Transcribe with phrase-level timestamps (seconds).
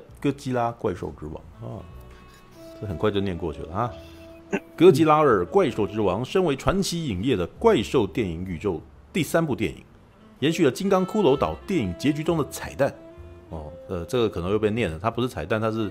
[0.20, 1.34] 《哥吉拉怪兽之王》
[1.66, 1.82] 啊，
[2.80, 3.92] 这很快就念过去了啊。
[4.76, 8.80] 《哥吉拉尔怪兽之王》身为传奇影业的怪兽电影宇宙
[9.12, 9.82] 第三部电影，
[10.40, 12.92] 延续了《金刚骷髅岛》电影结局中的彩蛋。
[13.50, 15.90] 哦，呃，这个可能又被念了，它不是彩蛋，它是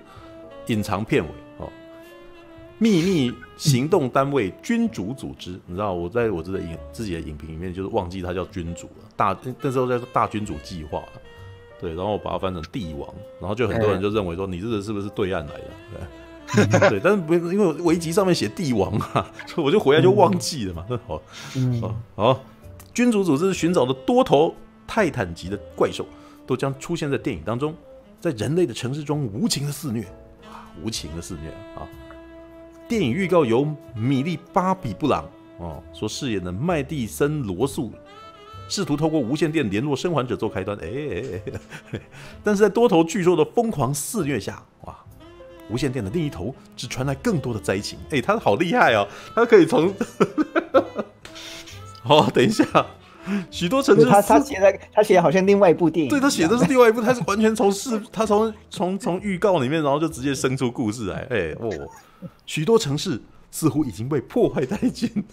[0.67, 1.69] 隐藏片尾哦。
[2.77, 11.03] 秘密行动单位君主组织，你知道我在我自己的影自己的影评里面就是忘记它叫君主了，大那时候叫大君主计划，
[11.79, 13.07] 对，然后我把它翻成帝王，
[13.39, 15.67] 然后就很多人就认为说你这个是不是对岸来的？
[16.79, 20.85] 对， 对，但是不因为维基上面写帝王啊，所以我就回来就忘记了嘛。
[21.07, 21.21] 好，
[21.81, 22.41] 好，好，
[22.93, 24.53] 君主组织寻找的多头
[24.85, 26.05] 泰坦级的怪兽。
[26.47, 27.75] 都将出现在电影当中，
[28.19, 30.01] 在人类的城市中无情的肆虐
[30.41, 31.85] 啊，无情的肆虐啊！
[32.87, 33.63] 电影预告由
[33.95, 37.93] 米利·巴比布朗哦所饰演的麦蒂森·罗素，
[38.69, 41.41] 试图透过无线电联络生还者做开端，哎哎
[41.91, 41.99] 哎！
[42.41, 44.95] 但是在多头巨兽的疯狂肆虐下，哇！
[45.69, 49.93] 无线电的另一头只传来更多的灾情，哎，他好厉害哦，他可以从
[52.05, 52.63] 哦，等一下。
[53.51, 61.69] 许多城市，他他写的他写的好像另外一部电影，对，他写的是另外一部，他是完全从视他从从从预告里面，然后就直接生出故事来，哎、欸、哦，
[62.47, 65.23] 许多城市似乎已经被破坏殆尽，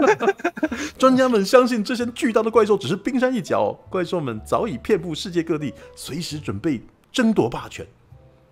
[0.98, 7.86] 专家们相信这些巨大的怪兽只是冰山一角，怪兽们早已遍布世界各地，随时准备争夺霸权。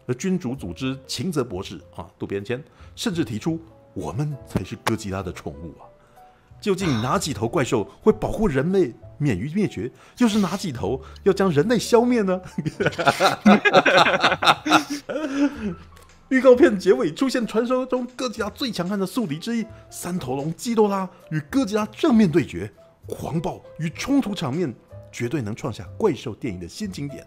[0.07, 2.63] 而君主组织晴泽博士啊，渡边谦
[2.95, 3.61] 甚至提出，
[3.93, 5.85] 我们才是哥吉拉的宠物啊。
[6.61, 9.91] 究竟哪几头怪兽会保护人类免于灭绝？
[10.19, 12.41] 又是哪几头要将人类消灭呢？
[16.29, 22.69] 预告片结尾出现传说中哥吉拉最强悍的宿敌之一——三头龙基多拉，与哥吉拉正面对决，
[23.07, 24.75] 狂暴与冲突场面
[25.13, 27.25] 绝对能创下怪兽电影的新经典。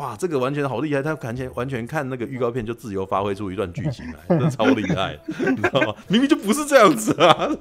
[0.00, 1.02] 哇，这个完全好厉害！
[1.02, 5.94] 他完全完全看那个预告片就自由发挥出一段剧情来， 真的超厉害，你知道吗？
[6.08, 7.50] 明明就不是这样子啊！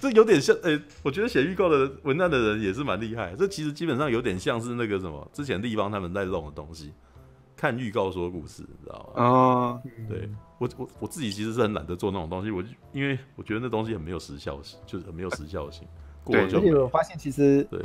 [0.00, 3.34] 这有点像，哎、欸，我觉得写预告的文案的人也是蛮厉害。
[3.36, 6.92] 这其实基本上有点像是那个什么，之前立方他们在弄的东西，
[7.56, 9.24] 看预告说故事，你知道吗？
[9.24, 15.84] 哦，对我我我自己其实是很懒得做那种东西，我就因为我觉得那东西很没有时效性，就是很没有时效性。
[16.22, 17.84] 过了就对，而且我发现其实对。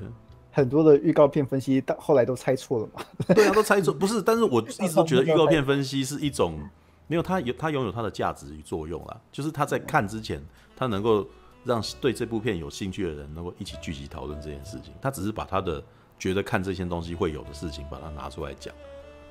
[0.60, 3.02] 很多的预告片分析到后来都猜错了嘛？
[3.34, 3.94] 对啊，都猜错。
[3.94, 6.60] 不是，但是我一直都觉得 预告片分析是一种
[7.08, 9.20] 没有它有它拥有它的价值与作用啦。
[9.32, 10.40] 就是他在看之前，
[10.76, 11.26] 他能够
[11.64, 14.94] 让对这部片有兴趣的人能够一起聚集讨论这件事情。
[15.02, 15.84] 他只是把他的
[16.20, 18.74] 觉得看这些东西会有的事情把它拿出来讲。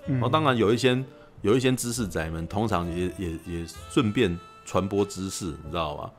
[0.06, 1.04] 然后当然有一些
[1.42, 6.10] 有一些知识宅们，通常也也也顺便传播知识，你知道吗？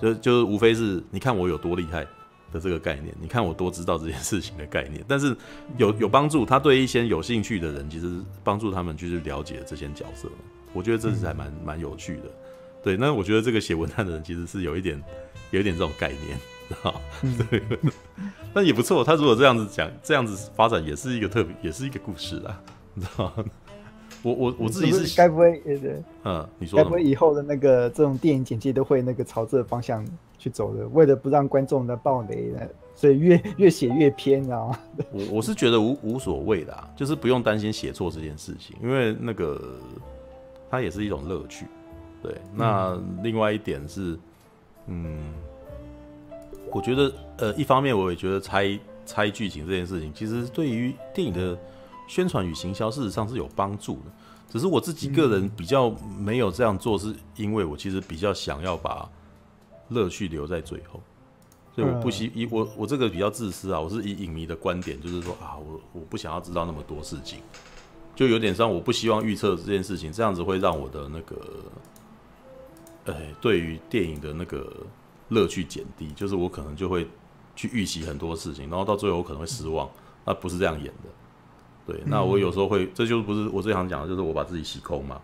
[0.00, 2.06] 就就无非是你看我有多厉害。
[2.52, 5.36] 的这个概念，你看我多知道这件事情的概念，但是
[5.78, 10.28] 有有帮助，他对一些有兴趣的人，其实帮助他们去了解这些角色，
[10.72, 12.22] 我觉得这是还蛮蛮有趣的。
[12.82, 15.02] 对，那我觉得这个写文案的人其实是有一点
[15.50, 17.00] 有一点这种概念，知道
[17.50, 17.62] 对，
[18.54, 19.04] 但也不错。
[19.04, 22.58] 他如果这样子讲，这样子发展也是一个特别，也是一个故事啦，
[22.94, 23.44] 你知道吗？
[24.22, 25.62] 我我我自己是该不会
[26.24, 30.06] 嗯，你说该不会以后的那个这种电影简介都会那个朝这个方向
[30.38, 30.86] 去走的？
[30.88, 32.60] 为了不让观众的暴雷呢，
[32.94, 34.78] 所以越 越写越偏，你知道吗？
[35.12, 39.60] 我我是觉得无无所谓的，啊，就是不用担心写错这件事情，因为那个
[40.70, 41.64] 它也是一种乐趣。
[42.22, 44.18] 对，那另外一点是，
[44.86, 45.32] 嗯，
[46.70, 51.56] 我觉得呃，一方面我也觉得猜猜剧情这件事情，其实对于电影的。
[52.10, 54.10] 宣传与行销事实上是有帮助的，
[54.48, 55.88] 只是我自己个人比较
[56.18, 59.08] 没有这样做，是因为我其实比较想要把
[59.90, 61.00] 乐趣留在最后，
[61.72, 67.38] 所以我不希以我我这个比较自私啊，我是以影迷的观点，就是说啊，我我不想要知道那么多事情，
[68.16, 71.36] 就有点像我不希望预测这件事情，这样子会让我的那个，
[73.04, 74.84] 哎，对于电影的那个
[75.28, 77.06] 乐趣减低，就是我可能就会
[77.54, 79.88] 去预期很多事情，然后到最后我可能会失望，
[80.24, 81.19] 那不是这样演的。
[81.86, 85.20] 对，那我有时候会，这就是不是我最想讲的，就是我把自己洗空嘛，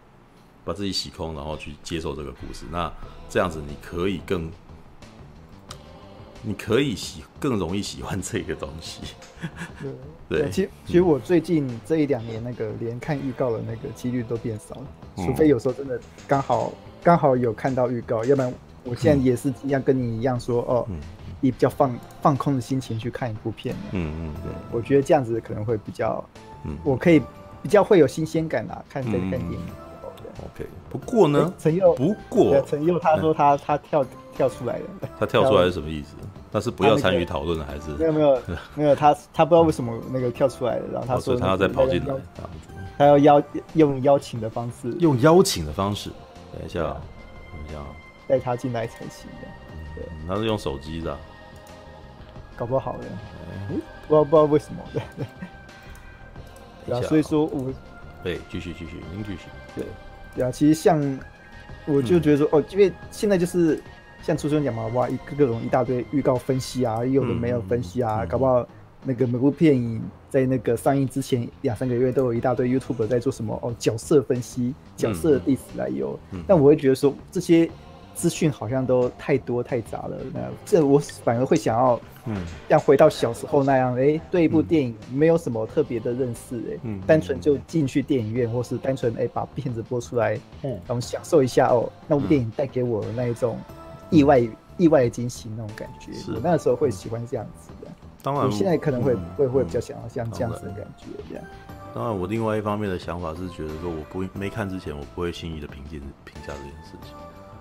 [0.65, 2.65] 把自己洗空，然后去接受这个故事。
[2.73, 2.93] 那
[3.29, 4.51] 这样子，你可以更，
[6.43, 9.03] 你可以喜更容易喜欢这个东西。
[10.29, 14.87] 对， 对，其实其实我最近这一两年，那个连看预告的那个几率都变少了，
[15.17, 16.73] 除非有时候真的刚好
[17.03, 20.89] 刚好有看到预告，要不然我现在也是一样跟你一样说哦。
[21.41, 26.25] 以比较放放空的心情去看一部片，嗯嗯，对，我觉得这样子可能会比较，
[26.65, 27.21] 嗯，我可以
[27.63, 29.59] 比较会有新鲜感啦，看这个电影
[30.45, 34.05] ，OK，不过呢，陈佑，不过陈佑他说他他跳
[34.37, 34.85] 跳出来了，
[35.19, 36.15] 他跳出来是什么意思？
[36.53, 37.91] 他是不要参与讨论还是？
[37.99, 38.43] 没有没有
[38.75, 42.15] 没有，他他不知道为什么那个跳出来了，然后他说他要再跑进来，
[42.97, 43.43] 他要邀
[43.75, 46.09] 用邀请的方式，用邀请的方式，
[46.53, 47.79] 等一下，等一下，
[48.27, 49.49] 带他进来才行的。
[49.97, 51.19] 对，他是用手机的，
[52.55, 53.05] 搞不好的，
[54.07, 55.03] 不知道不知道为什么 对。
[56.87, 57.73] 对啊，所以说我。
[58.23, 59.49] 对，继续继续，您继续。
[59.75, 59.85] 对，
[60.35, 61.01] 对啊，其实像，
[61.85, 63.81] 我就觉得说，嗯、哦，因为现在就是
[64.23, 68.67] 像初春讲嘛，哇，一个各种一大堆预告分析啊，有的没有分析啊，嗯、搞不好
[69.05, 76.19] 那个每部电影在那个上映之前两三个月都有一大堆 YouTuber 在做什么哦，角色分析、角色的历史来由。
[76.33, 77.71] 嗯、但我会觉得说这些。
[78.17, 82.35] 资讯好像都太多太杂了，那这我反而会想要，嗯，
[82.67, 93.59] 像回到小时候那样，哎、欸，对一部电影没有什么特别的认识、欸，哎、嗯，单纯就进去电影院，或是单纯哎、欸、把片子播出来，嗯，然后享受一下哦，那部电影带给我的那一种
[94.09, 96.33] 意外、嗯、意外的惊喜那种感觉，是。
[96.33, 97.91] 我那个时候会喜欢这样子的。
[98.23, 101.45] 当然，我现在可能会、嗯、会会比较想要像这样子的感觉这样。
[101.95, 107.15] 当然，我另外一方面的想法是觉得说，我不没看之前，我不会轻易的评鉴评价这件事情。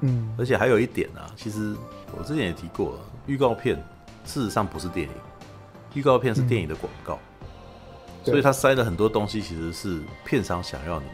[0.05, 1.75] 嗯，而且还有一点啊，其实
[2.15, 3.75] 我之前也提过了，预告片
[4.23, 5.13] 事实上不是电影，
[5.93, 11.05] 预告片是电影的广告，嗯、所以他塞了很多东西，其实是片商想要你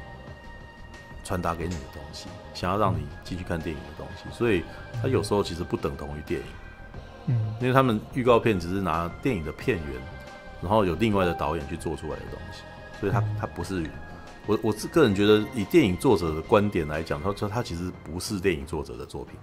[1.23, 4.63] 传达给你的东西，想要让你进去看电影的东西，所以
[5.01, 6.47] 他有时候其实不等同于电影，
[7.27, 10.01] 嗯，因为他们预告片只是拿电影的片源，
[10.61, 12.61] 然后有另外的导演去做出来的东西，
[12.99, 13.85] 所以他他不是。
[14.51, 19.35] 我我是个人觉得，以电影作者的观点来讲，他说他其实不是电影作者的作品，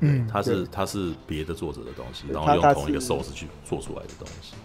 [0.00, 4.56] 嗯，他是他是别的作者的东西，然后用同一个 source 去做出来的东西，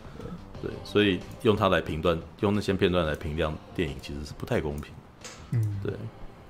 [0.64, 4.92] 对，所以用它来评断，用那些片段来评量电影，其实是不太公平，
[5.52, 5.94] 嗯，对，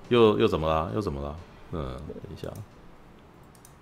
[0.07, 0.89] 又又怎么了？
[0.95, 1.35] 又怎么了？
[1.73, 2.47] 嗯，等一下，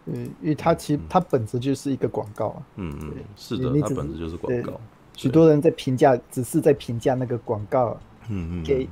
[0.06, 4.82] 嗯，因为它其实它本质就是一个广告啊，嗯嗯，是的，它本质就是广告，
[5.16, 7.96] 许多人在评价，只是在评价那个广告。
[8.30, 8.88] 嗯嗯，给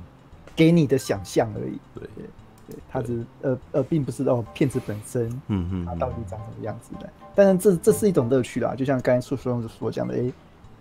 [0.61, 1.79] 给你的想象而已。
[1.95, 2.23] 对对
[2.67, 7.09] 对，它只呃呃，并不是哦，骗子本身，嗯嗯，他到底长什么样子的？
[7.33, 8.75] 当然，这这是一种乐趣啦。
[8.75, 10.31] 就像刚才叔叔所讲的，哎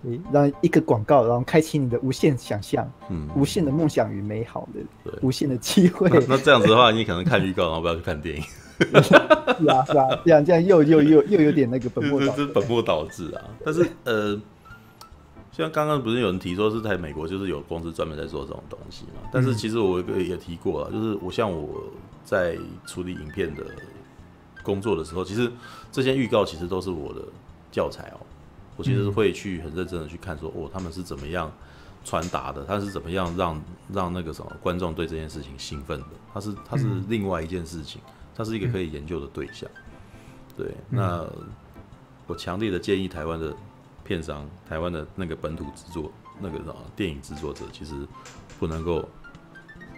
[0.05, 6.11] 哎，让一个广告，然后开启你的无限想象，嗯，无限的梦想与美好的，无限的机会。
[6.29, 8.43] 那这样子的话，你可能看预告，然后不要去看电影。
[9.03, 13.41] 是啊是啊，这样这样又又又又有点那个本末倒置，本末倒置啊。
[13.65, 14.39] 但是呃。
[15.53, 19.29] 像刚刚不是有人提说是在美国，就是有公司专门在做这种东西嘛？
[19.33, 21.91] 但是其实我也提过了，就是我像我
[22.25, 22.57] 在
[22.87, 23.65] 处理影片的
[24.63, 25.51] 工作的时候，其实
[25.91, 27.23] 这些预告其实都是我的
[27.73, 28.21] 教材哦。
[28.77, 31.53] 我其实是会去很认真的去看，说哦，他们是怎么样
[32.05, 33.63] 传达的，他是怎么样让
[33.93, 36.07] 让那个什么观众对这件事情兴奋的？
[36.33, 38.01] 他是他是另外一件事情，
[38.37, 39.69] 他是一个可以研究的对象。
[40.57, 41.27] 对，那
[42.27, 43.53] 我强烈的建议台湾的。
[44.11, 46.11] 片商，台湾的那个本土制作，
[46.41, 47.95] 那个什么电影制作者，其实
[48.59, 49.09] 不能够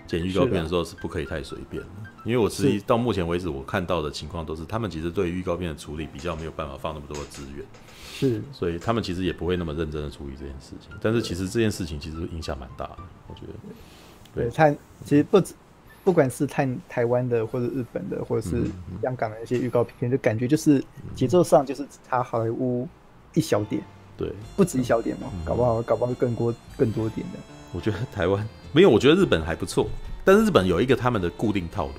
[0.06, 1.88] 剪预告片的时候是不可以太随便的，
[2.26, 7.64] 因为我实际到目前为止我看到的情况都是，他们其实对预告片的处理比较没有办法放那么多的资源，
[8.12, 10.90] 是，所以他们其实也不会那么认真的处理这件事情。
[11.00, 12.98] 但是其实这件事情其实影响蛮大的，
[13.28, 13.52] 我觉得。
[14.34, 14.76] 对，看，
[15.06, 15.54] 其实不止，
[16.04, 18.66] 不管是看台湾的，或者日本的，或者是
[19.02, 20.84] 香港的一些预告片，就感觉就是
[21.14, 22.86] 节奏上就是差好莱坞
[23.32, 23.82] 一小点。
[24.16, 27.38] 对，不止一小点嘛，嗯、搞不好搞不好更多更多点的。
[27.72, 29.88] 我觉得台湾没有，我觉得日本还不错，
[30.24, 31.94] 但是日本有一个他们的固定套路，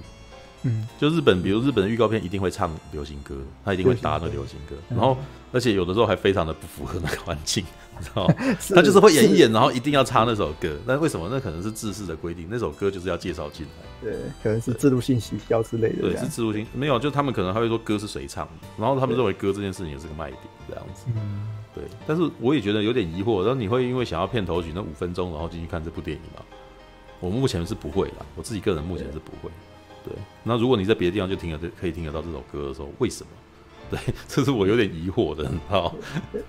[0.63, 5.17] 嗯，就日本，比如日本的预告片一定会唱流行歌，他一定会搭那个流行歌，然后
[5.51, 7.65] 而且有的时候还非常的不符合那个环境，
[7.97, 8.35] 你知道吗？
[8.75, 11.27] 他就是会演一演，然后一定要插那首歌，那为什么？
[11.31, 20.39] 那可能是制式的规定，那首歌就是要介绍进来，对，可能是制度性行销之类的，对，是制度性，没有，就他们可能还会说歌是谁唱的，然后他们认为歌这件事情也是个卖点，
[20.69, 21.47] 这样子，嗯。
[21.73, 26.43] 对，但是我也觉得有点疑惑，然后你会因为想要片头曲那五分钟，然后进去看这部电影吗？
[27.19, 29.49] 我目前是不会啦，我自己个人目前是不会。
[30.03, 30.13] 对，
[30.43, 33.29] 那如果你在别的地方就听得可以听得到这首歌的时候，为什么？
[33.89, 35.49] 对， 这是我有点疑惑的。
[35.69, 35.95] 好，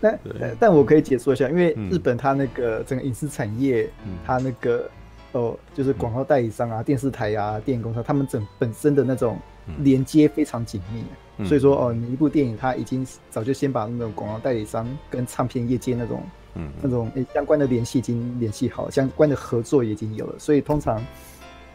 [0.00, 3.88] 但对但我可以解说一下，因为日本它那个整个影视产业，
[4.26, 4.90] 它那个
[5.32, 9.38] 哦，就是广告代理商啊、电视台啊、电影公司，他们整本身的那种
[9.78, 11.04] 连接非常紧密。
[11.44, 16.22] 所以说哦，你一部电影，它已经早就先把那种广告代理商跟唱片业界那种，
[16.54, 20.38] 嗯，那种相关的联系已经联系好，相关的合作已经有了。
[20.38, 21.04] 所以通常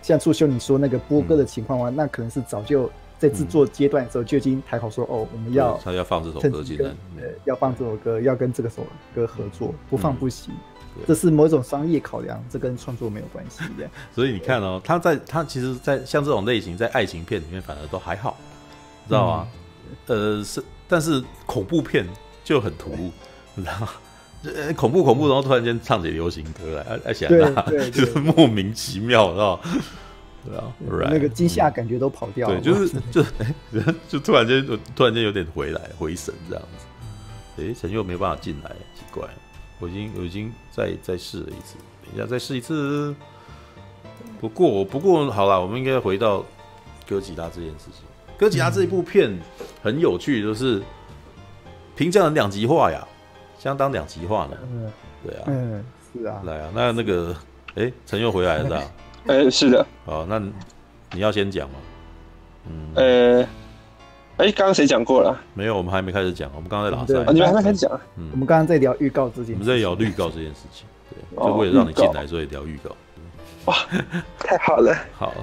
[0.02, 6.92] 像祝修你说那个播歌的情况的话，那可能是早就在制作阶段的时候就已经谈好说哦，我们要他要放这首歌进来，
[7.44, 10.54] 要放这首歌，要跟这个首歌合作，不放不行。
[11.08, 13.90] 这是某种商业考量，这跟创作没有关系的。
[14.14, 18.38] 所以你看哦，他在他其实，在像这种类型，在爱情片里面反而都还好，
[19.08, 19.48] 知道吗？
[20.08, 22.08] 嗯、呃，是，但是恐怖片
[22.44, 23.12] 就很突兀，
[23.56, 23.90] 你知道吗？
[24.78, 27.28] 恐怖恐怖，然后突然间唱起流行歌来，而且
[27.92, 29.60] 就是莫名其妙，知道
[30.46, 32.62] 对啊，那个惊吓感觉都跑掉了。
[32.62, 33.54] 对，就是就哎，
[34.08, 34.66] 就突然间
[34.96, 37.62] 突然间有点回来回神这样子。
[37.62, 39.28] 哎，陈佑没办法进来，奇怪。
[39.80, 43.16] 我已经我已经再再试了一次，等一下再试一次。
[44.40, 46.44] 不过不过好了，我们应该回到
[47.08, 48.04] 哥吉拉这件事情。
[48.38, 49.38] 哥吉拉这一部片
[49.84, 50.82] 很有趣，就是
[51.96, 53.06] 评价很两极化呀，
[53.58, 54.58] 相当两极化呢。
[54.64, 54.92] 嗯，
[55.24, 56.42] 对啊，嗯，是啊。
[56.46, 57.36] 来啊，那那个，
[57.76, 58.84] 哎，陈又回来了是吧？
[59.28, 59.86] 哎， 是的。
[60.06, 60.40] 好，那
[61.12, 61.76] 你要先讲吗？
[62.70, 63.48] 嗯，呃。
[64.40, 65.38] 哎，刚刚谁讲过了？
[65.54, 66.50] 没有，我们还没开始讲。
[66.56, 67.34] 我们刚刚在拉赛。
[67.34, 67.92] 你们还没开始讲？
[68.16, 69.54] 嗯，我们刚刚在聊预告之前。
[69.54, 72.96] 我们在聊预告这件事情，对，就为了让你进来，所以聊预告。
[73.66, 73.76] 哇，
[74.40, 74.96] 太好了！
[75.14, 75.34] 好，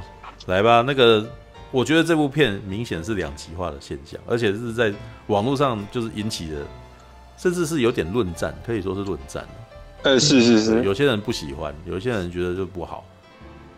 [0.47, 0.83] 来吧。
[0.87, 1.27] 那个，
[1.71, 4.91] 我觉得这部片明显是两极化的现象，而且是在
[5.27, 6.57] 网络上就是引起的，
[7.37, 9.45] 甚至是有点论战，可以说是论战。
[10.05, 13.05] 呃，是是是，有些人不喜欢，有些人觉得就不好。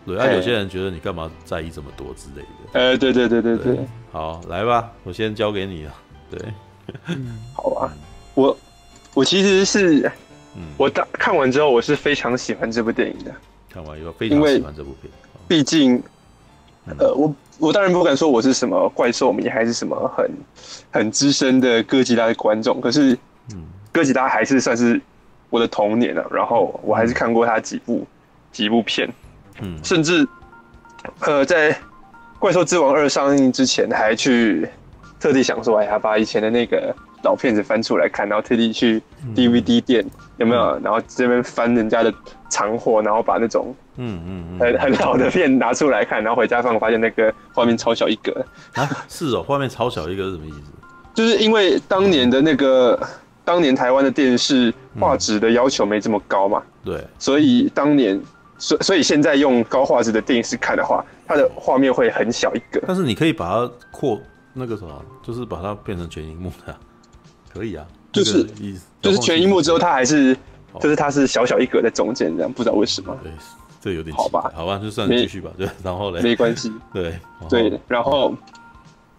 [0.09, 2.81] 对，啊，有些人觉得你干嘛在意这么多之类的。
[2.81, 3.79] 哎，对对对对对，
[4.11, 5.95] 好，来吧，我先交给你了。
[6.31, 6.41] 对，
[7.09, 7.93] 嗯，好吧。
[8.35, 8.57] 我
[9.12, 10.11] 我其实是，
[10.57, 13.35] 嗯，我当看完之后，我是非常喜欢这部电影的。
[13.69, 15.12] 看完以后非常喜欢这部片。
[15.47, 16.03] 毕竟，
[16.99, 20.31] 呃，我我当然不敢说我是什么怪兽迷，还是什么很
[20.91, 22.81] 很资深的哥吉拉的观众。
[22.81, 23.12] 可是，
[23.53, 23.62] 嗯，
[23.93, 24.99] 哥吉拉还是算是
[25.50, 26.27] 我的童年了。
[26.31, 28.07] 然后我还是看过他几部
[28.50, 29.07] 几部片。
[29.62, 30.27] 嗯，甚至，
[31.21, 31.73] 呃，在
[32.38, 34.69] 《怪兽之王二》上映之前，还去
[35.19, 39.03] 特地想说，哎呀，把以前的那个老片子翻出来看，然后特地去
[39.35, 40.79] DVD 店，嗯、有没有？
[40.83, 42.15] 然后这边翻人家的
[42.49, 48.33] 藏货，然后把那种嗯嗯很很老的片拿出来看，然后回家放，发现那个画面超小一格
[48.75, 48.88] 啊！
[49.09, 50.73] 是哦，画面超小一格是什么意思？
[51.15, 53.09] 就是因为当年的那个，嗯、
[53.45, 58.21] 当年台湾的电视画质的要求没这么高嘛，对，所以当年。
[58.59, 62.83] 所所以现在用高画质的电视看的话，它的画面会很小一个。
[62.87, 64.21] 但是你可以把它扩
[64.53, 66.77] 那个什么，就是把它变成全荧幕的，
[67.53, 67.87] 可以啊。
[68.11, 68.45] 就是
[69.00, 70.37] 就是全荧幕之后，它还是
[70.81, 73.17] 就是它是小小一格在中间这样，不知道为什么。
[73.23, 73.31] 对，
[73.81, 74.50] 这有点好吧？
[74.55, 75.50] 好吧，就算继续吧。
[75.57, 76.73] 对，然后嘞，没关系。
[76.93, 77.15] 对
[77.49, 78.35] 对，然后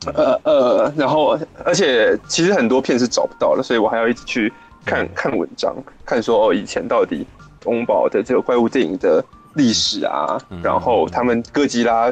[0.08, 4.52] 呃呃，然后而且其实很多片是找不到了，所以我还要一直去
[4.84, 5.74] 看看文章，
[6.06, 7.26] 看说哦以前到底。
[7.60, 9.24] 东宝的这个怪物电影的
[9.56, 12.12] 历史啊，嗯、然后他们哥吉拉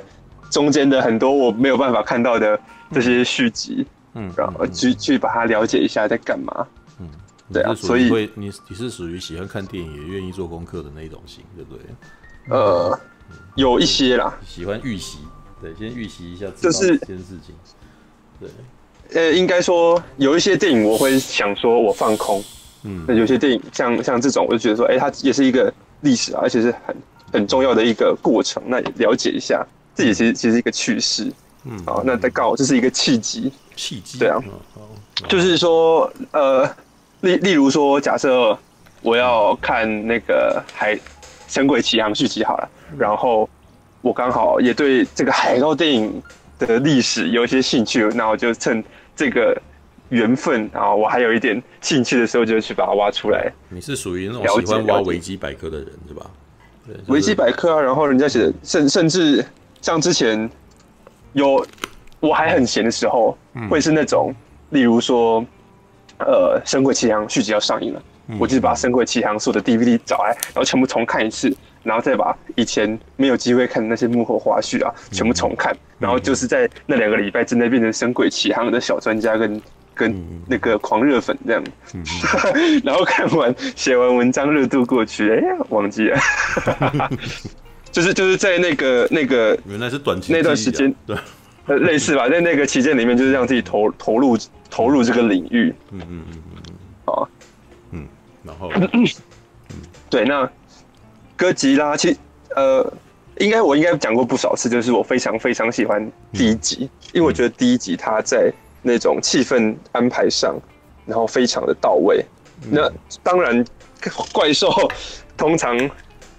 [0.50, 2.60] 中间的很多我没有办法看到的
[2.92, 6.68] 这些续集，嗯，然后去去把它了解一下在干嘛，
[7.00, 7.10] 嗯，
[7.52, 11.84] 对啊，所以你你是属于喜欢看电影也愿意做功课的那一种型，对不对？
[12.50, 13.00] 呃，
[13.56, 15.20] 有一些啦，喜欢预习，
[15.62, 17.56] 对，先预习一下，就是这件事情，
[18.40, 18.50] 对，
[19.14, 22.44] 呃，应该说有一些电影我会想说我放空。
[22.84, 26.96] 嗯，那有些电影像像这种，我就觉得说，哎、欸，它也是一个历史啊，而且是很
[27.34, 28.62] 很重要的一个过程。
[28.68, 29.66] 那也了解一下，
[29.96, 31.32] 这也其实其实一个趣事。
[31.66, 34.40] 嗯，好，那再告这是一个契机，契机，对啊，
[35.28, 36.70] 就是说，呃，
[37.22, 38.58] 例例如说，假设
[39.02, 40.96] 我要看那个海
[41.48, 43.50] 《神鬼奇航》续集好了，然后
[44.02, 46.22] 我刚好也对这个海盗电影
[46.60, 48.84] 的历史有一些兴趣，那我就趁
[49.16, 49.60] 这个。
[50.10, 53.52] 缘分，啊我还有一点兴趣的时候，就去把它挖出来。
[53.70, 56.30] 你是属于那种喜欢挖维基百科的人，是吧？
[56.86, 59.46] 对，维基百科啊，然后人家写的，甚甚至
[59.82, 60.50] 像之前
[61.34, 61.66] 有
[62.22, 63.38] 我还很闲的时候，
[63.70, 64.34] 会是那种，
[64.70, 65.46] 例如说，
[66.20, 68.02] 呃，《神鬼奇航》续集要上映了，
[68.40, 79.62] 我就是把《神鬼奇航》所有的 DVD 找来，然后全部重看一次，然后再把以前没有机会看的那些幕后花絮啊，全部重看，然后就是在那两个礼拜之内变成《神鬼奇航》的小专家跟。
[79.98, 80.16] 跟
[80.48, 81.64] 那个狂热粉这样，
[81.96, 82.04] 嗯
[82.54, 86.20] 嗯、 然后看完写完文章热度过去，哎、欸，忘记了，
[87.92, 91.18] 就是就是在那个那个原来是短期那段时间，对，
[91.80, 94.38] 类似吧，在那个期间里面，就是让自己投投入
[94.70, 96.74] 投入这个领域，嗯嗯嗯嗯，
[97.06, 97.30] 好，
[97.92, 98.08] 嗯，
[98.44, 98.72] 然后，
[100.12, 100.48] 对，那
[101.36, 102.18] 哥吉拉其实
[102.56, 102.94] 呃，
[103.40, 108.54] 应该我应该讲过不少次，就是我非常非常喜欢第一集，嗯、因为我觉得第一集它在。
[108.88, 110.56] 那种气氛安排上，
[111.06, 112.26] 然后非常的到位。
[112.64, 112.92] 嗯、那
[113.22, 113.64] 当然，
[114.34, 114.72] 怪兽
[115.36, 115.78] 通常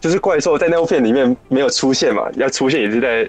[0.00, 3.28] 就是怪兽在那部片里面没有出现嘛，要出现也是在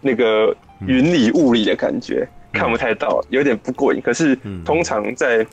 [0.00, 4.00] 那个云里雾里的感觉，嗯、看不太到，有点不过瘾。
[4.00, 5.46] 可是通常在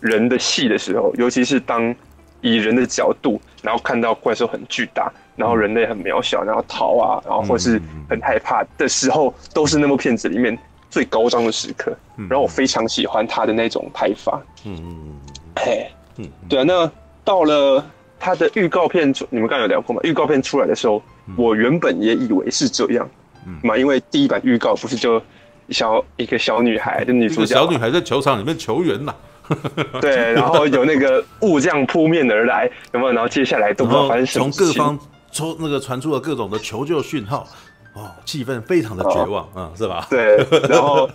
[0.00, 1.94] 人的戏的时候，尤其是当
[2.40, 7.80] 以人的角度，然后看到怪兽很巨大，然后人类很渺小，然后逃啊，然后或是
[8.10, 10.58] 很害怕的时候，都是那部片子里面
[10.92, 11.96] 最高涨的时刻。
[12.28, 14.40] 然后我非常喜欢他的那种拍法。
[14.64, 15.16] 嗯嗯嗯。
[15.56, 16.62] 嘿，嗯，对啊。
[16.64, 16.90] 那
[17.24, 17.84] 到了
[18.20, 20.00] 他的预告片出，你们刚刚有聊过吗？
[20.04, 21.02] 预告片出来的时候，
[21.36, 23.08] 我原本也以为是这样。
[23.46, 25.20] 嗯嘛，因为第一版预告不是就
[25.70, 29.14] 小一个小女孩的女主角，小女孩在球场里面求援呐。
[30.00, 33.12] 对， 然后有那个雾这样扑面而来，有没有？
[33.12, 34.50] 然后接下来都不知道发生什么。
[34.50, 34.98] 从各方
[35.32, 37.46] 抽那个传出了各种的求救讯号，
[37.94, 40.06] 哦，气氛非常的绝望，嗯，是吧？
[40.08, 40.36] 对，
[40.68, 41.10] 然后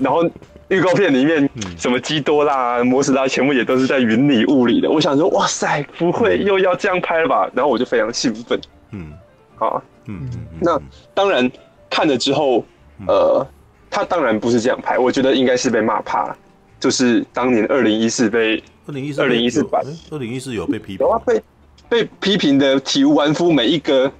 [0.00, 0.24] 然后
[0.68, 4.90] 预告片里面什么基多拉、摩斯拉全部也都是在云里雾里的。
[4.90, 7.50] 我想说，哇塞，不会又要这样拍了吧？
[7.54, 8.58] 然后我就非常兴奋，
[8.92, 9.12] 嗯，
[9.58, 10.80] 啊，嗯嗯，那
[11.12, 11.50] 当然
[11.90, 12.64] 看了之后，
[13.06, 13.46] 呃，
[13.90, 16.36] 他当然不是这样拍，我觉得应该是被骂怕了。
[16.80, 21.42] 就是当年二零一四被二零一四二零一四版二零一四有被批评，有啊，被
[21.88, 24.10] 被批评的体无完肤，每一个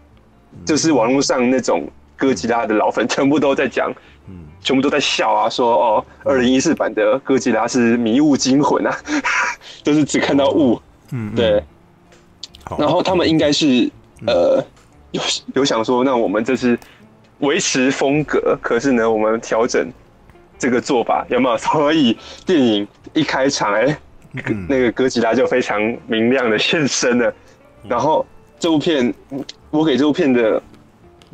[0.65, 1.89] 就是网络上那种
[2.23, 3.93] 哥吉拉的老粉，全部都在讲，
[4.29, 8.97] 嗯，全部都在笑啊，说哦，二零一四版的哥吉拉是迷雾惊魂啊，
[9.83, 11.61] 就是只看到雾，嗯，对，
[12.79, 13.91] 然后他们应该是
[14.29, 14.65] 呃
[15.11, 15.21] 有
[15.55, 16.79] 有想说，那我们这是
[17.41, 19.91] 维持风格，可是呢，我们调整。
[20.59, 21.59] 这个做法有没有？
[21.59, 23.99] 所以电影一开场，哎，
[24.69, 27.35] 那个哥吉拉就非常明亮的现身了。
[27.89, 28.25] 然后
[28.61, 29.13] 这部片，
[29.71, 30.63] 我给这部片的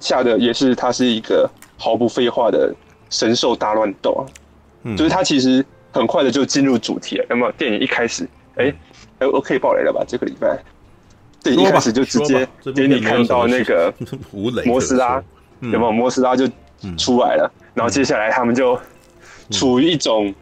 [0.00, 2.74] 下的也是，他是一个毫不废话的
[3.10, 4.22] 神兽大乱斗啊。
[4.96, 7.26] 就是他其实很快的就进入主题了。
[7.30, 7.52] 有没有？
[7.52, 8.72] 电影一开始，哎，
[9.18, 10.04] 哎，我可以爆雷了吧？
[10.06, 10.58] 这个礼拜，
[11.42, 13.92] 对一开始就直接给你看到那个
[14.64, 15.22] 摩斯拉，
[15.60, 15.92] 有没有？
[15.92, 16.48] 摩斯拉就
[16.96, 17.52] 出来了。
[17.74, 18.78] 然后接下来他们就。
[19.50, 20.34] 处于一种，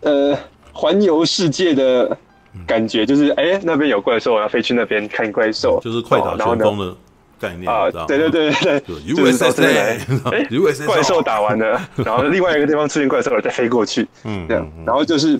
[0.00, 0.36] 呃，
[0.72, 2.18] 环游世界的
[2.66, 6.96] 感觉，就是哎、欸，那边有怪兽，我要飞去那边看怪兽，就是快打旋风的
[7.40, 7.90] 概念啊。
[8.06, 9.98] 对对对对对，就是到这边来，
[10.32, 15.38] 哎，怪兽打完了， 然后另外一个地方出现怪兽了，再飞过去，嗯，这样，然后就是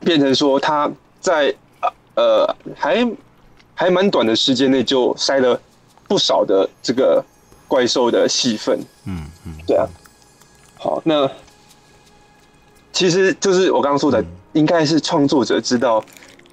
[0.00, 0.90] 变成说他
[1.20, 1.54] 在
[2.14, 3.06] 呃还
[3.74, 5.60] 还蛮短的时间内就塞了
[6.06, 7.24] 不少的这个
[7.66, 9.86] 怪兽的戏份，嗯嗯，对啊，
[10.78, 11.28] 好，那。
[12.92, 16.04] 其实就是我刚刚说的，应该是创作者知道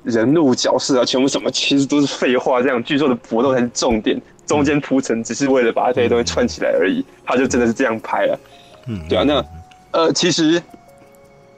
[0.07, 2.61] 人物角色啊，全部什么其实都是废话。
[2.61, 7.03] 这样剧作的搏斗才是重点，中间铺陈只是为了把这些东西串起来而已。
[7.25, 8.39] 他就真的是这样拍了，
[8.87, 9.23] 嗯，对啊。
[9.23, 9.43] 那
[9.91, 10.61] 呃，其实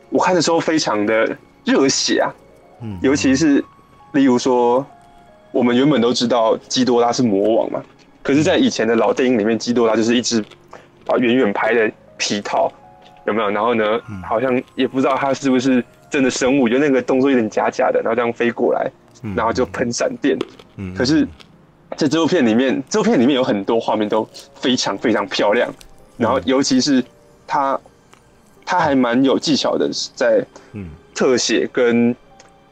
[0.10, 2.34] 我看的时候非常的热血啊，
[2.82, 3.64] 嗯，尤其是
[4.14, 4.86] 例如说，
[5.52, 7.84] 我们原本都知道基多拉是魔王嘛，
[8.24, 10.44] 可是，在以前的老电影里面，基多拉就是一只
[11.06, 12.72] 啊远远拍的皮套。
[13.26, 13.50] 有没有？
[13.52, 13.84] 然后呢？
[14.28, 18.90] 好像也不知道他是不是真的生物，就那个动作有点假假的，然后这样飞过来，
[19.36, 20.38] 然后就喷闪电。
[20.78, 21.28] 嗯，可是
[21.96, 25.72] 在这部片里面，这部片里面有很多画面都非常非常漂亮，
[26.18, 27.04] 然后尤其是
[27.46, 27.80] 他，
[28.66, 30.44] 他还蛮有技巧的，在
[31.14, 32.16] 特写跟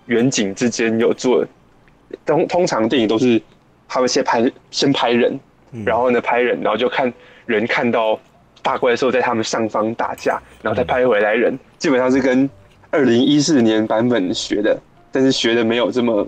[0.07, 1.45] 远景之间有做。
[2.25, 3.41] 通通常电影都是
[3.87, 5.39] 他们先拍先拍人，
[5.85, 7.13] 然后呢拍人，然后就看
[7.45, 8.19] 人看到。
[8.63, 12.49] 大怪兽在他们上方打架，然后再拍回来人，基本上是跟
[12.89, 14.77] 二零一四年版本学的，
[15.11, 16.25] 但是学的没有这么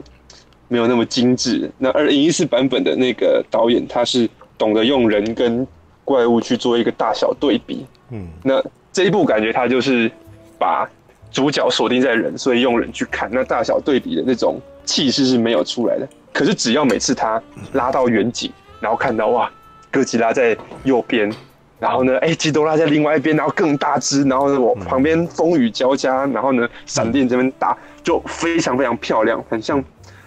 [0.67, 1.69] 没有那么精致。
[1.78, 5.65] 那二零一四版本的那个导演，他是懂得用人跟
[6.04, 7.86] 怪物去做一个大小对比。
[8.12, 10.12] 嗯，那这一部感觉他就是
[10.58, 10.89] 把
[11.32, 16.08] 主角锁定在人，所以用人去看，那大小对比的那种气势是没有出来的。
[16.34, 17.41] 可是只要每次他
[17.74, 19.52] 拉到远景，然后看到哇，
[19.91, 21.32] 哥吉拉在右边。
[21.79, 29.81] 然后呢，哎，基多拉在另外一边，然后更大只，然后呢，我旁边风雨交加，然后呢，闪电这边打，就非常非常漂亮，很像，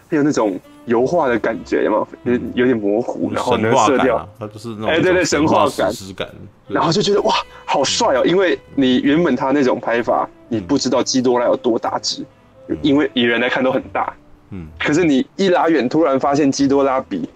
[0.08, 2.32] 很有那种油画的感觉，有没有？
[2.32, 6.28] 有有点模糊，然后呢，色调，它不是那种，哎，对对，神话感，感，
[6.68, 7.34] 然后就觉得哇，
[7.66, 8.24] 好帅哦！
[8.24, 12.24] 因为你原本他那种拍法，你不知道基多拉有多大只，
[12.80, 14.10] 因为以人来看都很大，
[14.52, 17.28] 嗯，可是你一拉远，突然发现基多拉比。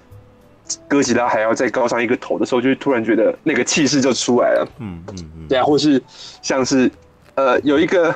[0.88, 4.68] 哥吉拉还要再高上一个头的时候，就突然觉得那个气势就出来了。
[4.78, 6.02] 嗯嗯嗯，对啊，或是
[6.42, 6.90] 像是
[7.36, 8.14] 呃有一个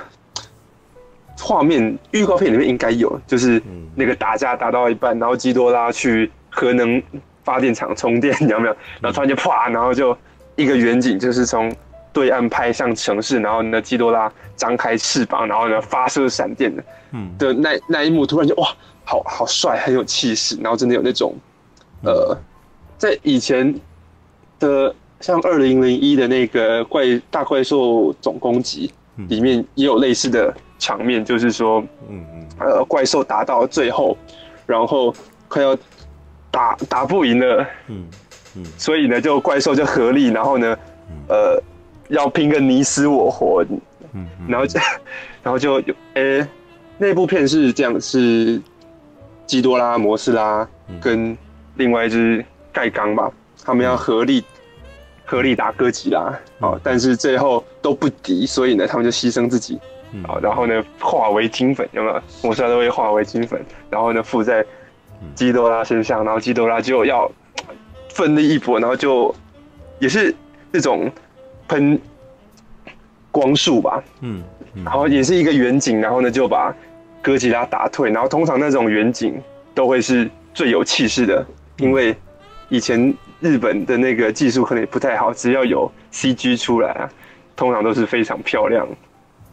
[1.38, 3.62] 画面，预告片里面应该有，就是
[3.94, 7.00] 那个打架打到一半，然后基多拉去核能
[7.44, 8.76] 发电厂充电，你有没有？
[9.00, 10.16] 然后突然就啪，然后就
[10.56, 11.72] 一个远景，就是从
[12.12, 18.68] 对岸拍向城市，然后呢基多拉张开翅膀，然后呢发射闪电的，嗯的那那一幕，突然就哇，
[19.04, 21.32] 好好帅，很有气势，然后真的有那种。
[22.02, 22.36] 呃，
[22.96, 23.74] 在以前
[24.58, 28.92] 的像二零零一的那个怪大怪兽总攻击
[29.28, 34.16] 里面也有类似的场面，就是说，嗯嗯，呃，怪兽打到最后，
[34.66, 35.14] 然后
[35.48, 35.76] 快要
[36.50, 38.06] 打打不赢了，嗯
[38.56, 40.76] 嗯，所以呢，就怪兽就合力，然后呢，
[41.28, 41.62] 呃，
[42.08, 43.62] 要拼个你死我活，
[44.14, 44.80] 嗯，然后就
[45.42, 46.46] 然后就有，诶，
[46.96, 48.60] 那部片是这样，是
[49.46, 50.66] 基多拉、摩斯拉
[51.00, 51.36] 跟
[51.76, 53.30] 另外一只盖刚吧，
[53.64, 54.44] 他们要合力。
[55.24, 59.78] 合力打哥吉拉，哦，但是最后都不敌，所以呢，他们就牺牲自己，
[60.24, 62.20] 啊，然后呢，化为金粉，有没有？
[62.42, 64.66] 摩斯拉都会化为金粉，然后呢，附在
[65.36, 67.30] 基多拉身上，然后基多拉就要
[68.08, 69.32] 奋力一搏，然后就
[70.00, 70.34] 也是
[70.72, 71.08] 那种
[71.68, 71.96] 喷
[73.30, 74.42] 光束吧，嗯，
[74.84, 76.74] 然后也是一个远景，然后呢，就把
[77.22, 79.40] 哥吉拉打退，然后通常那种远景
[79.76, 81.46] 都会是最有气势的，
[81.80, 82.16] 因为
[82.68, 83.14] 以前。
[83.42, 87.08] 日本的那个技术可能也不太好，只要有 CG 出来啊，
[87.56, 88.86] 通常都是非常漂亮。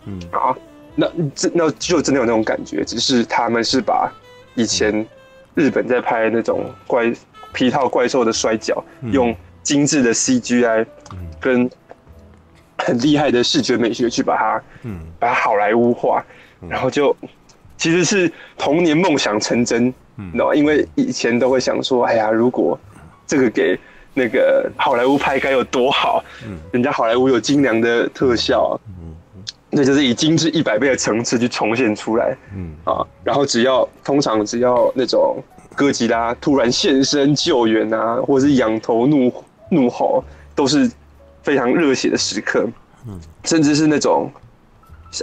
[0.05, 0.53] 嗯，啊，
[0.93, 4.11] 那这那就真的有那种感觉，只是他们是把
[4.55, 5.07] 以前
[5.55, 7.13] 日本在拍那种怪
[7.53, 10.85] 皮套怪兽的摔跤，嗯、用精致的 CGI
[11.39, 11.69] 跟
[12.77, 16.21] 很厉害的视觉美学去把它，嗯，把它好莱坞化，
[16.67, 17.15] 然后就
[17.77, 20.55] 其实是童年梦想成真，嗯，知道吗？
[20.55, 22.77] 因为以前都会想说，哎呀，如果
[23.25, 23.77] 这个给
[24.13, 26.23] 那个好莱坞拍该有多好？
[26.45, 29.15] 嗯，人家好莱坞有精良的特效，嗯，
[29.69, 32.73] 那就是以精致一百倍的层次去重现出来，嗯。
[32.83, 35.37] 啊，然后只要通常只要那种
[35.75, 39.31] 哥吉拉突然现身救援啊，或者是仰头怒
[39.69, 40.23] 怒吼，
[40.55, 40.89] 都是
[41.43, 42.67] 非常热血的时刻，
[43.07, 44.31] 嗯，甚至是那种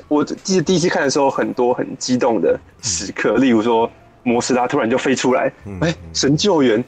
[0.08, 3.90] 我记得第一次看的时候，很多很激动的时刻，例如说
[4.24, 6.82] 摩斯拉突然就飞出来，哎，神救援。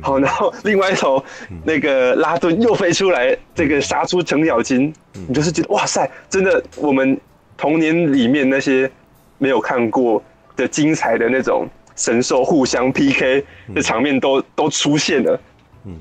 [0.00, 1.20] 好，然后另外一头
[1.64, 4.94] 那个拉顿又飞出来，这个杀出程咬金，
[5.26, 7.18] 你就是觉得哇塞，真的，我们
[7.56, 8.88] 童年里面那些
[9.36, 10.22] 没有看过
[10.54, 11.66] 的精彩的那种
[11.96, 13.44] 神兽互相 PK
[13.74, 15.40] 的场面都都出现了。
[15.86, 15.96] 嗯，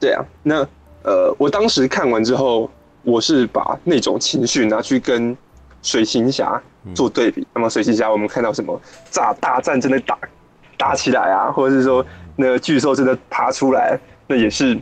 [0.00, 0.66] 对啊，那
[1.04, 2.68] 呃，我当时看完之后，
[3.04, 5.36] 我是把那种情绪拿去跟
[5.82, 6.60] 水行侠
[6.94, 7.46] 做对比。
[7.54, 10.18] 那么水行侠，我们看到什么炸大战真的打
[10.76, 12.04] 打起来啊，或者是说。
[12.40, 14.78] 那个巨兽真的爬出来，那也是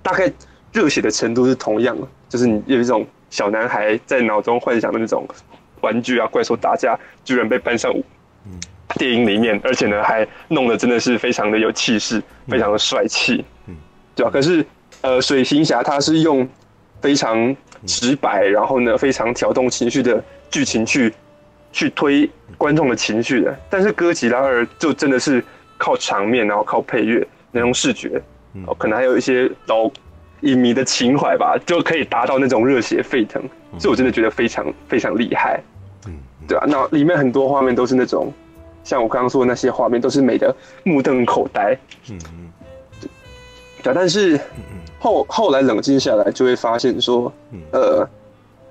[0.00, 0.32] 大概
[0.72, 5.28] 热血的程度是同样的，就是你有一种小男孩在脑中幻想的那种
[5.82, 7.92] 玩具啊，怪兽打架居然被搬上
[8.94, 13.76] 电影里面，而且呢还弄得真的是非常的有气势，非常的帅气，嗯
[14.14, 14.30] 对吧？
[14.30, 14.64] 可是
[15.02, 16.48] 呃，水行侠他是用
[17.04, 21.12] 非常直白，然后呢非常挑动情绪的剧情去
[21.70, 25.44] 去推观众的情绪的，但是哥吉拉二就真的是。
[25.76, 28.22] 靠场面，然后靠配乐那种视觉，
[28.64, 29.90] 哦，可能还有一些老
[30.42, 33.42] 影迷的情怀吧，就可以达到那种热血沸腾，
[33.76, 35.60] 所以我真的觉得非常非常厉害，
[36.06, 36.12] 嗯，
[36.46, 38.32] 对啊，那里面很多画面都是那种，
[38.84, 41.76] 像我刚刚说的那些画面，都是美的目瞪口呆，
[42.08, 42.52] 嗯嗯，
[43.84, 44.40] 对，但是
[44.98, 47.32] 后后来冷静下来，就会发现说，
[47.70, 48.04] 呃，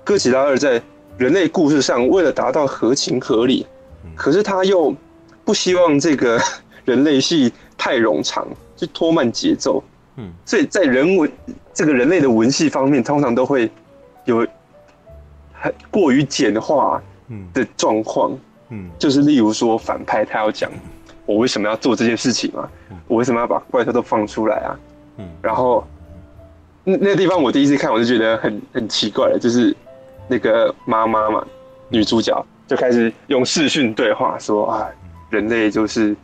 [0.04, 0.82] 哥吉拉二在
[1.16, 3.66] 人类故事上为了达到合情合理，
[4.14, 4.94] 可是他又
[5.42, 6.38] 不希望这个。
[6.84, 8.46] 人类戏太冗长，
[8.76, 9.82] 就拖慢节奏。
[10.16, 11.32] 嗯，所以在人文
[11.72, 13.70] 这个人类的文戏方面，通常都会
[14.26, 14.46] 有
[15.50, 17.02] 很过于简化
[17.54, 18.38] 的状况。
[18.68, 20.70] 嗯，就是例如说反派他要讲
[21.24, 22.68] 我为什么要做这件事情啊？
[23.08, 24.78] 我为什么要把怪兽都放出来啊？
[25.16, 25.86] 嗯，然后
[26.84, 29.74] 那那个地方我第一次看我就觉得很很奇怪了，就是
[30.28, 31.46] 那个妈妈嘛，
[31.88, 34.88] 女主角就开始用视讯对话说啊，
[35.30, 36.14] 人类就是。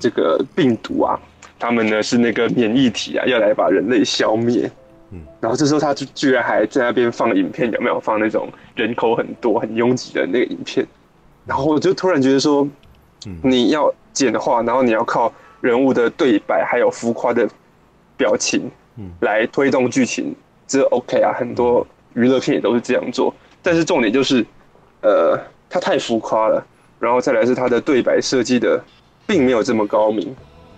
[0.00, 1.18] 这个病毒啊，
[1.58, 4.70] 他们呢是那个免疫体啊，要来把人类消灭。
[5.10, 10.86] 嗯，然后这时候他就居然还在那边放影片，有没有放那种人口很多、很拥挤的那个影片？
[11.44, 12.64] 然后我就突然觉得说，
[13.42, 17.48] 你要简化，然后你要靠人物的对白还有浮夸的
[18.18, 20.34] 表情，嗯，来推动剧情，
[20.66, 23.34] 这 OK 啊，很多娱乐片也都是这样做。
[23.62, 24.44] 但是重点就是，
[25.00, 26.62] 呃，它太浮夸了，
[26.98, 28.78] 然后再来是它的对白设计的。
[29.28, 30.34] 并没有这么高明，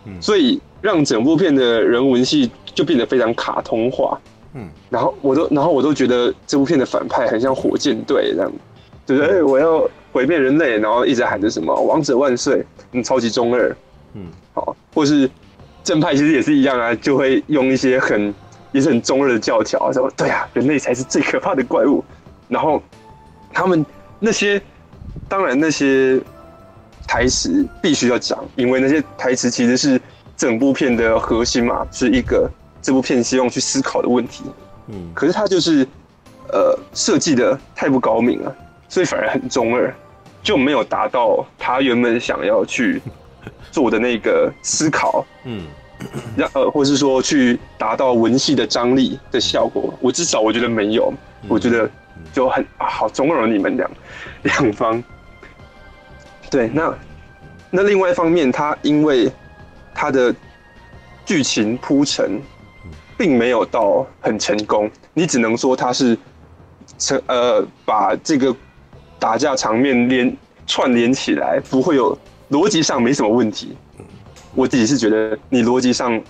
[0.07, 0.21] 嗯。
[0.21, 4.21] 所以让整部片的人文戏就变得非常卡通化，
[4.55, 8.53] 嗯，然后我都，然后我都觉得这部片的反派很像火箭队这样，
[9.07, 9.41] 对不对？
[9.41, 13.73] 我要毁灭人类，然后一直喊着什么“王者万岁”，嗯，超级中二，
[14.15, 15.31] 嗯，好，或是
[15.85, 18.35] 正派其实也是一样啊，就会用一些很
[18.73, 22.05] 也是很中二的教条，说对啊，人类才是最可怕的怪物，
[22.49, 22.83] 然后
[23.53, 23.85] 他们
[24.19, 24.61] 那些，
[25.29, 26.21] 当然那些。
[27.09, 30.01] 台词必须要讲，因为那些台词其实是
[30.37, 32.49] 整部片的核心嘛，是一个
[32.81, 34.45] 这部片希望去思考的问题。
[34.87, 35.85] 嗯，可是他就是
[36.53, 38.57] 呃设计的太不高明了，
[38.89, 39.93] 所以反而很中二，
[40.41, 43.03] 就没有达到他原本想要去
[43.71, 45.67] 做的那个思考，嗯，
[46.37, 51.13] 让呃，或是说去达到文戏的张力的效果，我至少我觉得没有，
[51.49, 51.89] 我觉得
[52.33, 53.91] 就很啊好纵容你们两
[54.43, 55.03] 两方。
[56.51, 56.93] 对，那
[57.71, 59.31] 那另外一方面，他因为
[59.95, 60.35] 他的
[61.25, 62.41] 剧情铺陈
[63.17, 66.19] 并没有到很成功，你只能说他是
[66.99, 68.55] 成呃把这个
[69.19, 72.19] 打架场面连串联起来，不会有
[72.51, 73.77] 逻辑上没什么问题。
[74.55, 76.21] 我自己是觉得你逻辑上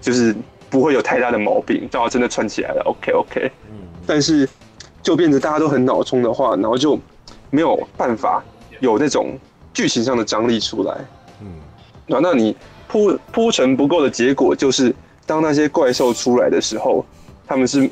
[0.00, 0.34] 就是
[0.70, 2.82] 不会有太大的毛病，正好真的串起来了。
[2.86, 3.52] OK OK，
[4.06, 4.48] 但是
[5.02, 6.98] 就变得大家都很脑冲的话，然后就
[7.50, 8.42] 没有办法。
[8.80, 9.38] 有那种
[9.72, 10.92] 剧情上的张力出来，
[11.40, 11.46] 嗯，
[12.04, 12.56] 那那你
[12.88, 14.92] 铺铺陈不够的结果就是，
[15.24, 17.06] 当那些怪兽出来的时候，
[17.46, 17.88] 他们是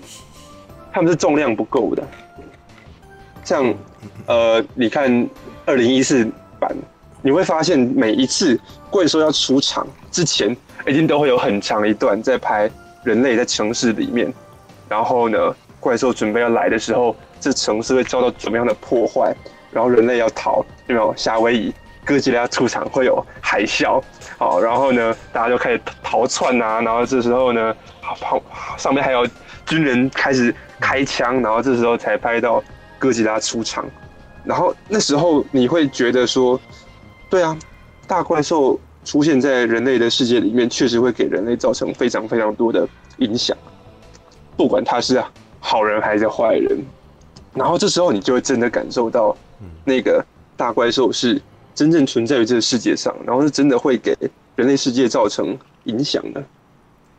[0.93, 2.03] 他们是重量不够的。
[3.45, 3.73] 像
[4.27, 5.29] 呃，你看
[5.65, 6.75] 二零一四版，
[7.23, 8.59] 你会发现每一次
[8.91, 10.57] 怪兽要出场之前，
[10.87, 12.71] 一定都会有很长一段在拍
[13.05, 14.33] 人类在城市里面，
[14.89, 15.39] 然后呢，
[15.79, 19.35] 怪兽准备要来的时候，这城市会遭到怎么样的破坏。
[19.73, 21.73] 然后人类要逃，有没有夏威夷
[22.05, 24.03] 哥吉拉出场会有海啸，
[24.37, 28.43] 好，然后呢，大家就开始逃窜啊，然后这时候呢，跑
[28.77, 29.25] 上面还有
[29.65, 32.61] 军人开始开枪，然后这时候才拍到
[32.99, 33.89] 哥吉拉出场，
[34.43, 36.61] 然后那时候你会觉得说，
[37.31, 37.57] 对啊，
[38.07, 42.87] 大怪兽出现在人类的世界里面，确实会给人类造成非常非常多的
[43.19, 43.57] 影响，
[44.57, 45.23] 不管他是
[45.61, 46.79] 好人还是坏人，
[47.55, 49.35] 然后这时候你就会真的感受到。
[49.85, 50.25] 那个
[50.57, 51.41] 大怪兽是
[51.75, 54.17] 真正存在于这个世界上，然后是真的会给
[54.57, 56.43] 人类世界造成影响的。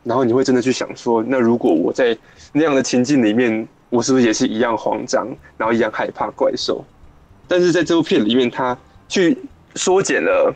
[0.03, 2.17] 然后你会真的去想说，那如果我在
[2.51, 6.83] 那样的情境里面，我是不是也是一样慌张，然后一样害怕怪兽？
[7.47, 8.75] 但是在这部片里面，他
[9.07, 9.37] 去
[9.75, 10.53] 缩减了，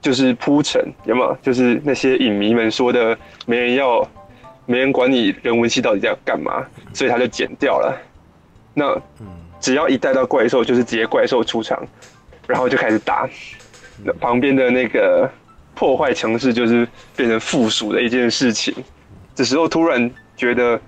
[0.00, 1.36] 就是铺陈，有没有？
[1.42, 4.06] 就是那些影迷们说的，没人要，
[4.66, 8.00] 没人管你人文系到底在干嘛，所以他就剪掉了。
[8.74, 8.86] 那
[9.20, 9.26] 嗯。
[9.60, 11.82] 只要一带到怪兽，就是直接怪兽出场，
[12.46, 13.26] 然后就开始打。
[14.04, 15.26] 那旁边的那个
[15.74, 18.74] 破坏城市，就是变成附属的一件事情。
[19.34, 20.78] 这时候突然觉得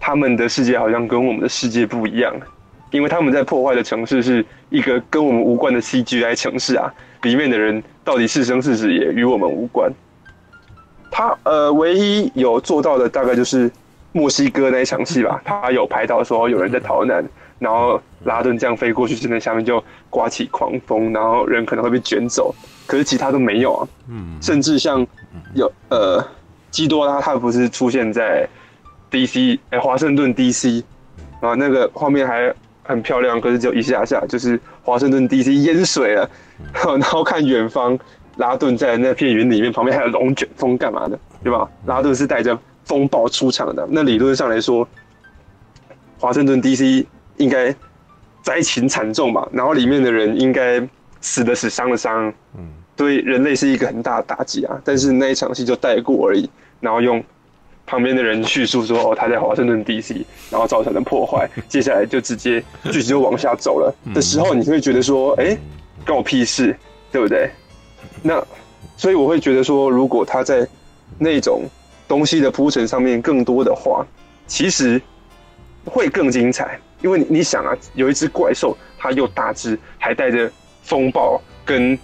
[0.00, 2.34] 他们的世界好像跟我们的世界不一样，
[2.90, 9.90] 因为他们在破坏的城市是一个跟我们无关的 CGI 城市啊，里面的人到底是生是死也与我们无关。
[11.10, 13.70] 他呃，唯一有做到的大概就是
[14.12, 17.24] 墨西哥那一场戏吧，他有拍到说有人在逃难。
[17.58, 22.54] 然后拉顿这样飞过去，真的下面就刮起狂风，然后人可能会被卷走。
[22.86, 23.88] 可是其他都没有啊。
[24.10, 24.36] 嗯。
[24.42, 25.06] 甚至像
[25.54, 26.22] 有呃，
[26.70, 28.46] 基多拉他不是出现在
[29.10, 30.82] DC 哎华盛顿 DC
[31.40, 32.54] 啊，那个画面还
[32.86, 36.28] 很漂亮，可是只有一下下，就是华盛顿 DC 淹水了。
[36.72, 37.98] 然后看远方
[38.36, 41.68] 拉顿在那片云里面，旁边还有龙卷风干嘛的，对吧？
[41.86, 43.86] 拉顿是带着风暴出场的。
[43.90, 44.88] 那理论上来说，
[46.18, 47.06] 华盛顿 DC。
[47.38, 47.70] 应该
[48.40, 50.80] 灾情惨重吧，然后里面的人应该
[51.20, 54.80] 死的死，伤的伤，嗯，对人类是一个很大的打击啊。
[54.82, 56.48] 但是那一场戏就带过而已，
[56.80, 57.22] 然后用
[57.86, 65.56] 旁边的人叙述说，哦，他在华盛顿 DC，然后造成了破坏， 接下来就直接剧情就往下走了的时候，你会觉得说，哎，
[66.04, 66.76] 关我屁事，
[67.12, 67.48] 对不对？
[68.22, 68.44] 那
[68.96, 70.66] 所以我会觉得说，如果他在
[71.18, 71.62] 那种
[72.08, 74.04] 东西的铺陈上面更多的话，
[74.46, 75.00] 其实
[75.84, 76.78] 会更精彩。
[77.02, 80.50] 因为你想啊，有一只怪兽，它又大只，还带着
[80.82, 81.96] 风暴跟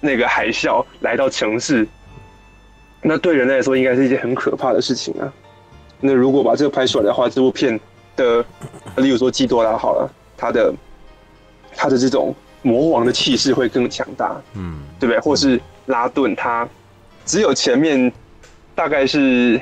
[0.00, 1.86] 那个海啸来到城市，
[3.02, 5.30] 那对人类来说应该是一件很可怕的事情啊。
[6.00, 7.78] 那如果把这个拍出来的话，这部片
[8.16, 8.44] 的，
[8.96, 10.72] 例如说基多拉好了，他的
[11.76, 15.20] 他的这种魔王的气势会更强大，嗯，对不对？
[15.20, 16.66] 或是拉顿，他
[17.26, 18.10] 只有前面
[18.74, 19.60] 大概是。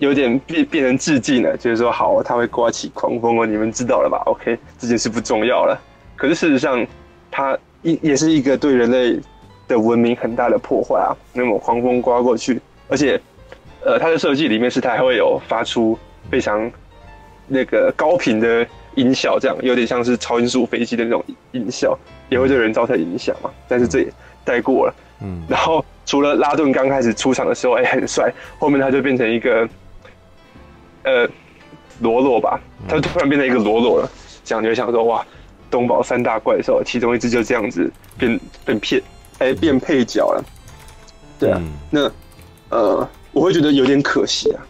[0.00, 5.78] 有点变变成致敬了，就是说好，他会刮起狂风哦，你们知道了吧？OK，这件事不重要了。
[6.16, 6.86] 可是事实上，
[7.30, 9.20] 他一也是一个对人类
[9.70, 11.16] 的文明很大的破坏啊。
[11.32, 13.18] 那么狂风刮过去，而且，
[13.82, 15.98] 呃，它的设计里面是它还会有发出
[16.30, 16.70] 非常
[17.46, 23.50] 那个高频的音效，这样有点像是超音速飞机的那种音效，也会对人造成影响嘛。
[23.66, 24.12] 但是这也
[24.44, 25.42] 带过了，嗯。
[25.48, 29.68] 然后除了拉顿刚开始出场的时候，哎、欸，很帅，后面他就变成一个。
[31.02, 31.26] 呃，
[32.00, 34.10] 罗罗吧，他就突然变成一个罗罗了。
[34.44, 35.24] 这样你会想说，哇，
[35.70, 39.02] 东宝三大怪兽，其中一只就这样子变变片，
[39.40, 40.44] 哎，变配角了。
[41.38, 42.12] 对啊，嗯、那
[42.70, 44.62] 呃，我会觉得有点可惜啊。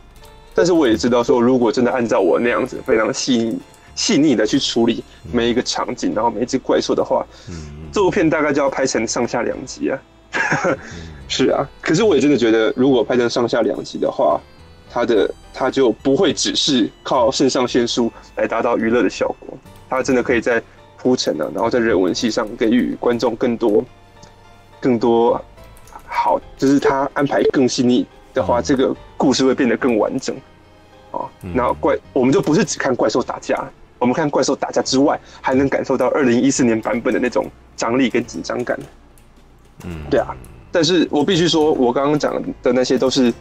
[0.55, 3.59] 但是我也知道说，如果真的按照我那样子非常细
[3.95, 7.55] 细腻的去处理每一个场景，然后每一只怪兽的话，嗯、
[7.93, 9.99] 这部片大概就要拍成上下两集啊。
[11.29, 14.41] 是啊，可是我也真的觉得，如果拍成上下两集的话，
[14.91, 19.57] 它的它就不会只是靠肾上腺素来达到娱乐的效果，
[19.89, 20.63] 它真的可以在
[20.97, 23.85] 铺陈啊，然后在人文戏上给予观众更多
[24.81, 25.41] 更多
[26.07, 30.35] 好，就是他安排更细腻的话，这个故事会变得更完整。
[31.13, 33.63] 哦，那怪我们就不是只看怪兽打架，
[33.99, 38.79] 我们看怪兽打架之外，还能感受到二零一四年版本的那种张力跟紧张感。
[39.85, 40.35] 嗯，对啊，
[40.71, 43.33] 但是我必须说，我刚刚讲的那些都是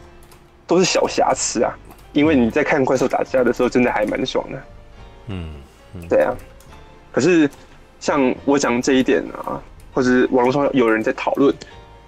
[0.66, 1.72] 都是小瑕疵啊，
[2.14, 4.64] 因为你在看怪兽打架的时候，真的还蛮爽的。
[5.28, 5.54] 嗯，
[6.10, 6.34] 对啊。
[7.12, 7.50] 可是
[8.00, 9.62] 像我讲这一点啊，
[9.94, 11.54] 或者网络上有人在讨论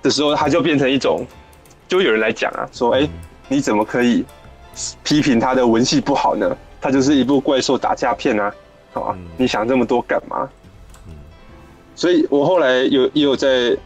[0.01, 1.25] 的时候，他就变成一种，
[1.87, 3.07] 就有人来讲啊，说，哎，
[3.47, 4.25] 你怎么可以
[5.03, 6.57] 批评他的文戏不好呢？
[6.79, 8.53] 他就是一部怪兽打架片啊，
[8.93, 10.49] 啊，你想这么多干嘛？
[11.95, 13.77] 所以我后来有也有在。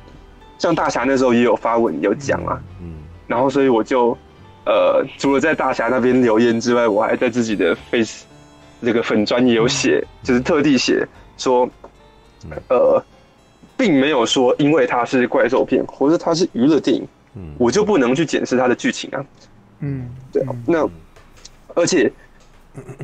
[0.58, 2.94] 像大侠那时候也有发文有讲啊，嗯，
[3.28, 4.18] 然后所以我就，
[4.66, 8.24] 呃，除了在大侠那边留言之外，我还在自己的 face
[8.82, 11.06] 这个粉专也有写，就是特地写
[11.38, 11.70] 说，
[12.70, 13.04] 呃，
[13.78, 19.26] 并没有说因为它是怪兽片或者它是娱乐电影，嗯，我就不能去检视它的剧情啊，
[19.80, 20.90] 嗯，对啊，那
[21.74, 22.12] 而且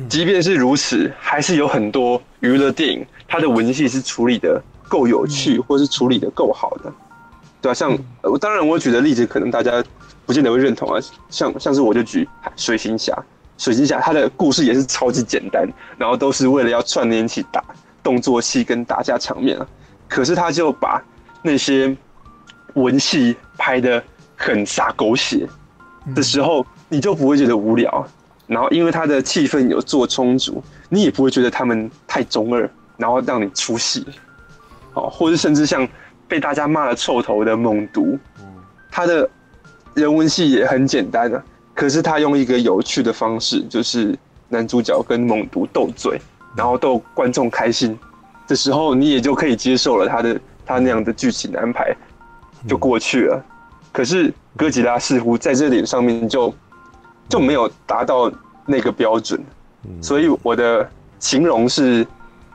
[0.08, 6.92] 即便是如此，还是有很多娱乐电影它的文戏是处理的够有趣，或是处理的够好的。
[7.60, 9.82] 对啊，像我当然我举的例子可能大家
[10.26, 10.98] 不见得会认同啊，
[11.30, 13.16] 像像是我就举水行侠，
[13.56, 17.62] 水行侠它的故事也是超级简单，然后都是为了要串联起打
[18.02, 19.66] 动作戏跟打架场面啊，
[20.12, 21.02] 可是他就把
[21.42, 21.96] 那些
[22.74, 24.02] 文戏拍的
[24.36, 25.48] 很洒狗血
[26.14, 28.06] 的时候，你就不会觉得无聊，
[28.46, 34.06] 然后因为他的气氛有做充足，你也不会觉得他们太中二，然后让你出戏，
[34.92, 35.88] 哦，或者甚至像。
[36.28, 38.18] 被大家骂了臭头的猛毒，
[38.90, 39.28] 他的
[39.92, 41.44] 人文戏也很简单啊，
[41.74, 46.18] 可是他用一个有趣的方式，就是男主角跟猛毒斗嘴，
[46.56, 47.98] 然后逗观众开心
[48.52, 51.96] 的时候，你也就可以接受了他的他那样的剧情安排，
[52.68, 53.42] 就过去了。
[53.90, 56.54] 可是哥吉拉似乎在这点上面就
[57.30, 58.30] 就没有达到
[58.66, 59.42] 那个标准，
[60.02, 60.86] 所以我的
[61.18, 62.06] 形容是，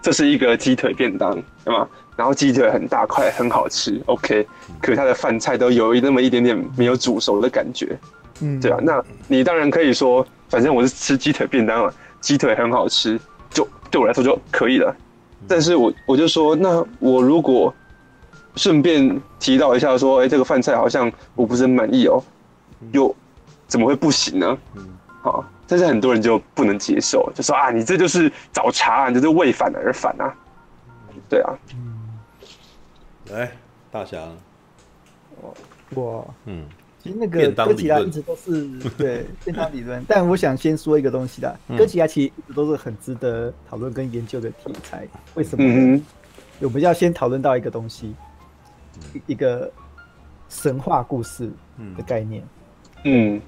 [0.04, 1.34] 这是一个鸡腿便当，
[1.66, 1.88] 对吗？
[2.16, 4.48] 然后鸡腿很大块，很好吃，OK。
[4.80, 7.98] 可是它的饭菜都有那么一点点没有煮熟的感觉，
[8.42, 8.78] 嗯，对啊。
[8.84, 14.96] 那你当然可以说，反正我是吃鸡腿便当了，鸡腿很好吃，就对我来说就可以了。
[15.46, 17.74] 但是我我就说，那我如果
[18.56, 22.24] 顺便提到一下，说，哎，这个饭菜好像我不是很满意哦，
[22.94, 23.14] 又
[23.68, 24.58] 怎么会不行呢？
[25.22, 30.34] 好，但是很多人就不能接受，就说啊，你这就是找茬，你这是为反而反啊，
[31.30, 31.54] 对啊。
[33.30, 33.52] 来，
[33.92, 34.18] 大侠，
[35.94, 36.66] 我，嗯，
[37.08, 38.68] 其实那个哥吉拉一直都是
[38.98, 45.08] 对便当理论，但我想先说一个东西啦，哥吉拉其实一直都是很值得讨论跟研究的题材。
[45.36, 45.64] 为什么？
[45.66, 46.04] 嗯，
[46.60, 48.14] 我们要先讨论到一个东西，
[49.26, 49.72] 一个
[50.50, 51.50] 神话故事
[51.96, 52.44] 的概念。
[53.06, 53.40] 嗯，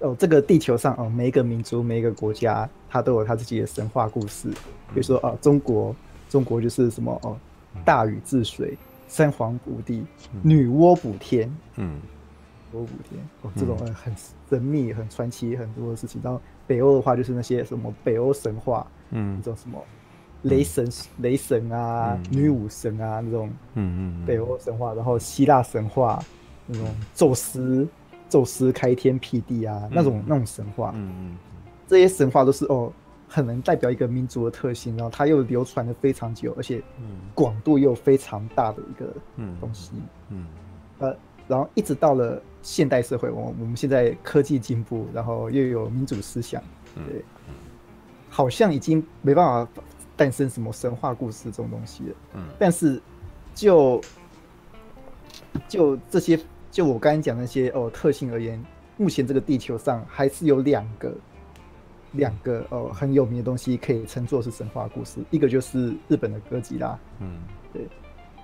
[0.00, 4.48] 哦，这个地球上哦，每一个民族、每一个国家，它都有它自己的神话故事。
[4.48, 5.94] 比如说哦，中国，
[6.28, 7.38] 中国就是什么哦，
[7.84, 8.76] 大禹治水。
[9.06, 10.02] 三皇五帝，
[10.42, 12.00] 女娲补天，嗯，
[12.74, 14.14] 娲补天，哦，这种很
[14.48, 16.20] 神秘、很传奇、很多的事情。
[16.22, 19.82] 然后北欧的话，就是那些什么北欧神话，嗯，那种什么
[20.42, 20.86] 雷神、
[21.18, 24.92] 雷神啊，女武神啊那种，嗯嗯，北欧神话。
[24.94, 26.22] 然后希腊神话
[26.66, 27.88] 那种宙斯，
[28.28, 31.36] 宙斯开天辟地啊，那种那种神话，嗯嗯，
[31.86, 32.92] 这些神话都是哦。
[33.26, 36.80] 很能代表一个民族的特性，然后它又流传的非常久，而且
[37.34, 39.12] 广度又非常大的一个
[39.58, 39.90] 东西。
[40.28, 40.46] 嗯，嗯。
[41.00, 41.16] 呃，
[41.48, 46.60] 然后一直到了现代社会，我我们现在科技进步，然后又有民主思想，
[46.94, 47.22] 对，
[48.30, 49.70] 好像已经没办法
[50.16, 52.14] 诞生什么神话故事这种东西了。
[52.36, 53.00] 嗯，但是
[53.54, 54.00] 就
[55.68, 56.40] 就这些，
[56.70, 58.60] 就我刚才讲那些哦特性而言，
[58.96, 61.14] 目前这个地球上还是有两个。
[62.16, 67.40] 两个哦很有名的东西可以称作是神话故事，一个就是日本的哥吉拉，嗯，
[67.72, 67.88] 对，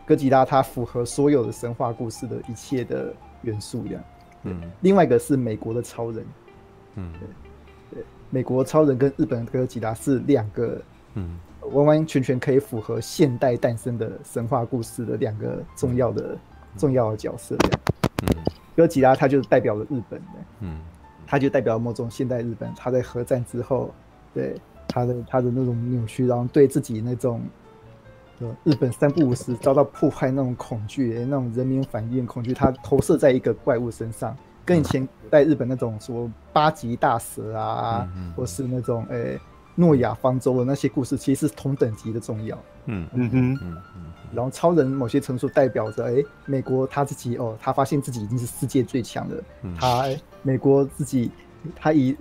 [0.04, 4.04] 哥吉拉它符合所有的神话故事的一切的元素，这样，
[4.44, 6.24] 嗯，另外一个是美国的超人，
[6.96, 10.80] 嗯，对，对，美国超人跟日本的哥吉拉是两个，
[11.14, 11.38] 嗯，
[11.72, 16.38] 完完全全可以符合现代诞生的神话故事的两个重要的
[16.76, 17.80] 重要的角色，这样，
[18.22, 18.44] 嗯，
[18.76, 20.80] 哥吉拉它就代表了日本的，嗯。
[21.26, 23.94] 它就代表某种现代日本，他在核战之后，
[24.34, 27.40] 对他的他的那种扭曲，然后对自己那种
[28.64, 39.38] 日本三不五时遭到迫害那种恐惧，那种人民反应恐惧，它投射在一个怪物身上，跟以前在日本那种说八级大蛇啊，嗯、或是那种诶
[39.74, 42.58] 诺亚方舟的那些故事，其实是同等级的重要。
[42.86, 44.12] 嗯嗯哼嗯嗯。
[44.32, 50.04] 然后超人某些程度代表着，哎，美国他自己哦，他发现自己已经是世界最强的，嗯、他
[50.42, 51.30] 美国自己
[51.74, 52.16] 他以。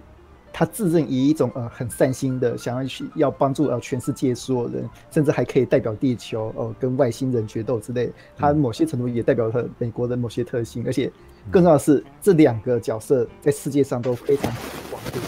[0.52, 8.12] 他自认以一种呃很善心的想要去要帮助呃全世界所有人，甚至还可以代表地球哦、呃、跟外星人决斗之类。
[8.38, 11.12] 他某些程度也代表了美国的某些特性，而且
[11.50, 14.52] 更重要的是，这两个角色在世界上都非常
[14.92, 15.20] 广度，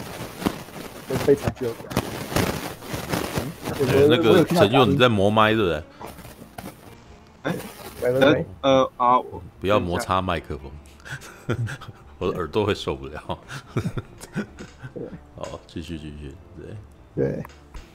[1.10, 1.72] 都非常具有。
[3.78, 5.84] 对，那个陈佑你在磨麦对不对？
[7.44, 7.56] 哎，
[8.04, 9.20] 呃呃啊，
[9.60, 11.58] 不要摩擦麦克风，
[12.22, 13.40] 我的耳朵会受不了。
[14.94, 15.04] 对，
[15.36, 16.34] 好，继续继续，
[17.16, 17.44] 对对，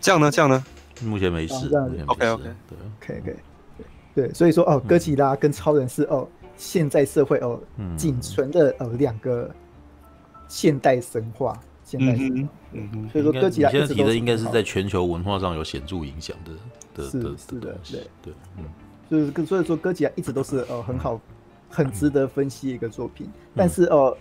[0.00, 0.30] 这样呢？
[0.30, 0.64] 这样呢？
[1.02, 1.54] 目前没事。
[2.06, 3.36] OK OK，对，OK OK，
[4.14, 7.60] 对，所以说哦，哥吉拉跟超人是哦，现在社会哦，
[7.96, 9.48] 仅存的呃两个
[10.48, 12.48] 现代神话，现代神话。
[12.72, 16.52] 嗯嗯，所以说哥吉拉现在提的应该是在全球文化上有显著影响的
[16.94, 18.64] 的是是的，对对，嗯，
[19.08, 21.20] 就是所以说哥吉拉一直都是呃很好、
[21.68, 24.16] 很值得分析一个作品，但是哦。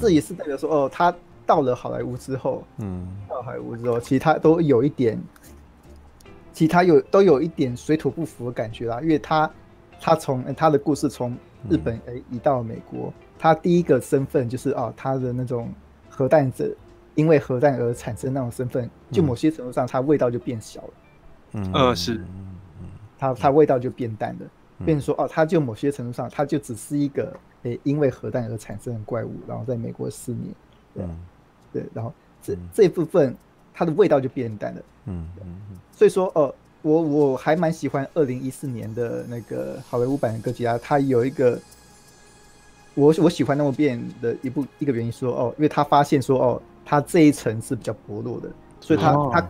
[0.00, 5.22] 这也是代表说，哦，他到了好莱坞之后，嗯，到好莱坞之后，其实他都有一点，
[6.54, 8.98] 其实他有都有一点水土不服的感觉啦。
[9.02, 9.50] 因为他，
[10.00, 11.36] 他从他的故事从
[11.68, 15.70] 日本诶移到美国，他第一个身份就是哦，他的那种
[16.08, 16.74] 核弹者，
[17.14, 20.90] 因为核弹而产生那种身份，就某些程度上，他味道就变小了。
[21.52, 22.24] 嗯，呃，是，
[23.18, 24.46] 他他味道就变淡了，
[24.84, 27.34] 变成说哦，他就某些程度上，他就只是一个。
[27.64, 30.50] 诶，因为核弹而产生的怪物，然后在美国肆虐，
[30.92, 31.18] 对，嗯、
[31.72, 32.12] 对，然后
[32.42, 33.34] 这、嗯、这部分
[33.72, 35.26] 它的味道就变淡了，嗯
[35.90, 41.58] 所以说，哦、呃，我我还蛮喜欢二零一四年的那个好莱坞版的哥吉拉，它有一个
[42.94, 49.48] 我我喜欢那么变的一部一个原因说，哦，因为他发现说，哦，他这一层是比较薄弱的，所以他、哦、他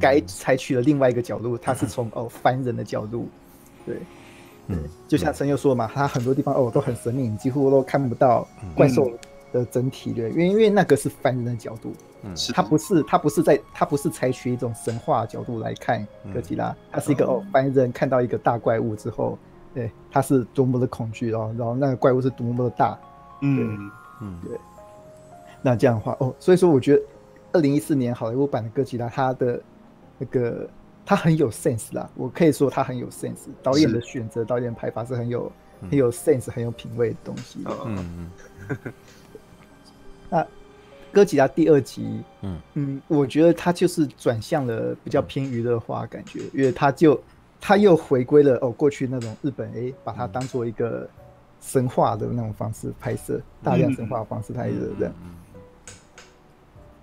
[0.00, 3.28] 改采取了另外一个角度，他是 从哦凡人的角度，
[3.84, 3.98] 对。
[4.70, 9.10] 嗯，就像陈佑说嘛，他很多地方哦都很神秘，你几乎都看不到怪兽
[9.52, 11.92] 的整体，对，因为因为那个是凡人的角度，
[12.22, 17.44] 嗯，是他不是他不是在他不是采取一种神话角度来看哥吉拉，他是一个哦。
[17.52, 19.36] 凡人看到一个大怪物之后，
[19.74, 22.98] 对，他是多么的恐惧哦，然后那个怪物是多么的大，
[23.40, 23.90] 嗯。
[24.20, 24.38] 嗯。
[24.44, 24.58] 对，
[25.62, 27.02] 那这样的话哦，所以说我觉得
[27.52, 29.60] 二零一四年好莱坞版的哥吉拉，他的
[30.18, 30.68] 那个。
[31.10, 33.48] 他很有 sense 啦，我可以说他很有 sense。
[33.64, 35.50] 导演的选择、导演排法是很有、
[35.90, 37.64] 很有 sense、很有品味的东西。
[37.84, 38.30] 嗯
[38.68, 38.76] 嗯。
[40.30, 40.46] 那
[41.10, 47.20] 哥吉拉第二集，嗯嗯，我觉得他就是转向了比较偏娱乐化感觉，嗯、因为他就
[47.60, 51.10] 他又回归了哦过去那种日本哎、欸，把它当做一个
[51.60, 55.14] 神话的那种方式拍摄，嗯、大量神话的方式拍摄这样。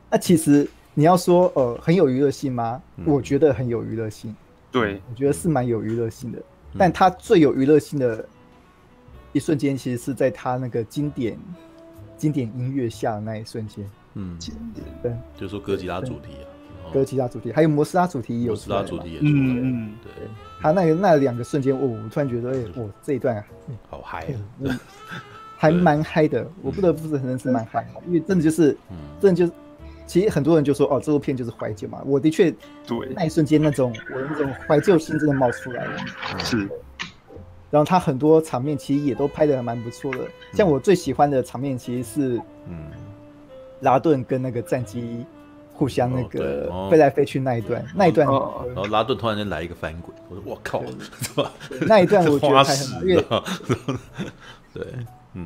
[0.10, 0.66] 那其实。
[0.98, 2.82] 你要说呃很有娱乐性吗？
[2.96, 4.36] 嗯、我觉得很有娱乐性。
[4.72, 6.40] 对，我觉得是蛮有娱乐性的。
[6.40, 8.28] 嗯、但他最有娱乐性的
[9.32, 11.38] 一瞬间，其实是在他那个经典
[12.18, 13.88] 经典音乐下的那一瞬间。
[14.16, 14.84] 嗯，经典。
[15.04, 16.32] 对，就是说哥吉拉主题
[16.84, 18.54] 啊，哥吉拉主题，还有摩斯拉主题也有。
[18.54, 19.32] 摩斯拉主题也出来。
[19.32, 20.12] 嗯嗯，对。
[20.60, 23.46] 他那个那两个瞬间，我我突然觉得，哎，我这一段啊，
[23.88, 24.34] 好嗨，
[25.58, 26.50] 还蛮嗨的。
[26.64, 28.76] 我不得不承认是蛮嗨，因为真的就是，
[29.22, 29.52] 真的就是。
[30.08, 32.02] 其实很多人就说哦，这部片就是怀旧嘛。
[32.06, 32.50] 我的确，
[32.88, 36.00] 对那一瞬间那种我的那种怀旧心真的冒出来了。
[36.40, 36.68] 是。
[37.70, 40.20] 然后他很多场面其实也都拍得蛮不错的，
[40.54, 42.88] 像我最喜欢的场面其实是，嗯，
[43.82, 45.26] 拉顿跟那个战机
[45.74, 48.26] 互相那个飞来飞去那一段，那一段。
[48.26, 48.38] 然
[48.78, 50.82] 后拉顿突然间来一个翻滚，我说我靠，
[51.86, 53.18] 那一段我觉得还很 因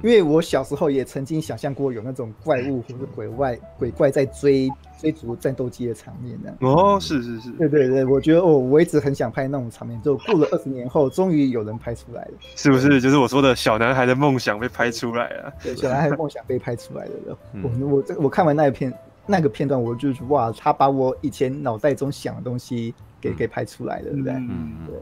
[0.03, 4.69] 因为我小时候也曾经想象过有那种怪物或者鬼怪鬼怪在追
[4.99, 6.51] 追逐战斗机的场面呢。
[6.61, 12.31] 哦，是是是，对对对，我觉得哦，我一直很想拍那种场面，就过了二十年后，终于有人拍出来了。
[12.55, 13.01] 是不是？
[13.01, 15.53] 就是我说的小男孩的梦想被拍出来了。
[15.63, 17.37] 对，小男孩的梦想被拍出来了。
[17.63, 18.93] 我我这我看完那一片
[19.25, 24.33] 那个片段，我就哇，他把我以前脑袋中想的东西给给拍出来了，对不对？
[24.33, 24.95] 嗯对。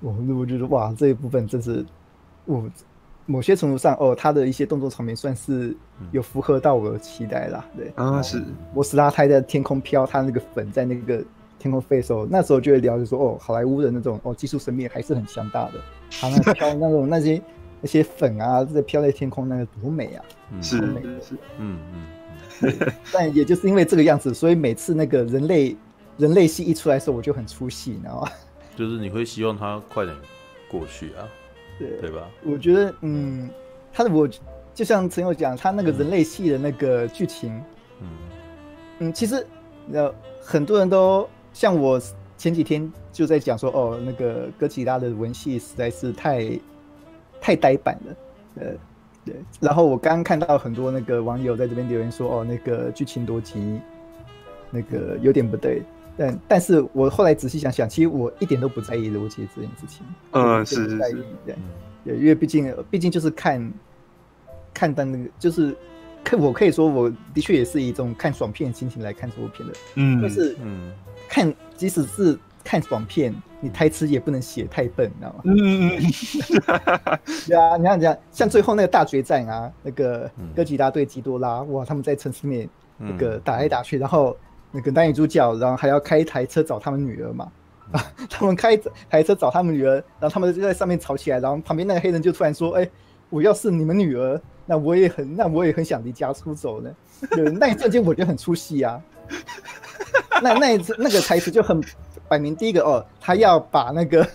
[0.00, 1.84] 我我觉得哇，这一部分真是
[2.44, 2.64] 我。
[3.26, 5.76] 某些程度上，哦，他的一些动作场面算是
[6.12, 7.64] 有符合到我的期待啦。
[7.76, 8.42] 对啊，是
[8.74, 11.22] 摩斯拉他在天空飘，他那个粉在那个
[11.58, 15.72] 天空飞的时候，那时候就会聊，就说哦，好莱坞的那种哦技术层面还是很强大的。
[16.10, 17.42] 他 那飘那种那些
[17.80, 20.24] 那些粉啊，在飘在天空，那个多美啊！
[20.60, 22.06] 是美是嗯嗯。
[23.12, 25.76] 但也就是因为这个样子，所以每次那个人类
[26.16, 28.28] 人类戏一出来的时候，我就很出戏，你知道吗？
[28.76, 30.16] 就是你会希望他快点
[30.70, 31.26] 过去啊，
[31.78, 32.28] 对对吧？
[32.44, 33.50] 我觉得，嗯，
[33.92, 34.28] 他的我
[34.72, 37.62] 就像陈友讲，他那个人类系的那个剧情，
[38.00, 38.08] 嗯
[39.00, 39.46] 嗯，其实
[39.92, 42.00] 呃很多人都像我
[42.36, 46.58] 前几天就在讲说，哦，那个哥吉拉的文戏实在是太
[47.40, 48.16] 太呆板了，
[48.56, 48.66] 呃，
[49.24, 49.34] 对。
[49.60, 53.80] 然后我刚刚看到很多那个网友在这边留言说，哦，那个剧情逻辑
[54.70, 55.82] 那个有点不对。
[56.16, 60.06] 但但是我后来仔细想想，其实我一点都不在意逻辑这件事情。
[60.30, 60.98] 嗯，是是是，
[61.44, 61.56] 对，
[62.04, 63.72] 对，因为毕竟毕竟就是看，
[64.72, 65.74] 看到那个就是，
[66.22, 69.74] 可我可以说，我的确也是一种看爽片的心情来看这部片的。
[69.96, 70.92] 嗯，就是嗯，
[71.28, 75.40] 看即使是看爽片，你台词也不能写太笨，你知道吗？
[75.46, 84.36] 嗯 嗯， 对啊，你看这样，像最后那个大决战啊，那个哥吉拉对基多拉，哇，他们在城市里面那个打来打去，然后。
[84.74, 87.48] 那个男女主角，然后还要开一台车找他们女儿嘛？
[87.92, 88.76] 啊， 他们开
[89.08, 92.90] 台车找他们女儿，然后他们就在上面吵起来，然后旁边那个黑人就突然说：“哎、欸，
[93.30, 96.90] 我要是你们女儿，那我也很，那我也很想离家出走呢。”
[97.30, 99.00] 对， 那一瞬间我觉得很出戏啊。
[100.42, 101.80] 那那一次那个台词就很
[102.28, 104.26] 摆明，第一个哦，他要把那个。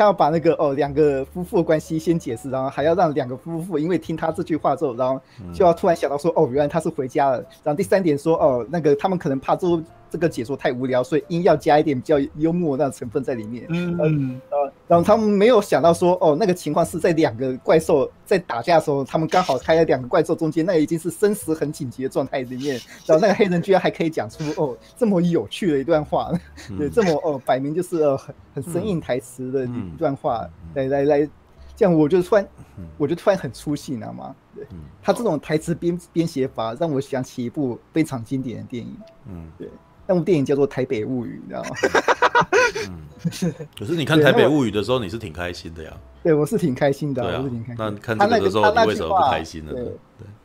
[0.00, 5.20] 他要把那个哦两个夫妇的关系先解释，然后还要让两个夫妇因为听他这句话之后，然后
[5.52, 7.36] 就要突然想到说哦，原来他是回家了。
[7.62, 9.66] 然后第三点说哦，那个他们可能怕这
[10.10, 13.66] 这个解说太无聊，所以硬要加一点比较幽默的那成分在里面。
[13.70, 14.40] 嗯嗯。
[14.86, 22.74] 然后他们没有想到说哦，那个情况是在两个怪兽在打架的时候，他们刚好开了两个怪兽中间，那已经是生死很紧急的状态里面。
[23.06, 26.32] 然后那个黑人居然还可以讲出哦这么有趣的一段话，
[26.76, 29.64] 对，这么哦摆明就是呃很很生硬台词的。
[29.64, 31.28] 一段话来来来，
[31.76, 32.46] 这样我就突然，
[32.98, 34.34] 我就突然很出戏，你知道吗？
[34.54, 34.66] 对，
[35.02, 38.96] 他这种台词编编写法让我想起一部非常经典的电影，
[39.28, 39.68] 嗯，对，
[40.10, 41.70] 那部电影叫做《台北物语》，你知道吗？
[42.90, 45.96] 嗯， 可是你看《台北物语》的时候，你是挺开心的呀？
[46.24, 47.76] 对，我是挺开心的，我是挺开心。
[47.78, 49.72] 那看这个的时候，你为什么不开心呢？
[49.72, 49.92] 对。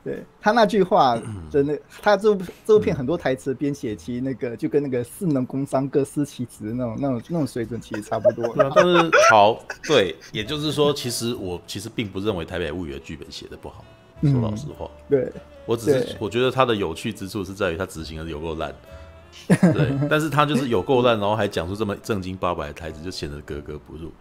[0.03, 8.53] 对他那句话 真的那，他这部这部片很多台词编写，其实那个就跟那个四能工商各司其职那种那种那种水准其实差不多。
[8.75, 13.83] 但是 好，对，也就是说，其实我其实并不认为《台北物语》的剧本写的不好，
[14.21, 14.87] 说老实话。
[15.09, 15.27] 对，
[15.65, 18.71] 我只是我觉得它的有趣之处是在于它执行的有够烂。
[19.47, 24.11] 对，但是他就是有够烂，然后还讲出这么正经八百的台词，就显得格格不入。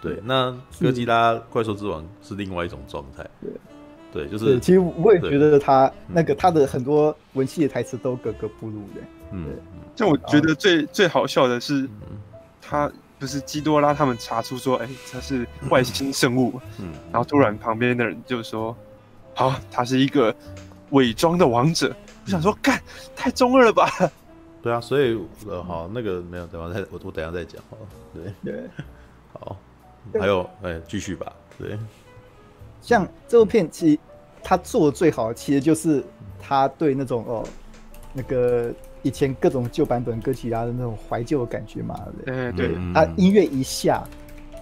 [0.00, 3.26] 对，那哥吉拉怪兽之王是另外一种状态。
[3.40, 3.50] 对。
[4.12, 9.02] 对，就是其实我也觉得他那个他的很多文戏的台词都格格不入的。
[9.30, 9.48] 嗯，
[9.94, 11.86] 像我觉得最最好笑的是，
[12.62, 12.90] 他
[13.20, 16.58] 就是基多拉他们查出说，哎，他是外星生物。
[16.78, 18.74] 嗯，然后突然旁边的人就说，
[19.34, 20.34] 好，他是一个
[20.90, 21.94] 伪装的王者。
[22.24, 22.80] 我想说，干，
[23.14, 23.90] 太中二了吧？
[24.66, 25.16] 对啊，所以
[25.48, 27.62] 呃，好，那个没有，等下再我我等下再讲。
[28.12, 28.64] 对对，
[29.32, 29.56] 好，
[30.18, 31.32] 还有哎，继续吧。
[31.56, 31.78] 对。
[32.82, 33.98] 像这部片，其实
[34.42, 36.02] 他做的最好的，其实就是
[36.40, 37.44] 他对那种哦，
[38.12, 44.02] 那个以前各种旧版本歌曲啊的那种怀旧的感觉嘛，对他音乐一下，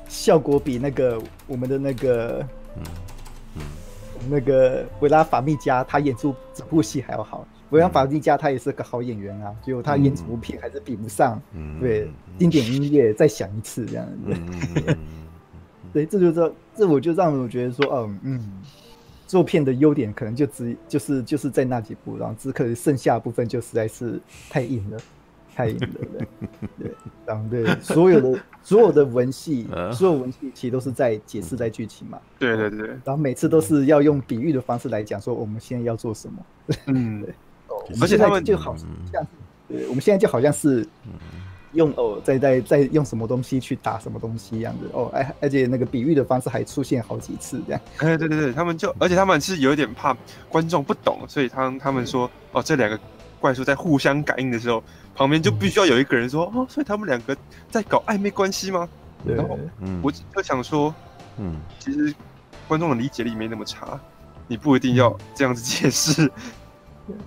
[0.06, 2.46] 效果比那个我们的那个，
[2.76, 2.82] 嗯
[3.56, 3.62] 嗯，
[4.28, 7.48] 那个维拉法密加他演出整部戏还要好。
[7.74, 11.42] 维拉法蒂加他也是个好演员啊，结果他演整部片还是比不上。
[11.52, 12.08] 嗯对，
[12.38, 14.06] 经典音乐再响一次这样。
[14.06, 14.96] 子。
[15.92, 18.52] 对，这就这，这我就让我觉得说，嗯嗯，
[19.26, 24.98] 做片的优点可能就只就是就是在那几部，然后只可能剩下的部分就实在是太硬了，
[25.54, 25.88] 太硬了，
[26.78, 26.90] 对对，
[27.26, 36.44] 然后对所有的 所有的文戏，所有文戏其实都是在解释在剧情嘛，对对对，然后每次都是要用比喻的方式来讲说我们现在要做什么，
[36.86, 37.34] 嗯，对，
[38.00, 38.76] 而且他们就好
[39.12, 39.26] 像，
[39.68, 40.86] 呃，我们现在就好像是。
[41.74, 47.80] 用哦，在在在用什么东西去打什么东西一样的哦，哎，而且那个比喻的方式还出现好几次这样。
[47.96, 50.16] 哎，对对对，他们就，而且他们是有一点怕
[50.48, 52.96] 观众不懂，所以他他们说哦，这两个
[53.40, 54.80] 怪兽在互相感应的时候，
[55.16, 57.36] 旁边就必须要有一个人说哦，所以他们两个
[57.72, 58.88] 在搞暧昧关系吗？
[59.26, 59.58] 对，然后
[60.00, 60.94] 我就想说，
[61.38, 62.14] 嗯，其实
[62.68, 63.98] 观众的理解力没那么差，
[64.46, 66.30] 你不一定要这样子解释。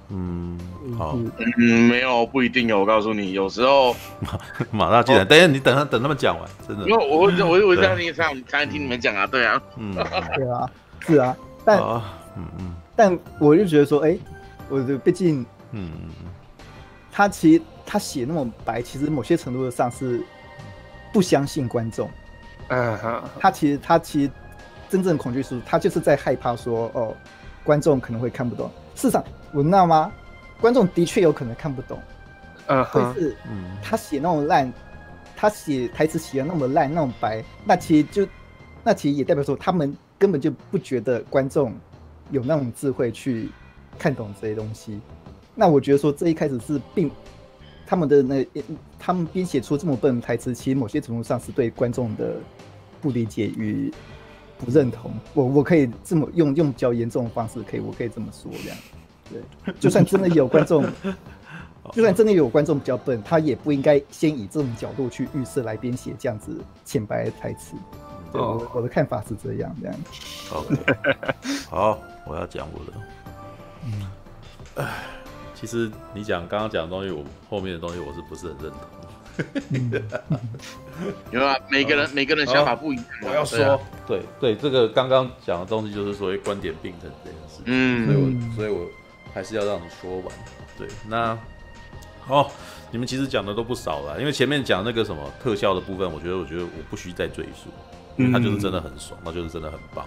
[0.09, 0.57] 嗯，
[0.97, 1.15] 好，
[1.57, 2.79] 嗯，没有，不一定有。
[2.79, 3.95] 我告诉你，有时候
[4.71, 6.87] 马大进来，等下你等他等他们讲完，真的。
[6.89, 9.93] 因为我我我我这样听上才能听你们讲啊，对啊，嗯，
[10.35, 10.69] 对啊，
[11.05, 14.17] 是啊，但嗯嗯，但我就觉得说，哎，
[14.69, 16.09] 我就毕竟，嗯嗯
[17.11, 20.23] 他其实他写那么白，其实某些程度上是
[21.13, 22.09] 不相信观众，
[22.69, 24.31] 嗯哼，他其实他其实
[24.89, 27.13] 真正的恐惧是，他就是在害怕说，哦，
[27.63, 28.71] 观众可能会看不懂。
[28.95, 30.11] 市场，我知道吗？
[30.59, 31.99] 观众的确有可能看不懂，
[32.65, 33.37] 嗯，会是，
[33.83, 34.73] 他写那种烂，
[35.35, 38.27] 他写台词写的那么烂，那么白，那其实就
[38.83, 41.71] 那其实也代表说他们根本就不觉得观众
[42.31, 43.49] 有那种智慧去
[43.99, 44.99] 看懂这些东西。
[45.53, 47.11] 那我觉得说这一开始是并
[47.85, 48.43] 他们的那
[48.97, 52.37] 他们编写出这么笨的台词，其实某些程度上是对观众的
[52.99, 53.93] 不理解与
[54.57, 55.13] 不认同。
[55.35, 58.77] 我我可以这么用用比较严重的方式，可以我可以这么说这样。
[59.31, 60.85] 对，就算真的有观众。
[61.93, 67.77] 就算真的有观众比较笨，他也不应该先以这种角度去预设来编写这样子浅白的台词。
[68.33, 69.95] 对，我我的看法是这样，这样。
[70.49, 71.15] 好，okay.
[71.71, 72.91] 好，我要讲我的。
[73.85, 74.05] 嗯，
[74.75, 74.85] 哎，
[75.55, 80.01] 其实你讲刚刚讲的东西，我后面的东西我是不是很认同？
[81.31, 83.05] 有啊，每个人每个人想法不一样。
[83.23, 87.61] 我要说，对对，这个刚刚讲的东西就是所谓观点并存这件事。
[87.63, 88.85] 嗯，所以我所以我
[89.37, 90.25] 还是要让你说完。
[90.77, 91.37] 对，那。
[92.27, 92.51] 好，
[92.91, 97.69] 你们其实讲的都不少了，因为前面讲那个什么特效的部分，我觉得，我觉得我不需再赘述，
[98.17, 100.05] 因为他就是真的很爽，那就是真的很棒。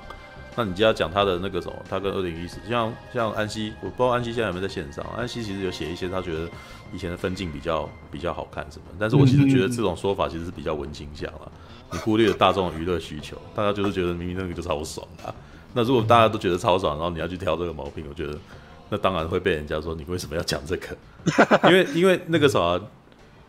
[0.54, 5.02] 那你就要讲他的那个什么，他跟二零一四，像像安西，我不知道安西现在有没有在线上。
[5.16, 6.46] 安西其实有写一些，他觉得
[6.92, 11.50] 以前的分镜比较比较好看什么，但是我其实觉得这种说法其实是比较文青向了，
[11.90, 15.34] 你忽略了大众的娱乐需求，大家就是觉得明明那个就超爽啊。
[15.72, 18.38] 那如果大家都觉得超爽，然后你要去挑这个毛病，我觉得。
[18.90, 20.96] 那当然会被人家说，你为什么要讲这个？
[21.70, 22.80] 因为因为那个什么，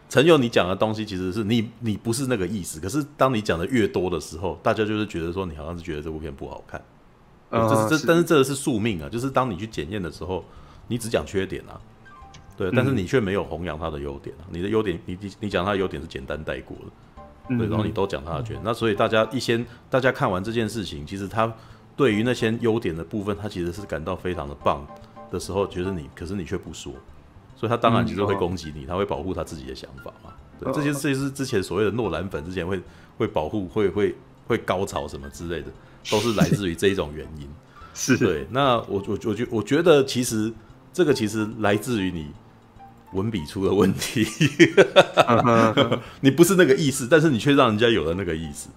[0.07, 2.79] 陈友你讲的东西其实是你你不是那个意思。
[2.79, 6.81] 可是当你讲的越多的时候，大家就是觉得说你好像是觉得这部片不好看。
[7.49, 10.45] 嗯，这这但是这个是宿命啊，就是当你去检验的时候，
[10.87, 11.79] 你只讲缺点啊，
[12.55, 14.47] 对，但是你却没有弘扬他的优点啊。
[14.49, 18.61] 你的优点，你你你讲他的优点是简单带过的，对，然后你都讲他的缺点。
[18.63, 21.53] 那所以大家一先大家看完这件事情，其实他
[21.97, 24.85] 对于那些优点的部分，他其实是感到非常的棒。
[24.85, 26.93] 的时候觉得你，可是你却不说，
[27.55, 30.31] 所以他当然其实会攻击你，他会保护他自己的想法嘛。
[30.59, 32.81] 对，这些这些是之前所谓的诺兰粉之前会
[33.17, 34.15] 会保护会会
[34.47, 35.67] 会高潮什么之类的，
[36.11, 37.47] 都是来自于这一种原因。
[37.93, 38.47] 是对。
[38.51, 40.51] 那我我我觉我觉得其实
[40.93, 42.27] 这个其实来自于你
[43.13, 44.25] 文笔出了问题，
[46.21, 48.69] 你不是那个意思，但是你却让人家有了那个意思。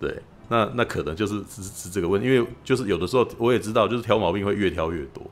[0.00, 5.22] 对，那那可能就是是是这个问题，因为就是有的时候我也知道，就是挑毛病会越挑越多。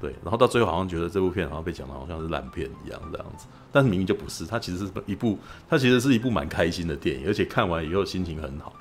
[0.00, 5.38] 对，然后到最后好像觉得这部片好像被讲的好像是烂片一样这样子，但是明明就不是，它其实是一部，
[5.68, 8.72] 它其实是一部蛮开心的电影，而且看完以后心情很好。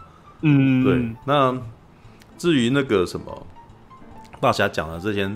[0.43, 1.13] 嗯，对。
[1.25, 1.53] 那
[2.37, 3.45] 至于那个什么
[4.39, 5.29] 大侠讲的这些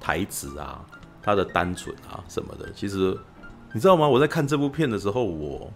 [0.00, 0.84] 台词啊，
[1.22, 3.16] 他的单纯啊什么的，其实
[3.72, 4.08] 你知道吗？
[4.08, 5.72] 我在看这部片的时候，我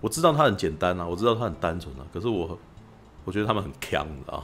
[0.00, 2.58] 我知道他很简单啊，我知道他很单纯啊，可是我
[3.26, 4.40] 我觉得他们很强啊，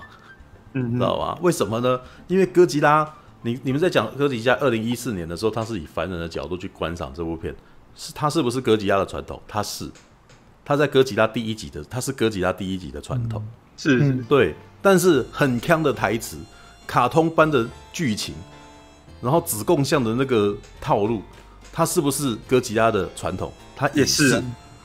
[0.74, 1.38] 嗯，知道吧？
[1.40, 1.98] 为什么呢？
[2.26, 3.10] 因为哥吉拉。
[3.42, 7.54] 你你们在讲哥吉拉二零一四年的时候，他是以凡人的角度去观赏这部片，
[7.94, 9.40] 是他是不是哥吉拉的传统？
[9.46, 9.90] 他是，
[10.64, 13.42] 他在哥吉拉第一集的，他是哥吉拉第一集的传统，
[13.76, 14.54] 是是，对。
[14.80, 16.36] 但是很腔的台词，
[16.86, 18.34] 卡通般的剧情，
[19.20, 21.20] 然后子贡像的那个套路，
[21.72, 23.52] 他是不是哥吉拉的传统？
[23.74, 24.42] 他也是，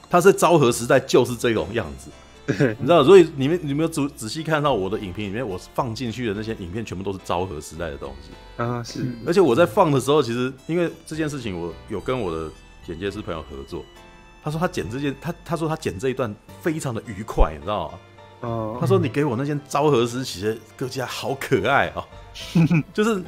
[0.10, 2.10] 他在昭和时代就是这种样子。
[2.78, 9.06] 你知道，所以你们你们有仔仔细看到我的影评里面，我放进去的那些影片全部都是昭和时代的东西啊，是。
[9.26, 12.52] 而且我在放的时候，其实因为这件事情，我有跟我的
[12.86, 13.86] 剪接师朋友合作，
[14.44, 18.00] 他说他剪这件，他他说他剪这一段非常的愉快，你知道吗？
[18.42, 22.04] 哦，他说你给我那件昭和时期的各家好可爱啊，
[22.94, 23.24] 就是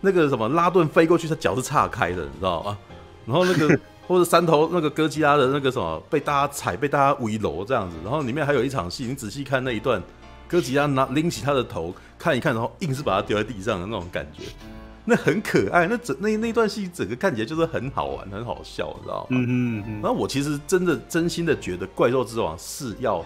[0.00, 2.78] 那个什么拉顿飞过去，他脚是岔开的，你知道吗？
[3.26, 3.78] 然后那个。
[4.10, 10.02] 或者山头那个哥吉拉的那个什么被大家踩，被大家围楼这样子，然后里面还有一场戏，你仔细看那一段，
[10.48, 14.42] 哥吉拉拿拎起他的头看一看，然后硬是把它丢在地上的那种感觉，
[15.06, 15.86] 那很可爱。
[15.86, 19.26] 那整那那段戏整个看起来就是很好玩，很好笑，你知道吗？
[19.30, 19.46] 嗯
[19.78, 19.92] 嗯嗯。
[20.02, 23.24] 然后我其实真的真心的觉得《怪兽之王》是要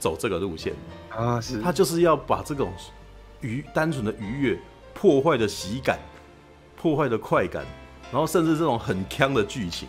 [0.00, 0.74] 走这个路线
[1.10, 2.72] 啊，是他就是要把这种
[3.42, 4.58] 愉单纯的愉悦、
[4.92, 6.00] 破坏的喜感、
[6.76, 7.64] 破坏的快感，
[8.10, 9.88] 然后甚至这种很锵的剧情。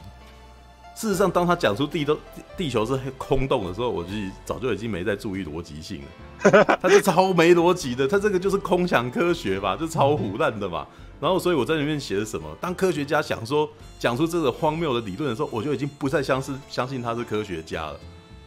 [1.02, 2.16] 事实上，当他讲出地都
[2.56, 4.12] 地球是空洞的时候，我就
[4.46, 6.78] 早就已经没在注意逻辑性了。
[6.80, 10.86] 他是超没逻辑的，他这个就是空想科学吧，就超唬烂的嘛。
[11.20, 12.56] 然后，所以我在里面写的什么？
[12.62, 18.00] 当科学家想说讲出这个荒谬的理论的时候，我就已经不再相信相信他是科学家了。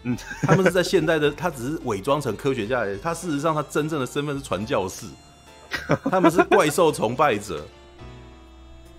[0.04, 2.98] 嗯，他们是在现代的，他只是伪装成科学家而已。
[3.02, 5.06] 他事实上他真正的身份是传教士，
[6.08, 7.66] 他们是怪兽崇拜者。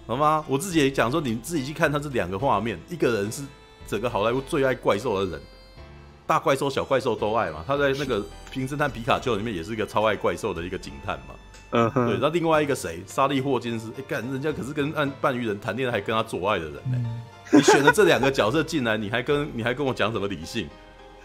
[0.08, 0.46] 好吗？
[0.48, 3.42] 我自己也讲说，你自己去看他这两个画面，一个人是
[3.88, 5.42] 整个好莱坞最爱怪兽的人，
[6.28, 7.64] 大怪兽、小怪兽都爱嘛。
[7.66, 8.20] 他在那个
[8.52, 11.36] 《平侦探皮卡丘》里面也是一个超爱怪兽的一个警探嘛。
[11.72, 12.08] 嗯哼。
[12.08, 13.04] 对，那另外一个谁？
[13.08, 17.04] 沙利霍金斯，哎、欸、干，人家可是跟按半鱼人谈恋爱还跟他做爱的人呢、
[17.52, 17.58] 欸。
[17.58, 20.68] 你选了这两个角色进来，你还跟你还跟我讲什么理性？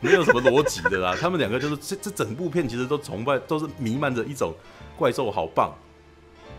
[0.01, 1.14] 没有什么逻辑的啦。
[1.20, 4.55] 他们两个就是这这整部片其实都崇拜，都是弥漫着一种
[4.97, 5.74] 怪兽好棒，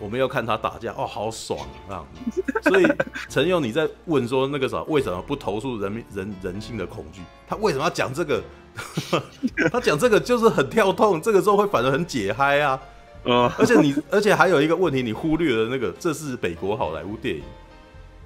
[0.02, 2.04] 我们要看他打架哦，好爽啊！
[2.64, 2.88] 所以
[3.30, 7.22] 陈佑你在问说那个啥，为什么不投诉人民人人性的恐惧？
[7.48, 8.42] 他为什么要讲这个？
[9.72, 12.82] 他讲这个就是很跳痛，这个时候会反而很解嗨啊。
[13.26, 17.44] 嗯，而且你而且还有一个问题，你忽略了那个，这是美国好莱坞电影。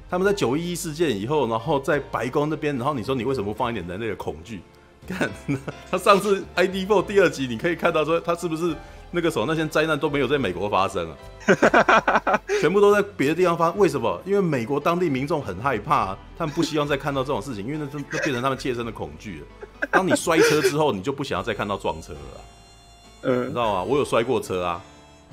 [0.09, 4.61] 他们在九一一事件以后，然后在白宫那边，然后你说你为什么不放一点人类的恐惧？
[5.07, 5.29] 看
[5.91, 8.73] 他上次 ID4 第二集，你可以看到说他是不是
[9.15, 12.41] 那个时候那些灾难都没有在美国发生啊？
[12.59, 13.77] 全部都在别的地方发生。
[13.77, 14.21] 为什么？
[14.25, 19.87] 因为美国当地民众很害怕，他们不希望再看到这种事情，因为那真那变成他们切身的恐惧了。
[19.89, 22.19] 当你摔车之后，你就不想要再看到撞车了，
[23.21, 23.83] 嗯，你知道吗？
[23.83, 24.81] 我有摔过车啊，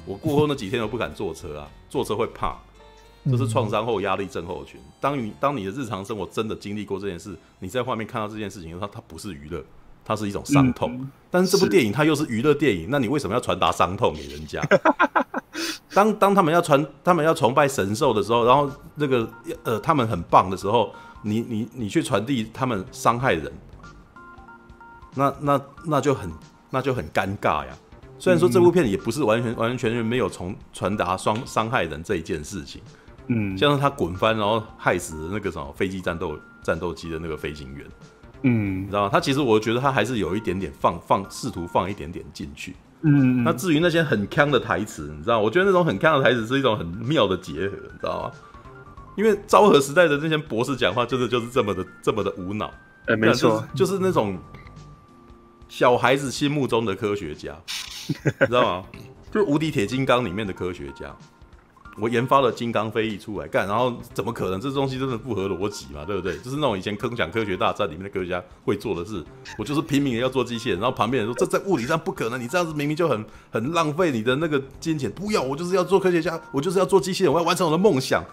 [0.06, 2.56] 我过后那几天都不敢坐车啊，坐车会怕。
[3.30, 4.80] 这是创伤后压力症候群。
[5.00, 9.64] 当你当你的日常生活真的经历过这件事，你在画面看到这件事情，它它不是娱乐，
[10.04, 10.96] 它是一种伤痛。
[11.00, 14.62] 嗯、但是这部电影它又是娱乐电影，那你为什么要传达伤痛给人家？
[15.94, 19.28] 当当他们要传，他们要崇拜神兽的时候，然后那个
[19.64, 20.92] 呃他们很棒的时候，
[21.22, 23.52] 你你你去传递他们伤害人，
[25.14, 26.30] 那那那就很
[26.70, 27.76] 那就很尴尬呀。
[28.18, 32.80] 虽然说这部片也不是完全完完全全没有从传达伤伤害人这一件事情。
[33.26, 37.86] 嗯，像是他滚翻，然后害死那个什么飞机战斗战斗机的那个飞行员，
[38.42, 39.08] 嗯，你知道吗？
[39.12, 42.74] 他其实我觉得他还是有一点点放放，试图放一点点进去。
[43.02, 48.32] 嗯，那至于那些很腔的台词，你知道，我觉得那种很腔的台词是一种很妙的结合，你知道吗？
[49.16, 52.66] 因为昭和时代的那些博士讲话，就是就是这么的这么的无脑。
[53.06, 54.38] 哎、欸，没错，就是，就是那种
[55.68, 57.54] 小孩子心目中的科学家，
[58.40, 58.86] 你知道吗？
[59.32, 61.14] 就是无敌铁金刚里面的科学家。
[61.98, 64.58] 我研发了金刚飞翼出来干，然后怎么可能？
[64.58, 66.04] 这东西真的不合逻辑嘛？
[66.06, 66.38] 对不对？
[66.38, 69.22] 就是那种以前坑讲科学大战里面的科学家会做的事。
[69.58, 75.10] 我就是拼命的要做机器人，然后旁边人说这在物理上不可能，你这样子明明就很很浪费你的那个金钱。
[75.10, 78.24] 不要，我就是要做科学家，我就是要做机器人，我要完成我的梦想。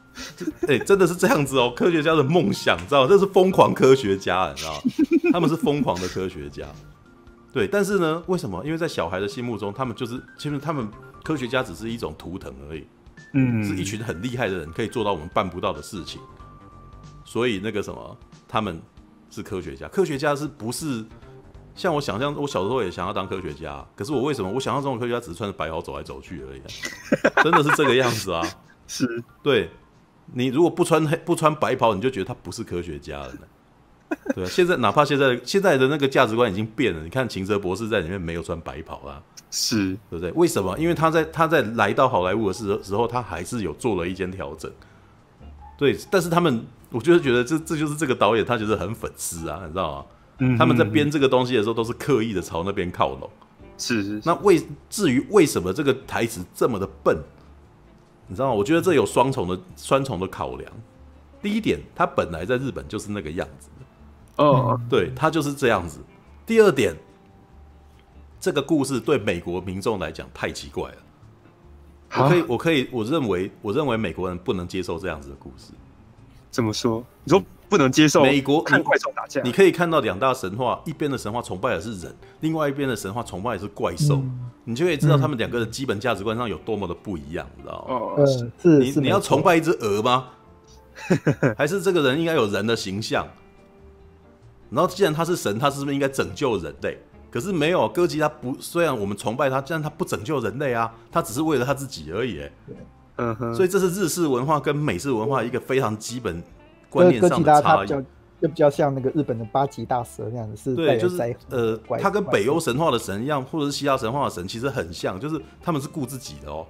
[0.66, 3.06] 哎、真的是这样子哦，科学家的梦想，知道？
[3.06, 4.82] 这是疯狂科学家，你知道？
[5.32, 6.64] 他们是疯狂的科学家。
[7.52, 8.64] 对，但是呢，为什么？
[8.64, 10.88] 因为在小孩的心目中，他们就是其实他们。
[11.26, 12.86] 科学家只是一种图腾而已，
[13.32, 16.20] 嗯，是一群很厉害的人可以做到我们办不到的事情，
[17.24, 18.16] 所以那个什么，
[18.46, 18.80] 他们
[19.28, 19.88] 是科学家。
[19.88, 21.04] 科学家是不是
[21.74, 22.32] 像我想象？
[22.32, 26.62] 我小时候也想要当科学家，可是我为什么我想象中的科学家只是穿着白袍走来走去而已？
[27.42, 28.46] 真的是这个样子啊？
[28.86, 29.68] 是，对，
[30.32, 33.40] 你如果不穿黑不穿白袍，你就觉得他不是科学家了呢。
[34.34, 39.22] 对啊，现在哪怕现在现在的那个价值观已经变了，你看秦泽博士在里面没有穿白袍啊。
[39.48, 40.30] 是对不对？
[40.32, 40.76] 为什么？
[40.78, 44.70] 因为他在他在来到好莱坞的时时候，他还是有做了一件调整。
[45.78, 50.04] 对，但是他们，我就是觉得这这就是这个导演，他觉得很粉丝啊，你知道吗？
[50.38, 53.30] 嗯，他们在编这个东西的时候，都是刻意的朝那边靠拢。
[53.78, 54.20] 是是。
[54.24, 57.16] 那为至于为什么这个台词这么的笨，
[58.26, 58.54] 你知道吗？
[58.54, 60.70] 我觉得这有双重的双重的考量。
[61.40, 63.68] 第一点，他本来在日本就是那个样子。
[64.36, 66.00] 哦，对，他就是这样子。
[66.44, 66.94] 第二点。
[68.38, 70.96] 这个故事对美国民众来讲太奇怪了。
[72.14, 75.72] 我可以，我可以，我认为，我认为美国人不能接受这样子的故事。
[76.50, 77.02] 怎么说？
[77.24, 79.42] 你说不能接受美国看怪兽打架？
[79.42, 84.16] 你可以看到两大神话，一边的神话崇拜的是人，另外一边的神话崇拜的是怪兽。
[84.16, 87.94] 嗯、你就可以知道他们两个的基本价值观上有多么的不一样，你知道吗？
[87.94, 88.26] 哦，
[88.62, 88.78] 是。
[88.78, 90.28] 你你要崇拜一只鹅吗？
[91.56, 93.26] 还是这个人应该有人的形象？
[94.70, 96.98] 然后既然他是神，他是不是应该拯救人类？
[97.30, 102.42] 可是没有哥吉拉不，虽然我们崇拜他，但他不拯救人类啊，他只是为了他自己而已。
[103.16, 106.42] 嗯哼，所以这是日式文化跟美式文化一个非常基本
[106.88, 107.88] 观念上的差异。
[108.38, 111.16] 就比较像那个日本的八岐大蛇那样子，是对，就是
[111.48, 116.66] 呃，他跟北欧神话的神一样，或者是希腊神话的神其实很像，就是他们是顾自己的哦。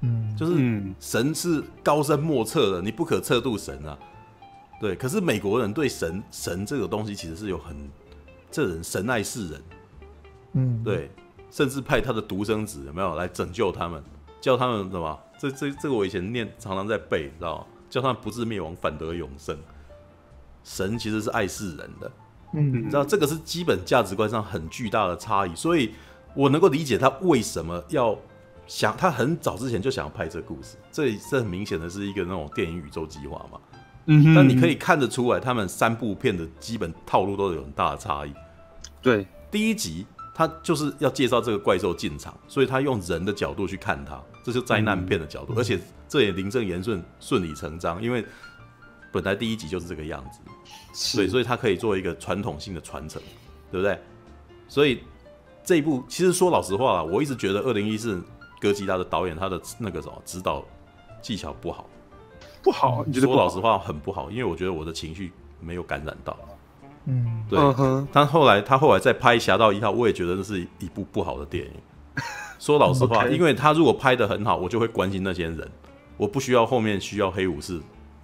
[0.00, 3.96] 嗯，就是神是高深莫测的，你不可测度神啊。
[4.80, 7.76] 对，可是美国人对神神这个东西其实是有很，
[8.50, 9.62] 这人神爱世人。
[10.52, 11.10] 嗯，对，
[11.50, 14.02] 甚至派他的独生子有没有来拯救他们，
[14.40, 15.20] 叫他们什么？
[15.38, 17.66] 这这这个我以前念常常在背，你知道吗？
[17.90, 19.56] 叫他们不至灭亡，反得永生。
[20.62, 22.12] 神其实是爱世人的，
[22.54, 25.92] 嗯，你知道这个是基本价值观上很巨大的差异，所以
[26.34, 28.16] 我能够理解他为什么要
[28.66, 33.60] 想，他很早之前就想要拍这个故事，这这很明显的是一个那种电影宇宙计划嘛。
[34.06, 38.32] 嗯，但你可以看得出来，他们三部片的基本套路都有很大的差异。
[39.02, 40.06] 对，第一集。
[40.36, 45.78] 他就是要介绍这个怪兽进场，所以他用人的角度去看他，这是灾难片的角度，嗯、而且
[46.08, 48.26] 这也名正言顺、顺理成章，因为
[49.12, 50.40] 本来第一集就是这个样子，
[50.92, 53.22] 是对，所以他可以做一个传统性的传承，
[53.70, 53.96] 对不对？
[54.66, 55.04] 所以
[55.62, 58.20] 这一部其实说老实话啦，我一直觉得二零一四
[58.60, 60.64] 哥吉拉的导演他的那个什么指导
[61.22, 61.88] 技巧不好，
[62.64, 63.20] 不好，你？
[63.20, 66.36] 说老实话很不好，因为我觉得我的情绪没有感染到。
[67.04, 71.70] 嗯，对，嗯哼他后来他后来再拍《侠盗一号》，我也觉得这是一部不好的电影。
[72.58, 75.70] 说老实话，因为他如果拍的很好，我就会关心那些人，
[76.16, 77.78] 我不需要后面需要黑武士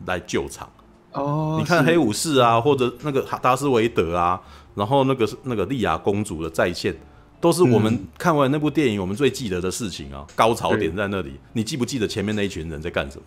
[0.06, 0.66] 来救场。
[1.12, 4.40] 哦，你看黑武士啊，或者那个达斯维德啊，
[4.74, 6.96] 然后那个那个莉亚公主的再现，
[7.38, 10.26] 都是我们看完那部电影我们最记得的事情啊。
[10.34, 13.24] 高潮点在那里，你记不记得前面那一群人在干什么？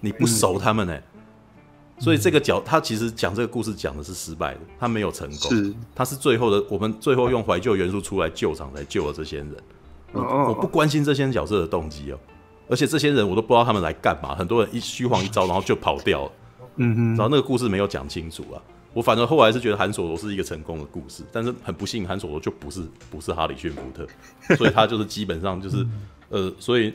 [0.00, 1.02] 你不熟他们呢、欸，
[1.98, 5.74] 所以这个角他其实讲这个故事讲的是失败的，他没有成功，是。
[5.94, 9.54] 他是最后的我们最后用怀旧元素出来救场才救了这些人。
[10.12, 12.18] 我哦我不关心这些角色的动机哦，
[12.68, 16.32] 而且这些人我都不知道他们来干嘛，很多人一虚晃一招然后就跑掉了。
[16.76, 18.62] 嗯哼，然后那个故事没有讲清楚啊，
[18.92, 24.06] 我反正后来是觉得韩索罗是一个成功的故事，但是很不幸，韩索罗就不是不是哈里逊福特，
[24.56, 25.86] 所以他就是基本上就是
[26.30, 26.94] 呃，所以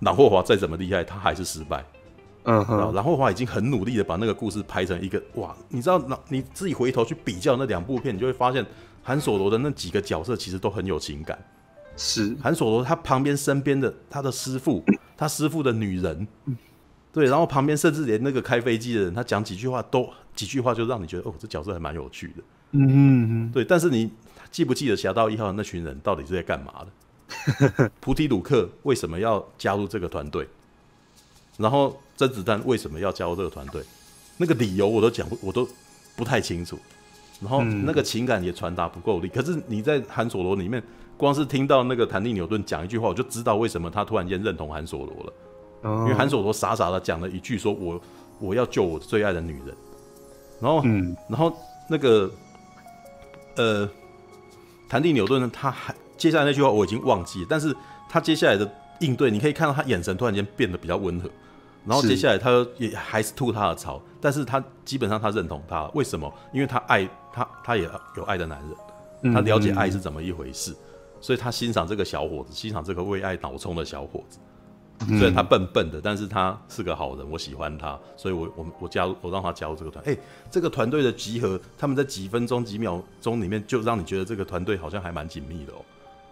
[0.00, 1.84] 朗霍华再怎么厉害，他还是失败。
[2.50, 8.64] 嗯然后哼，朗霍华已经很努力的把那个故事拍成一个哇，你知道，你自己回头去比较那两部片，你就会发现
[9.02, 11.38] 韩索罗的那几个角色其实都很有情感。
[11.94, 14.82] 是韩索罗他旁边身边的他的师傅，
[15.14, 16.26] 他师傅的女人，
[17.12, 22.42] 对，然后旁边甚至连那个开飞机的人，他讲几句话都几句话就让你觉得哦，这角色还蛮有趣的，
[22.72, 23.62] 嗯哼哼，对。
[23.62, 24.10] 但是你
[24.50, 27.90] 记不记得《侠盗一号》那群人到底是在干嘛的？
[28.00, 30.48] 菩提鲁克为什么要加入这个团队？
[31.58, 33.80] 然后甄子丹为什么要加入这个团队？
[34.36, 35.66] 那个理由我都讲不，我都
[36.16, 36.76] 不太清楚。
[37.40, 39.28] 然后嗯那个情感也传达不够力。
[39.28, 40.82] 可是你在《韩索罗》里面，
[41.16, 45.32] 光是听到那个谭蒂纽顿讲一句话，我就知道为什么他突然间认同韩索罗了。
[45.84, 48.00] 因因为韩索罗傻傻的讲了一句说：“我
[48.40, 49.76] 我要救我最爱的女人。”
[50.60, 51.56] 然后，嗯然后
[51.88, 52.28] 那个
[53.54, 53.88] 呃，
[54.88, 57.72] 谭蒂纽顿呢，他还接下来那句话我已经忘记了，但是
[58.08, 61.30] 他接下来的应对，你可以看到他眼神突然间变得比较温和。
[61.84, 66.32] 然后接下来他也还是吐他的槽，但是他基本上他认同他，为什么？
[66.52, 68.60] 因为他爱他，他也有爱的男
[69.22, 70.74] 人，他了解爱是怎么一回事，
[71.20, 74.38] 所以他欣赏这个小伙子，欣赏这个为爱脑冲的小伙子。
[75.06, 80.04] 虽然他笨笨的，但是他是个好人，我喜欢他，所以我我我加入，我让他加入这个团。
[80.04, 80.18] 哎、欸，
[80.50, 85.76] 这个团队的集合，他们在几分钟、几秒钟里面，就让你觉得这个团队好像还蛮紧密的哦。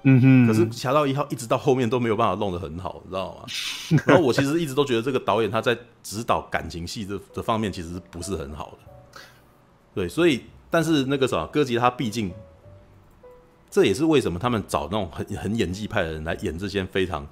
[0.08, 3.44] 嗯哼，可是《侠盗一号》一直到后面都没有办法弄得很好，你知道吗？
[4.06, 9.20] 然后我其实一直都觉得这个导演他在指导感情戏这这方面其实不是很好的。
[9.94, 12.32] 对，所以但是那个什么歌吉他毕竟，
[13.68, 17.26] 这也是为什么他们找那种很很演技派的人来演这些非常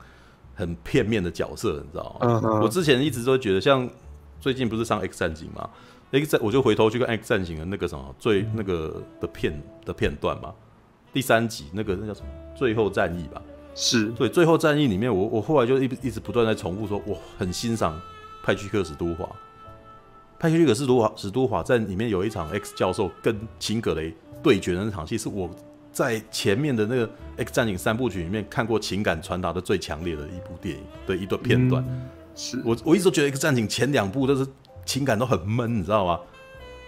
[0.56, 2.60] 很片面的角色，你知道吗？
[2.60, 3.88] 我之前一直都觉得，像
[4.40, 5.70] 最近不是上《X 战警》嘛，
[6.18, 10.52] 《X 战》我就回头去看《X 战警》的那个什么最那个的片的片段嘛，
[11.14, 12.26] 第三集那个那叫什么？
[12.54, 13.40] 最后战役吧，
[13.74, 17.98] 是对，最后战役里面我，我我后来就一一直不断在重复说，我很欣赏
[18.42, 19.26] 派屈克史都华。
[20.38, 24.12] 派屈克史都华史都华在里面有一场 X 教授跟秦格雷
[24.42, 25.48] 对决的那场戏，是我
[25.92, 31.82] 在前面的那个 X 战警三部曲里面看过情感传达的最强烈的一部电影的一段片段。
[31.88, 32.02] 嗯
[32.36, 34.44] 是我我一直都觉得 X 战警前两部都是
[34.84, 36.18] 情感都很闷，你知道吗？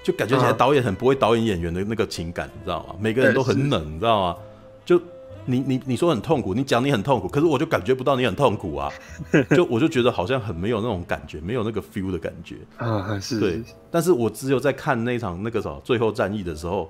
[0.07, 2.94] 就感觉起来导演很不会导演演员的那个情感，你知道吗？
[3.00, 4.36] 每个人都很冷，你知道吗？
[4.84, 5.02] 就
[5.46, 8.88] 你你你说很痛苦，你讲你很痛苦，可是我就感觉不到你很痛苦啊，
[9.50, 12.59] 就我就觉得好像很没有那种感觉，没有那个 feel 的感觉。
[12.76, 16.88] 啊，是，对，但是我只有在看那场那个什么最后战役的时候，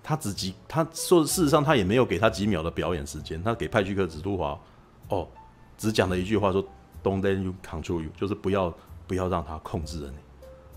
[0.00, 4.56] 他只几他说事实上他也没有给他几秒的表演时间，他给派屈克史都华
[5.08, 5.26] 哦，
[5.76, 6.64] 只讲了一句话说
[7.02, 8.72] Don't let you control you，就是不要
[9.08, 10.18] 不要让他控制了你。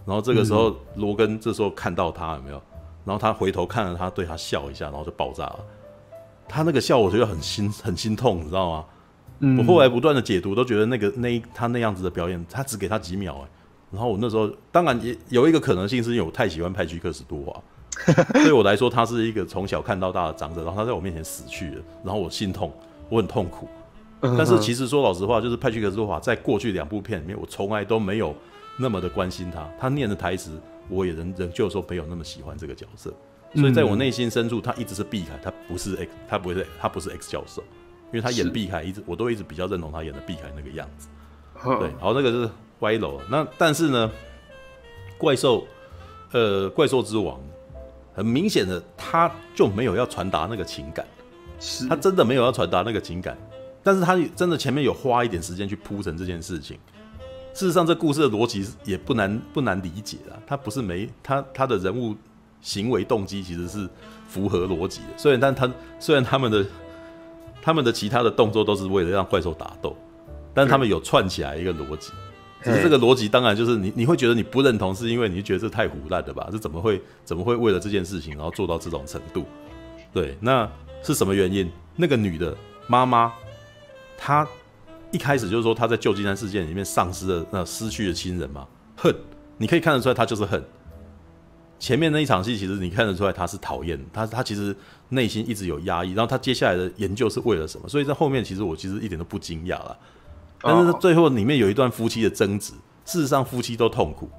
[0.10, 2.60] 然后这个时候罗根这时候看到他有没有？
[3.06, 5.60] 然后他回头看了他，对他笑一下，然后就爆炸了。
[6.48, 8.86] 他那个笑，我觉得很心很心痛，你知道吗？
[9.42, 13.50] 嗯我后来不断的解读，都觉得那个那他那样子的表演，他只给他几秒哎。
[13.92, 17.62] 然后我那时候当然也有一个可能性，是因为我太喜欢派屈克斯多华，
[18.34, 22.74] 对我来说他是一个从小看到大的长者，然后他在我面前死去了，然后我心痛，
[23.10, 23.68] 我很痛苦。
[24.22, 28.36] 但是其实说老实话，就是派屈克斯多华在过去两部片里面，我从来都没有
[28.80, 33.14] 那么的关心他，他念的台词，我也仍仍旧说没有那么喜欢这个角色。
[33.56, 37.64] 所以在我内心深处，他一直是毕凯，他不是 X，他不会是他不是 X 教授，
[38.12, 41.08] 因为他演毕凯一直我都一直比较认同他演的毕凯那个样子。
[41.62, 42.50] 对，好，那个是
[42.80, 43.20] 歪楼。
[43.30, 44.10] 那但是呢，
[45.18, 45.68] 怪兽，
[46.32, 47.42] 呃，怪兽之王，
[48.14, 51.06] 很明显的他就没有要传达那个情感，
[51.60, 53.36] 是他真的没有要传达那个情感，
[53.84, 56.78] 但是他真的前面有花一点时间去铺陈这件事情，
[57.54, 60.38] 事实上，这故事的逻辑也不难不难理解啊。
[60.48, 62.16] 他不是没他他的人物
[62.62, 63.90] 行为动机其实是
[64.28, 65.18] 符合逻辑的。
[65.18, 65.70] 虽然但他
[66.00, 66.66] 虽然他们的
[67.62, 69.96] 他们的其他的动作都是为了让怪兽打斗，
[70.54, 72.12] 但他们有串起来一个逻辑。
[72.62, 76.48] 只是这个逻辑当然就是你你会觉得你不认同，是因为你觉得这太胡乱了吧？
[76.52, 79.46] 这怎么会怎么会为了这件事情然后做到这种程度？
[80.14, 80.70] 对，那
[81.02, 81.70] 是什么原因？
[81.96, 82.56] 那个女的
[82.88, 83.34] 妈妈，
[84.18, 84.48] 她。
[85.12, 89.16] 一开始就是说他在旧金山事件里面丧失了那失去的亲人嘛，恨，
[89.58, 90.64] 你可以看得出来他就是恨。
[91.80, 94.76] 前面那一场戏其实你看得出来他是讨厌，他他其实
[95.10, 97.88] 内心一直有压抑，然后他接下来的研究是为了什么？
[97.88, 99.98] 所以在后面其实我其实一点都不惊讶了。
[100.62, 102.74] 但是最后里面有一段夫妻的争执，
[103.06, 104.30] 事实上夫妻都痛苦，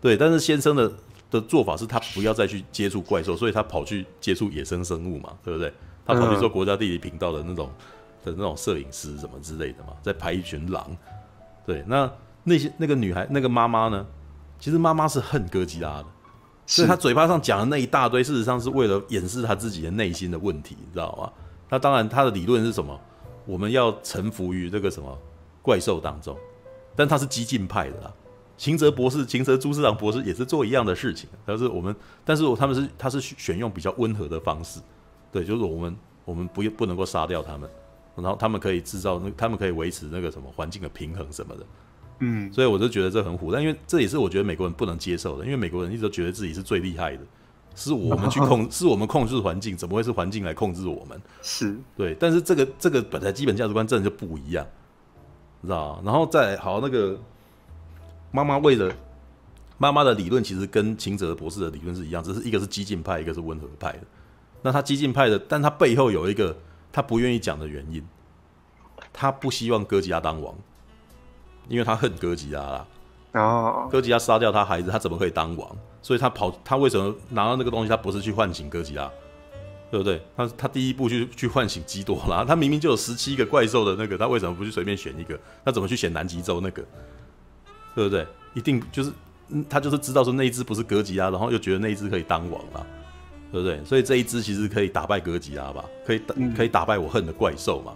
[0.00, 0.92] 对，但是先生的
[1.30, 5.72] 的做法是他不要再去接触怪兽，所以他跑去接触野生生物嘛，对不对？
[6.06, 7.70] 他跑去做国家地理频道的那种。
[8.28, 10.96] 的那种摄影师什么之类的嘛，在拍一群狼，
[11.66, 12.10] 对，那
[12.44, 14.06] 那些那个女孩那个妈妈呢？
[14.60, 16.06] 其实妈妈是恨哥吉拉的，
[16.66, 21.32] 所以她嘴巴上讲的那一大堆，事实上是为了掩饰她自己的内心的问题，你知道吗？
[21.68, 22.98] 那当然，她的理论是什么？
[23.46, 25.16] 我们要臣服于这个什么
[25.62, 26.36] 怪兽当中，
[26.96, 28.12] 但她是激进派的啦。
[28.56, 34.80] 秦泽博士、秦泽朱市长博士也是做一样的事情，但是我们，但是他们是他是选用比较温和的方式，
[35.30, 37.70] 对，就是我们我们不不能够杀掉他们。
[38.20, 41.66] 然后他们可以制造那，他们可以维持那个什么环境的平衡什么的，
[42.18, 47.22] 嗯，所以我就觉得这很虎，但因为这也是我觉得美国人不能接受的，因为美国人一直都觉得自己是最厉害的，
[47.76, 51.20] 是我们去 控，是我们控制环境，怎么会是环境来控制我们？
[51.42, 54.66] 是对，但是这个这个本来基本价值观真的就不一样，
[55.60, 56.02] 你知道？
[56.04, 57.16] 然后再好那个
[58.32, 58.92] 妈妈为了
[59.78, 64.00] 妈妈的理论，其实跟秦哲博士的理论是一样，只是一个是激进派，一个是温和派的。
[64.60, 66.56] 那他激进派的，但他背后有一个。
[66.92, 68.06] 他不愿意讲的原因，
[69.12, 70.54] 他不希望哥吉拉当王，
[71.68, 72.86] 因为他恨哥吉拉啦。
[73.32, 75.76] 哦，哥吉拉杀掉他孩子，他怎么可以当王？
[76.00, 77.88] 所以他跑，他为什么拿到那个东西？
[77.88, 79.10] 他不是去唤醒哥吉拉，
[79.90, 80.22] 对不对？
[80.36, 85.38] 他他第一步去去唤醒基多拉，他明明就有十七个怪兽的那个，他为什么不去随便选一个？
[85.64, 86.82] 他怎么去选南极洲那个？
[87.94, 88.26] 对不对？
[88.54, 89.12] 一定就是
[89.68, 92.86] 他就是知道说那一只不是哥吉拉，然后又觉得那一只可以当王啊。
[93.50, 93.82] 对不对？
[93.84, 95.84] 所以这一只其实可以打败哥吉拉吧？
[96.06, 97.92] 可以打，可以打败我恨的怪兽嘛？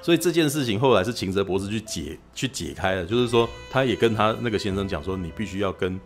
[0.00, 5.98] 所以这件事情后来是秦泽博士去解去解开了，就是说他也跟他那个先生讲说，你必须要跟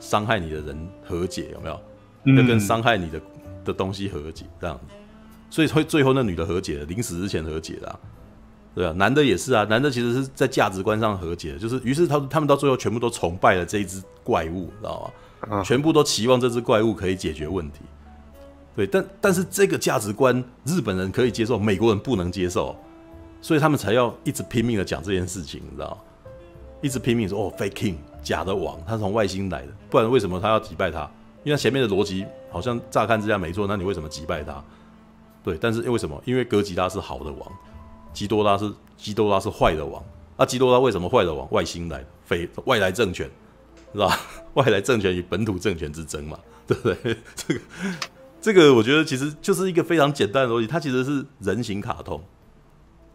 [0.00, 1.78] 伤害你的人和解，有没有？
[2.36, 3.20] 要跟伤害你的
[3.66, 4.94] 的东西和解，这样子。
[5.50, 8.00] 所以会最后那女的和解了，临死之前和解了啊，
[8.74, 15.12] 对啊，男的也是啊，男的其实是在价值观上和解的，就是于是他他们到最后全部都崇拜了这一只怪物，知道
[15.48, 15.62] 吗？
[15.62, 17.80] 全部都期望这只怪物可以解决问题。
[18.74, 22.74] 对，但但是这个价值观日本人可以接受，美国人不能接受，
[23.40, 25.98] 所以他们才要一直拼命的讲这件事情，你知道？
[26.80, 31.08] 一直拼命说哦，faking 假的王，他是从外星来的，不然为什么他要击败他？
[31.44, 34.64] 因为前面的逻辑好像乍看之下没错，那你为什么击败他？
[35.44, 36.20] 对，但是因为什么？
[36.24, 37.52] 因为哥吉拉是好的王，
[38.12, 40.02] 基多拉是基多拉是坏的王，
[40.36, 41.46] 啊，基多拉为什么坏的王？
[41.52, 43.28] 外星来的，非外来政权，
[43.92, 44.18] 是吧？
[44.54, 47.16] 外来政权与本土政权之争嘛，对不对？
[47.36, 47.60] 这个。
[48.42, 52.20] 这个我觉得其实就是一个非常简单的东西，它其实是人形卡通，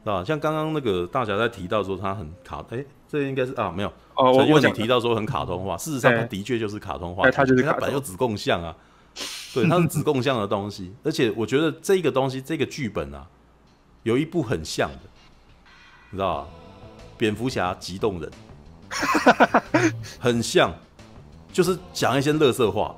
[0.05, 8.73] 啊，像刚刚那个大侠在提到说它很卡，哎，这个、应该是啊没有哦，我我你提到说很卡通化，事实上它的确就是卡通化，它就是它本来就子贡像啊，
[9.53, 13.27] 对，它是子贡像的东西， 而且我觉得这个东西这个剧本啊，
[14.03, 14.99] 有一部很像的，
[16.09, 16.47] 你知道吧？
[17.17, 18.31] 蝙蝠侠极冻人，
[20.21, 20.73] 很像，
[21.51, 22.95] 就是讲一些乐色话。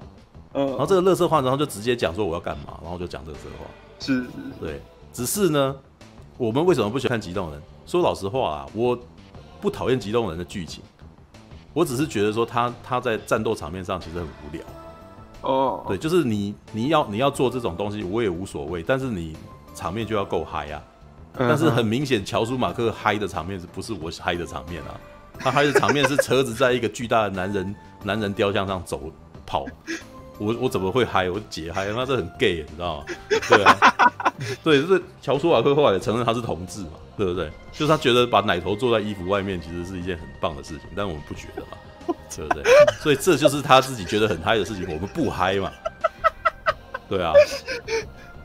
[0.53, 3.65] 嗯，然后这个乐色话，然后就直接讲说我要干嘛，然后就讲垃圾话。
[3.99, 4.29] 是，是，
[4.59, 4.81] 对。
[5.11, 5.75] 只是呢，
[6.37, 7.61] 我们为什么不喜欢看激动人？
[7.85, 8.97] 说老实话啊，我
[9.59, 10.83] 不讨厌激动人的剧情，
[11.73, 14.63] 我只是觉得说他他在战斗场面上其实很无聊。
[15.41, 19.35] 哦，对，就是你你要你要做这种东西，我也无所谓，但是你
[19.73, 20.81] 场面就要够嗨啊。
[21.37, 24.99] 但是很明显，乔舒马克嗨的场面是不是我嗨的场面啊？
[25.37, 29.01] 他嗨的场面是车子在一个巨大的男人男人雕像上走
[29.45, 29.65] 跑。
[30.39, 31.29] 我我怎么会嗨？
[31.29, 33.05] 我姐嗨，那这很 gay，你知道吗？
[33.47, 33.77] 对啊，
[34.63, 37.51] 对，就是乔舒瓦克后来也承认他是同志嘛，对不对？
[37.71, 42.63] 就是他觉得把奶头坐在衣服外面，其实是一件很棒的事情，但我们不觉得嘛，对不对？
[43.01, 45.71] 所以这就是他自己觉得很嗨的事情，我们不嗨嘛。
[47.09, 47.33] 对啊，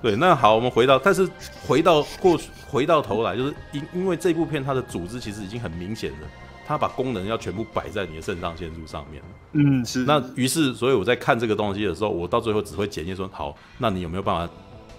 [0.02, 1.28] 对，那好，我们回到，但是
[1.66, 6.28] 回到过去，回到头来，就是因因为这部片它的组织其实已经很明显了。
[6.66, 9.22] 它把功能要全部摆在你的肾上腺素上面，
[9.54, 10.04] 嗯，是。
[10.04, 14.52] 那于是，所以我在看这个东西的时候，我到最后只会检验说，好，那你有没有办法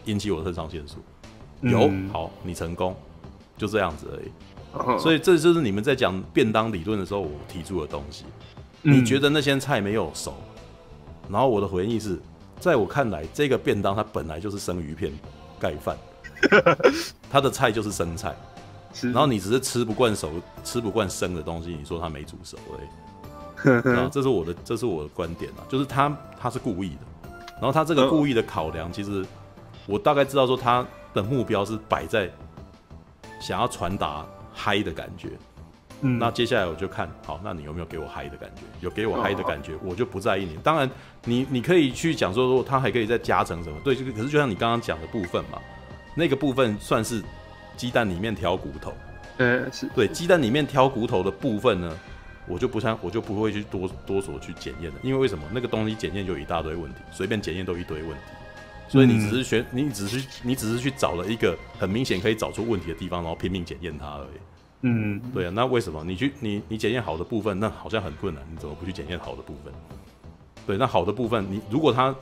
[0.05, 0.97] 引起我的肾上腺素？
[1.61, 2.95] 有，好，你成功，
[3.57, 4.99] 就这样子而已。
[4.99, 8.25] 所以这就是你们在讲便当理论的时候，我提出的东西。
[8.83, 10.35] 嗯你觉得那些菜没有熟，
[11.27, 12.19] 然后我的回应是，
[12.59, 15.11] 在我看来，这个便当它本来就是生鱼片
[15.59, 15.97] 盖饭，
[17.31, 18.35] 它的菜就是生菜，
[19.01, 20.29] 然后你只是吃不惯熟、
[20.63, 22.87] 吃不惯生的东西，你说它没煮熟而已。
[23.83, 29.25] 然后这是我的，这是我的观点啊，就是他他是故意的，然后他这个故意的考量，其实
[29.85, 32.29] 我大概知道说他的目标是摆在
[33.39, 35.29] 想要传达嗨的感觉。
[36.01, 38.61] 嗯那接下来我就看好，那你有没有给我嗨的感觉？
[38.81, 40.55] 有给我嗨的感觉，我就不在意你。
[40.61, 40.87] 当然
[41.23, 43.77] 你，你可以去讲说说他还可以再加成什么？
[43.81, 45.57] 对，这个可是就像你刚刚讲的部分嘛，
[46.13, 47.23] 那个部分算是
[47.77, 48.93] 鸡蛋里面挑骨头。
[49.37, 51.97] 呃是对，鸡蛋里面挑骨头的部分呢，
[52.47, 58.23] 我就不像我就不会去多多所去检验的，因为为什么那个东西检验就有一大堆问题，随便检验都一堆问题，
[58.87, 64.37] 所以你只是选，你只是你只是去找了一个很明显可以找出问题的地方，然后拼命检验它而已。
[64.81, 69.73] 嗯对啊，那为什么你去你你检验好的部分，那好像很困难，你怎么不去检验好的部分？
[70.67, 72.13] 对，那好的部分，你如果它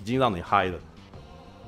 [0.00, 0.78] 已经让你嗨了，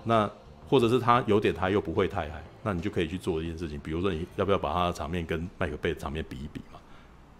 [0.05, 0.31] 那
[0.69, 6.70] 或者是他有点嗨又不会太嗨，那你就可以去做一件事情，比如说你要不要把他的场面跟麦克贝的场面比一比嘛？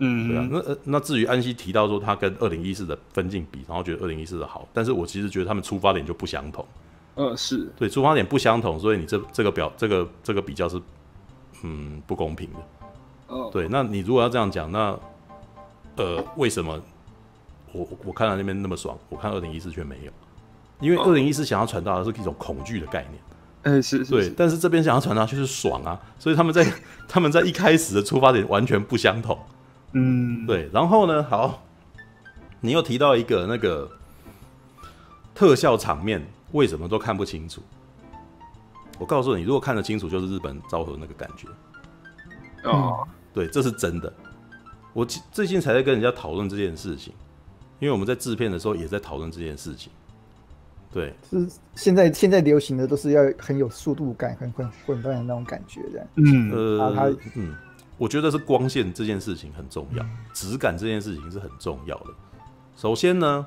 [0.01, 6.67] 嗯对啊，那呃那至于安西提到说他跟二零一四的分镜比，然后觉得二零一四的好，但是我其实觉得他们出发点就不相同。
[7.17, 7.69] 嗯是。
[7.77, 10.81] 对，出发点不相同，所以你这这个表这个这个比较是
[11.63, 13.35] 嗯不公平的。
[13.35, 13.49] 哦。
[13.53, 14.99] 对，那你如果要这样讲，那
[15.97, 16.81] 呃，为什么
[17.73, 20.13] 我我看到那边那么爽，我看二零一四却没有？
[20.81, 23.23] 因为二零一四想要传达的是一种恐惧的概念，
[23.65, 26.67] 哎是是对，但是这边想要传达就是爽啊，所以他们在
[27.07, 29.39] 他们在一开始的出发点完全不相同，
[29.93, 30.69] 嗯对。
[30.73, 31.63] 然后呢，好，
[32.61, 33.91] 你又提到一个那个
[35.35, 37.63] 特效场面，为什么都看不清楚？
[38.99, 41.49] 我告诉你，如果看得清楚，就是日本昭和那个感觉。
[42.69, 44.13] 哦对，这是真的。
[44.93, 47.15] 我最最近才在跟人家讨论这件事情，
[47.79, 49.91] 因为我们在制片的时候也在讨论这件事情。
[50.93, 56.07] 对，是现在现在流行的都是要很有速度感、很混混乱的那种感觉的。
[56.17, 57.55] 嗯呃，嗯，
[58.01, 62.07] 我觉得是光线这件事情很重要，质感这件事情是很重要的。
[62.75, 63.45] 首先呢，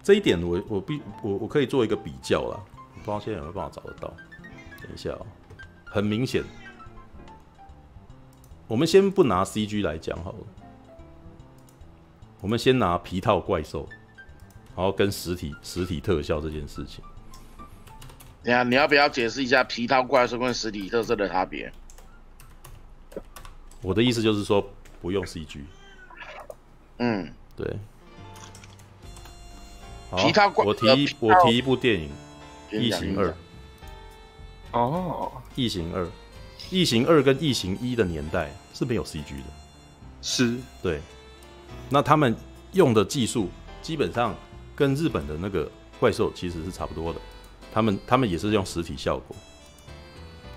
[0.00, 2.60] 这一点我我必我我可以做一个比较啦，
[2.94, 4.14] 不知道现在有没有办法找得到。
[4.80, 5.26] 等一下哦、
[5.84, 6.44] 很明显，
[8.68, 10.38] 我们先不拿 CG 来讲好了，
[12.40, 13.88] 我们先拿皮套怪兽，
[14.76, 17.02] 然后跟实体实体特效这件事情。
[18.44, 21.72] 等一下你要不要解释一下皮套怪兽跟实体特色的差别？
[23.84, 24.66] 我的意思就是说，
[25.02, 25.60] 不用 CG。
[26.96, 27.76] 嗯，对，
[30.10, 32.08] 好皮套怪我提我提一部电影
[32.80, 33.28] 《异形二》，
[34.72, 36.02] 《哦异形二》，
[36.70, 39.50] 《异形二》跟《异形一》的年代是没有 CG 的，
[40.22, 40.56] 是。
[40.82, 41.00] 对。
[41.90, 42.34] 那他们
[42.72, 43.50] 用的技术
[43.82, 44.34] 基本上
[44.74, 45.70] 跟日本的那个
[46.00, 47.20] 怪兽其实是差不多的，
[47.72, 49.36] 他们他们也是用实体效果。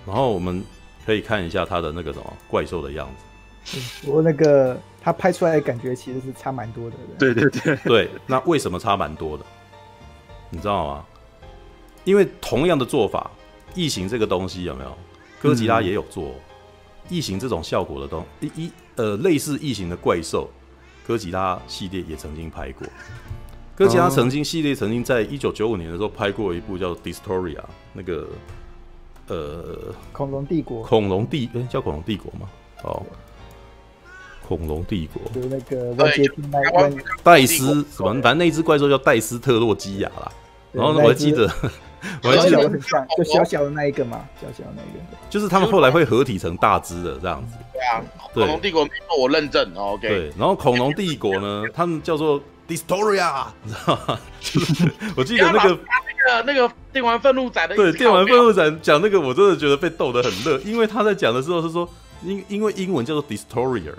[0.06, 0.64] 然后我们
[1.08, 3.80] 可以看一下他的那个什么怪兽的样子。
[4.06, 6.98] 不过那个他拍出来的感觉其实是差蛮多的。
[7.18, 9.46] 对对对，对，那为什么差蛮多的？
[10.50, 11.06] 你知道吗？
[12.04, 13.32] 因为同样的做法，
[13.74, 14.98] 异形这个东西有没有？
[15.42, 16.32] 哥吉拉也有做、哦。
[17.08, 20.50] 异形这种效果的东一一呃类似异形的怪兽，
[21.08, 22.86] 哥吉拉系列也曾经拍过。
[23.76, 27.56] 哥吉拉曾经系列曾经在一九九五年的时候拍过一部叫《Dystoria》，
[27.94, 28.28] 那个
[29.28, 32.50] 呃恐龙帝国恐龙帝哎、叫恐龙帝国吗？
[32.84, 33.04] 哦，
[34.48, 35.22] 恐龙帝国。
[35.34, 36.94] 就那个万劫天那万，
[37.24, 38.14] 戴斯什么？
[38.22, 40.32] 反正那只怪兽叫戴斯特洛基亚啦。
[40.72, 41.44] 然后呢，我还记得，
[42.24, 45.18] 我还记得，很像，就小小的那一个嘛，小小的那一个。
[45.30, 47.56] 就是他们后来会合体成大只的这样子。
[47.74, 48.88] 对啊，恐龙帝国
[49.20, 50.08] 我认证哦，OK。
[50.08, 54.20] 对，然后恐龙帝国呢，他们叫做 Distoria，你知道吗？
[54.40, 55.80] 就是我记得那个
[56.28, 61.90] 那个那个电玩愤怒仔的对电玩愤怒仔讲那个，我真的觉得被逗得很乐，因为他在讲的时候是说，
[62.24, 63.94] 因因为英文叫做 Destroyer。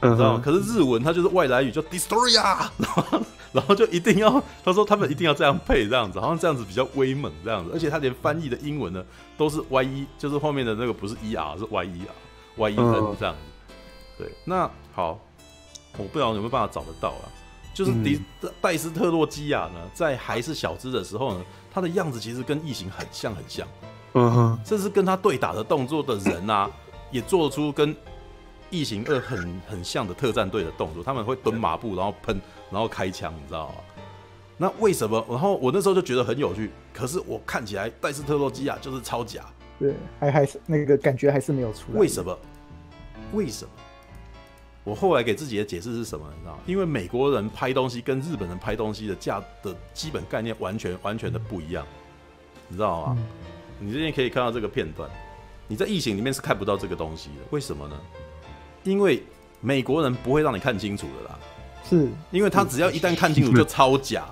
[0.00, 0.42] 嗯知道吗？
[0.44, 9.04] 可是日文它就是外来语，叫 Destroyer，然后然后就一定要他说他们一定要这样配这样子，好像这样子比较威猛这样子，而且他连翻译的英文呢
[9.36, 12.14] 都是 Y E，就是后面的那个不是 E R 是 Y E R
[12.58, 13.74] Y E N 嗯这样子。
[14.16, 15.18] 对，那好，
[15.96, 17.26] 我不知道有没有办法找得到啊。
[17.74, 18.20] 就是迪
[18.60, 23.66] 戴斯特洛基亚呢，在还是小只的时候呢，他的样子其实跟异形很像很像，
[24.14, 26.70] 嗯哼，甚至跟他对打的动作的人啊，
[27.10, 27.94] 也做出跟
[28.70, 32.40] 异形二很很像的特战队的动作，他们会蹲马步，然后喷，
[32.70, 33.74] 然后开枪，你知道吗？
[34.60, 35.24] 那为什么？
[35.28, 39.44] 然后我那时候就觉得很有趣，可是我看起来戴斯特洛基亚就是超假，
[39.78, 41.98] 对，还还是那个感觉还是没有出来。
[41.98, 42.36] 为什么？
[43.32, 43.70] 为什么？
[44.88, 46.24] 我后来给自己的解释是什么？
[46.34, 46.60] 你知道吗？
[46.64, 51.86] 因为美国人拍东西跟日本人拍东西的价的基本概念完全完全的不一样，
[52.68, 53.16] 你知道吗？
[53.18, 55.06] 嗯、你这边可以看到这个片段，
[55.66, 58.00] 你在异形里面是看不到这个东西的，为什么呢？
[58.82, 59.22] 因为
[59.60, 61.38] 美国人不会让你看清楚的啦，
[61.86, 64.24] 是因为他只要一旦看清楚就超假，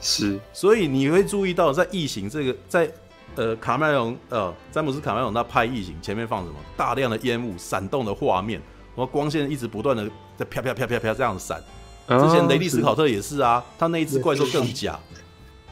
[0.00, 2.90] 是，所以你会注意到在异形这个在
[3.36, 6.56] 呃卡麦隆呃詹姆斯卡麦隆他拍异形前面放什么？
[6.76, 8.60] 大量的烟雾、闪动的画面。
[8.96, 11.62] 然后光线一直不断的在啪啪啪啪啪这样闪，
[12.08, 14.98] 之前雷利斯考特也是啊，他那一只怪兽更假，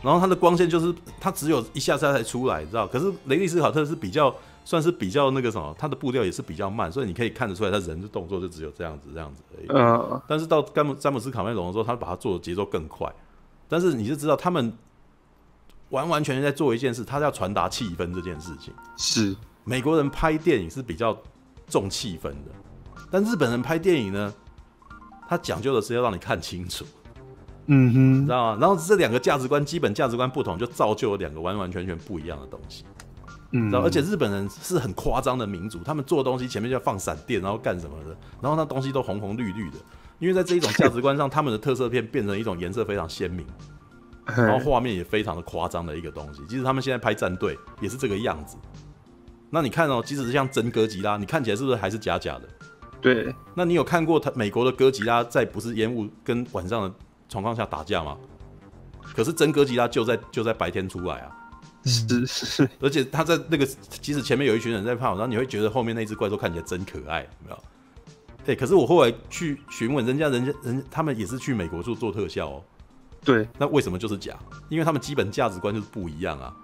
[0.02, 2.86] 然后他的光线就是他只有一下下才出来，你知道？
[2.86, 4.34] 可是雷利斯考特是比较
[4.64, 9.66] 算是比较那个什么，他的步调也是比较慢，所以你可以看得出来，他人的动作就只有这样子这样子而已。
[9.68, 10.20] 嗯。
[10.26, 13.12] 但是到詹姆詹姆斯卡梅隆的时候，他把它做的节奏更快，
[13.68, 14.72] 但是你就知道他们
[15.90, 18.72] 完完全全在做一件事，他要传达气氛这件事情。
[18.96, 21.16] 是美国人拍电影是比较
[21.68, 22.50] 重气氛的。
[23.12, 24.32] 但日本人拍电影呢，
[25.28, 26.86] 他讲究的是要让你看清楚，
[27.66, 28.58] 嗯哼，知道吗？
[28.58, 32.84] 然后这两个价值观，基本价值观不同，就造就了两个完完全全不一样的东西，
[33.50, 33.70] 嗯？
[33.74, 39.76] 而且日本人是很夸张的民族，他们做东西前面就要放闪电，然后干什么的，然后那东西都红红绿绿的，
[40.18, 43.46] 因为在这一种价值观上， 他们的特色片变成一种颜色非常鲜明，
[44.24, 46.42] 然后画面也非常的夸张的一个东西。
[46.46, 48.56] 即使他们现在拍战队也是这个样子，
[49.50, 52.48] 那你看哦，即使是像真哥吉拉，你看起来是不是还是假假的？
[53.02, 56.94] 对，那你有看过他美国的哥吉拉在不是烟雾跟晚上的
[57.28, 58.16] 状况下打架吗？
[59.14, 61.36] 可是真哥吉拉就在就在白天出来啊，
[61.84, 67.58] 是是，而且他在那个即使前面有一群人在跑，然后你会觉得后面那只怪兽看起来真可爱，有没有？
[68.44, 72.64] 对，可是我后来去询问人家，人家人他们也是去美国做做特效哦。
[73.24, 74.34] 对，那为什么就是假？
[74.68, 76.56] 因为他们基本价值观就是不一样啊。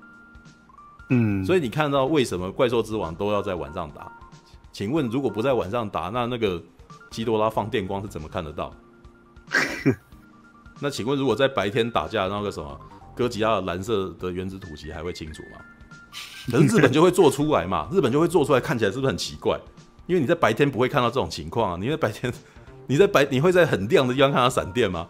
[1.10, 4.10] 嗯，所以你看到为什么怪兽之王都要在晚上打？
[4.72, 6.62] 请问，如果不在晚上打，那那个
[7.10, 8.72] 基多拉放电光是怎么看得到？
[10.80, 12.78] 那请问，如果在白天打架，那个什么
[13.16, 15.58] 哥吉拉蓝色的原子吐息还会清楚吗？
[16.50, 19.58] 可是日本就会做出来嘛， 日本就会做出来，看起来是不是很奇怪？
[20.06, 22.32] 因为你在白天不会看到这种情况啊，你在白天，
[22.86, 25.08] 你在白，你会在很亮的地方看到闪电吗？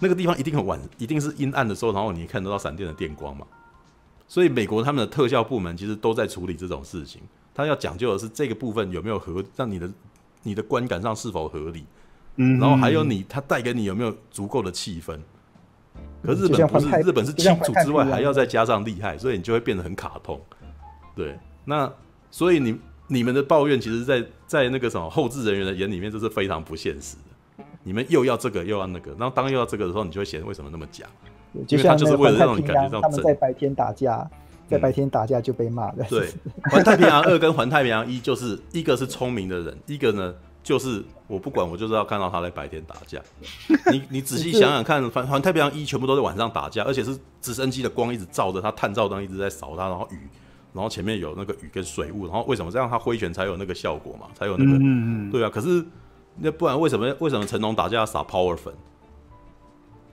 [0.00, 3.46] 那个地方一定很晚，一定是阴暗的时候，然后你看得到闪电的电光嘛。
[4.26, 7.20] 所以美国他们的特效部门其实都在处理这种事情。
[7.54, 9.88] 他要讲究的是这个部分有没有合，让你的
[10.42, 11.84] 你的观感上是否合理，
[12.36, 15.18] 嗯，然后还有你他带给你有没有足够的气氛。
[16.22, 20.40] 可日本不是，日本是清楚之外还要再加上厉害，所以你就会变得很卡通。
[21.14, 21.92] 对，那
[22.30, 22.76] 所以你
[23.06, 27.64] 你们的抱怨，其实在在那个什么后置人员的眼里面，这是非常不现实的。
[27.82, 31.04] 你们又要这个又要那个，然后当又要这个的时候，你就会嫌为什么那么假？
[31.68, 34.28] 因为他就是为了让你感觉到他们在白天打架。
[34.68, 36.04] 在白天打架就被骂的。
[36.04, 36.28] 对，
[36.70, 43.20] 《环太平洋二》跟《环太平洋一》就是一个是聪明的人，一个呢就是我不管，我就是要看到他在白天打架。
[43.92, 50.18] 你你仔细想想看，《环环太平洋一》全部都在晚上打架，而且是直升机的光一直照着他，探照灯一直在扫他，然后雨，
[50.72, 54.28] 然后前面有那个雨跟水雾，然后为什么这样他挥拳才有那个效果嘛？
[54.34, 55.50] 才有那个，嗯嗯对啊。
[55.50, 55.84] 可是
[56.38, 58.72] 那不然为什么为什么成龙打架要撒 power 粉？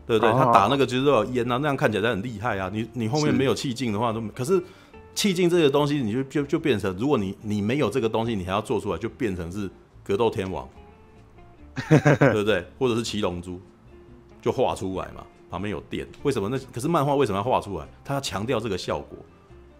[0.05, 0.31] 对不对？
[0.33, 2.69] 他打那个就是有烟啊，那样看起来很厉害啊。
[2.73, 4.61] 你你后面没有气劲的话，都可是
[5.13, 9.69] 气劲这个东西，你就就就变成，如果你你没有这个东西，你还要做出来，就变成是
[10.03, 10.67] 格斗天王，
[11.87, 12.65] 对不对？
[12.79, 13.59] 或者是七龙珠，
[14.41, 16.07] 就画出来嘛，旁边有电。
[16.23, 16.57] 为什么那？
[16.73, 17.87] 可是漫画为什么要画出来？
[18.03, 19.17] 他要强调这个效果。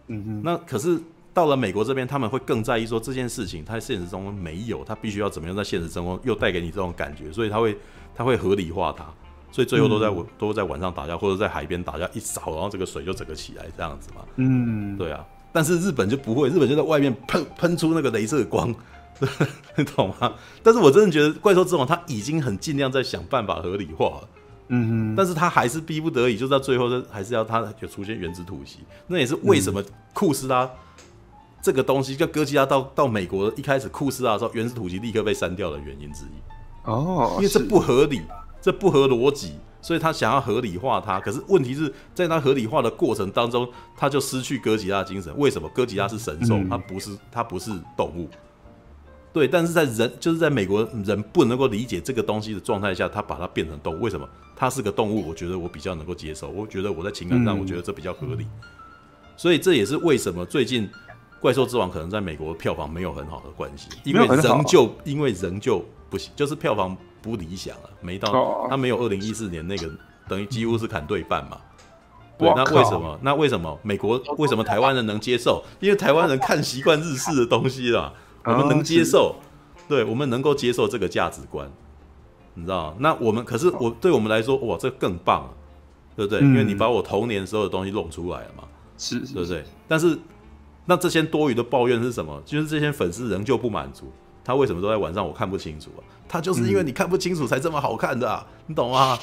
[0.07, 0.41] 嗯哼。
[0.43, 0.99] 那可是
[1.33, 7.77] 到了美国这边，他们会更在意说这件事情，他在现实中没有，他必须要怎么样在现实中又带给你这种感觉，所以他会
[8.13, 9.05] 他会合理化它。
[9.51, 14.21] 所以最后都在我、嗯、都在晚上打架，或者在海边打架，一扫，然后这个水就整个起来这样子嘛。
[14.37, 15.25] 嗯，对啊。
[15.51, 18.73] 但是日本就不会，日本就在外面喷喷出那个镭射光，
[19.75, 20.33] 你懂吗？
[20.63, 24.29] 但是我真的觉得《怪兽之王》他已经很尽量在想办法合理化了。
[24.69, 25.15] 嗯哼。
[25.17, 28.79] 但是他还是逼不得已，就是到最后，还是要他有出现原子吐息。
[29.07, 29.83] 那也是为什么
[30.13, 30.69] 库斯拉
[31.61, 36.89] 这个东西，叫哥吉拉到到美国一开始库斯拉的时候，原子吐息立刻被删掉的原因之一。
[36.89, 38.21] 哦，因为这不合理。
[38.61, 41.19] 这不合逻辑，所以他想要合理化它。
[41.19, 43.67] 可是问题是在他合理化的过程当中，
[43.97, 45.35] 他就失去哥吉拉的精神。
[45.37, 45.67] 为什么？
[45.73, 48.29] 哥吉拉是神兽，它不是，它不是动物。
[49.33, 54.01] 对，但是在人，就是在美国人不能够理解这个东西的状态下，他把它变成动物。
[54.01, 54.27] 为什么？
[54.55, 56.49] 它是个动物，我觉得我比较能够接受。
[56.49, 58.45] 我觉得我在情感上，我觉得这比较合理。
[59.37, 60.85] 所以这也是为什么最近
[61.39, 66.95] 《怪兽之王》可能在美国票房没有很好的关系，因为仍旧，因为仍旧不行，就是票房。
[67.21, 69.89] 不理想啊，没到，他没有二零一四年那个，
[70.27, 71.57] 等于几乎是砍对半嘛。
[72.37, 73.19] 对，那为什么？
[73.21, 75.63] 那为什么美国为什么台湾人能接受？
[75.79, 78.11] 因为台湾人看习惯日式的东西了。
[78.43, 79.35] 我们能接受，
[79.87, 81.69] 对，我们能够接受这个价值观，
[82.55, 82.95] 你知道？
[82.97, 85.49] 那我们可是我对我们来说，哇，这更棒了，
[86.15, 86.39] 对不对？
[86.39, 88.63] 因为你把我童年时候的东西弄出来了嘛，
[88.97, 89.63] 是，对不对？
[89.87, 90.17] 但是
[90.85, 92.41] 那这些多余的抱怨是什么？
[92.43, 94.11] 就是这些粉丝仍旧不满足，
[94.43, 96.01] 他为什么都在晚上我看不清楚啊？
[96.31, 99.19] 他就是因为你看不清楚才这么好看的啊，你懂吗？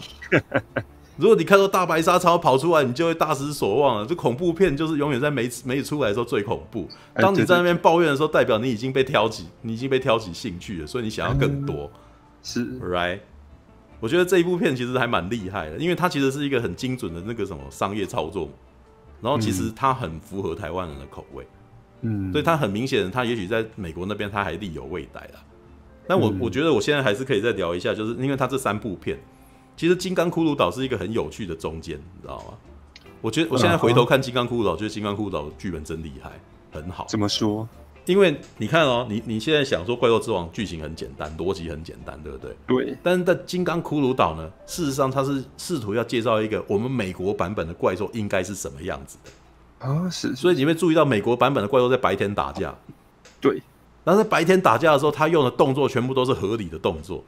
[1.16, 4.06] 如果你看到大白鲨超跑出来，你就会大失所望了。
[4.06, 6.86] 这恐怖片就是永远在没没出来的时候最恐怖。
[7.14, 11.90] 当你在那边抱怨的时候，代表你已经被挑起，你已经被挑起兴趣了，所以你想要更多。
[12.42, 13.20] 是，right？
[14.00, 18.48] 我觉得这一部片其实还蛮厉害的，因为它其实是一个很精准的那个什么商业操作，
[19.22, 21.46] 然后其实它很符合台湾人的口味。
[22.02, 25.40] 嗯，所以它很明显，它也许在美国那边它还力有未逮了。
[26.08, 29.20] 但我我觉得我现在还是可以再聊一下，就是因为它这三部片。
[29.76, 32.54] 其实《金刚骷髅岛》是一个很有趣的中间，你知道吗？
[33.20, 36.32] 我觉得我现在回头看《金刚骷髅岛》，觉得《金刚骷髅岛》的剧本真厉害，
[36.72, 37.04] 很好。
[37.08, 37.68] 怎么说？
[38.06, 42.56] 因为你看哦，你你现在想说《怪兽之王》剧情很简单，逻辑很简单，对不对？
[42.66, 42.96] 对。
[43.02, 50.08] 但是在《金刚骷髅岛》呢，事实上它是试图要介绍一个我们美国版本的怪兽应该是什么样子的啊？
[50.08, 50.34] 是。
[50.34, 52.74] 所以你会注意到美国版本的怪兽在白天打架，
[53.40, 53.62] 对。
[54.08, 57.22] 但是白天打架的时候，他用的动作全部都是合理的动作。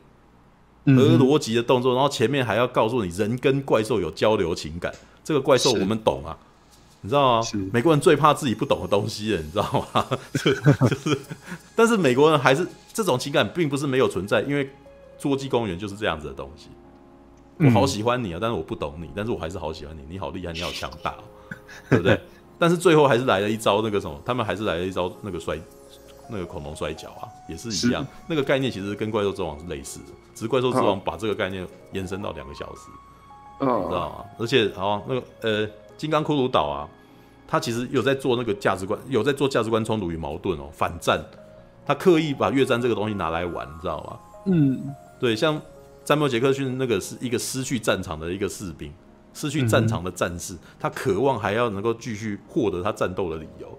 [0.86, 4.90] 和逻辑的动作，然后前面还要告诉你人跟怪兽有交流情感，
[5.23, 6.35] 这个怪兽我们懂啊，
[7.02, 7.47] 你知道吗？
[7.70, 10.07] 美国人最怕自己不懂的东西了，你知道吗？
[10.43, 11.19] 就是，
[11.77, 14.65] 但是美国人还是这种情感并不是没有存在，因为
[15.20, 16.69] 《侏罗纪公园》就是这样子的东西。
[17.59, 21.15] 我好喜欢你啊，但是我不懂你，但是我还是好喜欢你，你好厉害，你好强大，
[21.90, 22.19] 对不对？
[22.59, 25.61] 但是最后还是来了一招那个什么，他们还是来了一招那个摔。
[26.31, 28.07] 那个恐龙摔跤啊，也是一样。
[28.27, 32.90] 那个概念其实跟怪兽之王是类似的，只是怪兽之王把这个概念延伸到两个小时，
[33.61, 34.24] 哦、你知道吗？
[34.39, 36.89] 而且，好，那个呃，金刚骷髅岛啊，
[37.47, 41.23] 他其实有在做那个价值观，有在做价值观冲突与矛盾哦，反战。
[41.86, 44.19] 他刻意把越战这个东西拿来玩，你知道吗？
[44.44, 45.61] 嗯，对，像
[46.05, 48.93] 詹姆杰克逊那个是一个失去战场的一个士兵，
[49.35, 53.77] 失去战场的战士，嗯、他渴望还要能够继续获得他战斗的理由。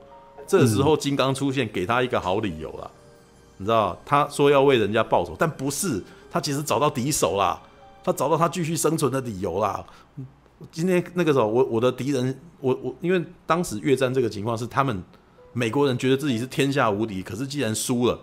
[0.51, 2.91] 这个时候，金刚出现，给他一个好理由了，
[3.55, 3.97] 你知道？
[4.05, 7.57] 他说要为人家报仇，但不是，他其实找到敌手啦，
[8.03, 9.81] 他找到他继续生存的理由啦。
[10.69, 15.01] 今天那个时候，我我的敌人，我我因为当时越战这个情况是他们
[15.53, 18.19] 美国人觉得自己是天下无敌，可是既然输了，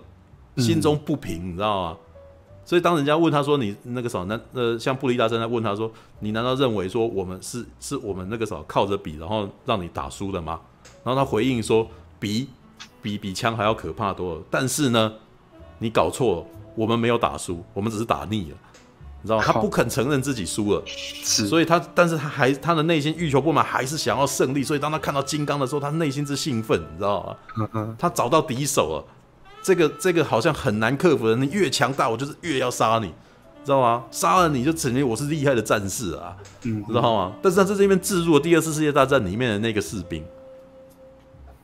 [0.58, 1.96] 心中不平，你知道吗？
[2.62, 5.90] 所以当人家问他说：“你那个时候，那呃，像布利大神在问他说，
[6.20, 10.60] 你难道认为说我们是是我们那个时候靠着比，然后让你打输的吗？”
[11.02, 11.88] 然后他回应说。
[12.18, 12.48] 比
[13.00, 15.12] 比比枪还要可怕多了，但是呢，
[15.78, 18.56] 你搞错了，我们没有打输，我们只是打腻了，
[19.22, 19.44] 你知道吗？
[19.44, 27.96] 他不肯承认自己输了，是，所以他，但是他还他的内心欲求不满，还是想要胜利，所以当他看到金刚的时候，他内心是兴奋，你知道吗？
[27.98, 29.04] 他找到敌手了，
[29.62, 33.08] 这个这个好像很难克服的，你越强大，我就是越要杀你，
[33.64, 34.04] 知道吗？
[34.10, 37.32] 杀了你就证明我是厉害的战士啊，嗯，知道吗？
[37.40, 40.24] 但是他在这边置入了第二次世界大战里面的那个士兵。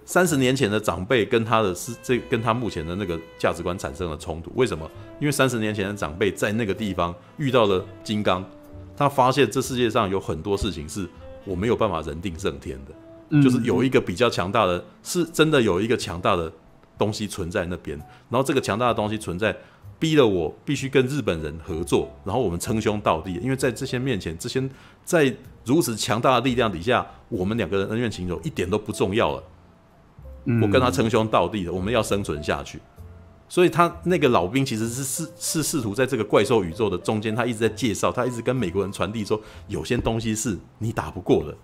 [0.04, 4.90] 三十年前的长辈跟他的是这跟他目前的那个价值观产生了冲突，为什么？
[5.18, 8.44] 因为三十年前的长辈在那个地方遇到了金刚，
[8.96, 11.08] 他发现这世界上有很多事情是
[11.44, 12.92] 我没有办法人定胜天的，
[13.30, 16.52] 嗯、就是有一个比较强大的，是真的有一个强大的
[16.98, 17.96] 东西存在那边，
[18.28, 19.56] 然后这个强大的东西存在，
[19.98, 24.62] 逼了我必须跟日本人合作，然后我们称兄道弟，因为在这些面前，这些
[25.02, 29.42] 在如此强大的力量底下，我们两个人恩怨情仇一点都不重要了。
[30.62, 32.80] 我跟他称兄道弟的，我们要生存下去，
[33.48, 41.56] 所以他那个老兵其实是试是试图在这个怪兽宇宙的中间，他一直在介绍，他一直跟美国人传递说，有些东西是你打不过的，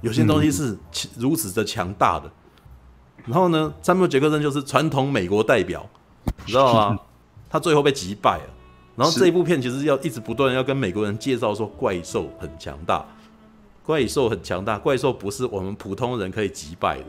[0.00, 0.76] 有些东西是
[1.16, 2.30] 如此的强大的。
[3.26, 5.86] 然后呢，詹姆杰克森就是传统美国代表，
[6.46, 6.98] 你知道吗？
[7.50, 8.54] 他最后被击败了。
[8.96, 13.06] 然后这一部片其实要一直不断要跟美国人介绍说，怪兽很强大，
[13.84, 17.04] 怪兽很强大，怪兽不是我们普通人可以击败的。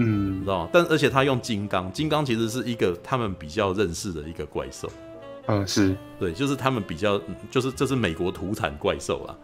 [0.00, 0.70] 嗯，知道吗？
[0.72, 4.88] 但而且他用金刚，金刚其实是一个他们比较认识的一个怪兽。
[5.46, 7.20] 嗯，是对，就是他们比较，
[7.50, 9.36] 就是这是美国土产怪兽啊，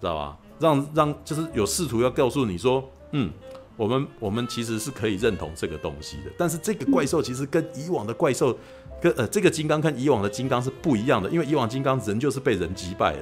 [0.00, 0.38] 知道吧？
[0.58, 3.30] 让让就是有试图要告诉你说，嗯，
[3.76, 6.32] 我们我们其实是可以认同这个东西的。
[6.36, 8.58] 但是这个怪兽其实跟以往的怪兽，
[9.00, 13.18] 跟呃这个金刚跟以往的金刚是不一样的，因为以往金刚人就是被人击败了。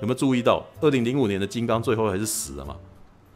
[0.00, 2.76] 有没有注意到，二零零五年的金刚最后还是死了嘛？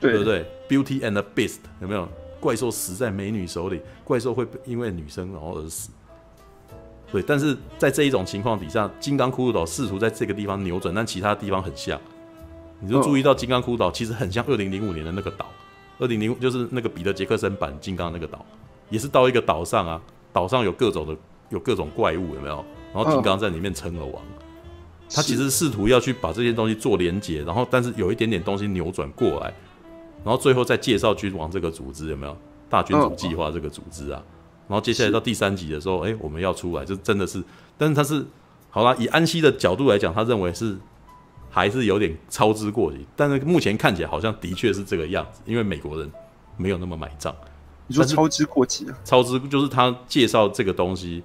[0.02, 2.08] 对不对？Beauty and the Beast 有没有
[2.40, 3.80] 怪兽死在美女手里？
[4.02, 5.90] 怪兽会因为女生然后而死。
[7.12, 12.00] 对，但是在这一种情况底下，金刚骷髅岛试图在这个地方扭转，但其他地方很像。
[12.80, 15.46] 你就注意到金刚骷髅岛其实很像二零零五年的那个岛，
[15.98, 18.44] 二零零就是那个彼得杰克森版金刚那个岛，
[18.90, 20.02] 也是到一个岛上啊，
[20.32, 21.16] 岛上有各种的
[21.50, 22.64] 有各种怪物，有没有？
[22.92, 24.22] 然后金刚在里面称了王。
[25.14, 29.52] 他其实试图要去把这些东西做连接，然后但是有一点点东西扭转过来，
[30.24, 32.36] 然后最后再介绍君王这个组织有没有？
[32.68, 34.22] 大君主计划这个组织啊，
[34.66, 37.42] 然后接下来到第三集的时候，哎，我们要出来，就真的是，
[37.76, 38.24] 但是他是
[38.70, 40.78] 好啦，以安息的角度来讲，他认为是
[41.50, 46.10] 还是有点操之过急，但是目前看起来好像的确是这个样子，因为美国人
[46.56, 47.34] 没有那么买账。
[47.86, 48.98] 你说操之过急啊？
[49.04, 51.22] 操之就是他介绍这个东西。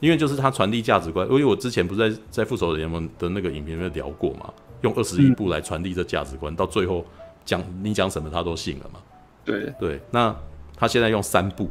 [0.00, 4.50] 因为就是他传递价值观，因为我之前不是在在复仇者联盟的那个影片里面聊过嘛，
[4.80, 7.04] 用二十一部来传递这价值观，嗯、到最后
[7.50, 9.00] 讲你讲什么他都信了嘛。
[9.44, 10.34] 对对，那
[10.76, 11.68] 他现在用三步，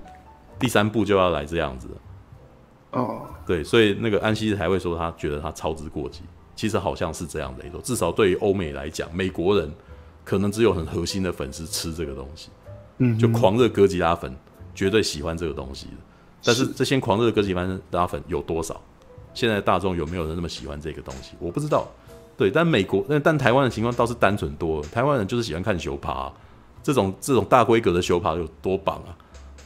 [0.60, 1.88] 第三步就要来这样子。
[2.92, 6.24] 哦，对，所以那个安西才会说他觉得他操之过急，
[6.54, 9.72] 其实好像是这样的一种，至少对于欧美来讲，美国人
[10.26, 12.50] 可能只有很核心的粉丝吃这个东西，
[12.98, 14.36] 嗯，就狂热哥吉拉粉
[14.76, 15.98] 绝对喜欢这个东西的。
[16.44, 17.54] 但是这些狂热的哥吉
[17.92, 18.82] 拉粉有多少？
[19.34, 21.36] 现在大众有没有人那么喜欢这个东西？
[21.40, 21.88] 我不知道。
[22.40, 24.88] 对，但美国，但但台湾的情况倒是单纯多了。
[24.88, 26.34] 台湾人就是喜欢看球爬、啊，
[26.82, 29.12] 这种这种大规格的球爬有多棒啊，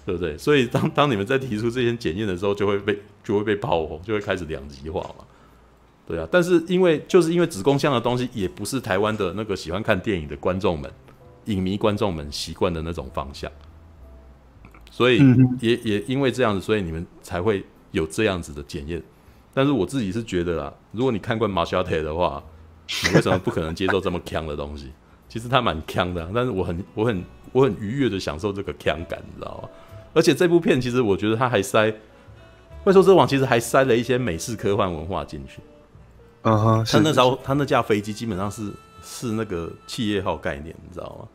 [0.08, 0.36] 对不对？
[0.40, 5.24] 所以当当你们在提出这些检验的时候，就会被就会被炮轰，就会开始两极化嘛。
[6.08, 10.92] 对啊，但是因为就是因为子宫像的东西，也不是台湾的那个喜欢看电影的观众们、
[11.46, 13.52] 影迷观众们习惯的那种方向。
[14.90, 15.22] 所以
[15.60, 19.00] 也也因为这样子，所以你们才会有这样子的检验。
[19.54, 22.44] 但是我自己是觉得啦，如果你看惯马小铁的话，
[23.04, 24.92] 你 为什么不可能接受这么强的东西？
[25.30, 29.70] 其实他蛮强的，但是我很我很我很愉悦的享受这个强感，你知道吗？
[30.14, 31.88] 而且这部片其实我觉得他还塞
[32.84, 35.60] 《怪兽之王》，其实还塞了一些美式科幻文化进去。
[36.44, 38.70] 嗯哼，他那时候他那架飞机基本上是
[39.02, 41.28] 是那个企业号概念，你知道吗？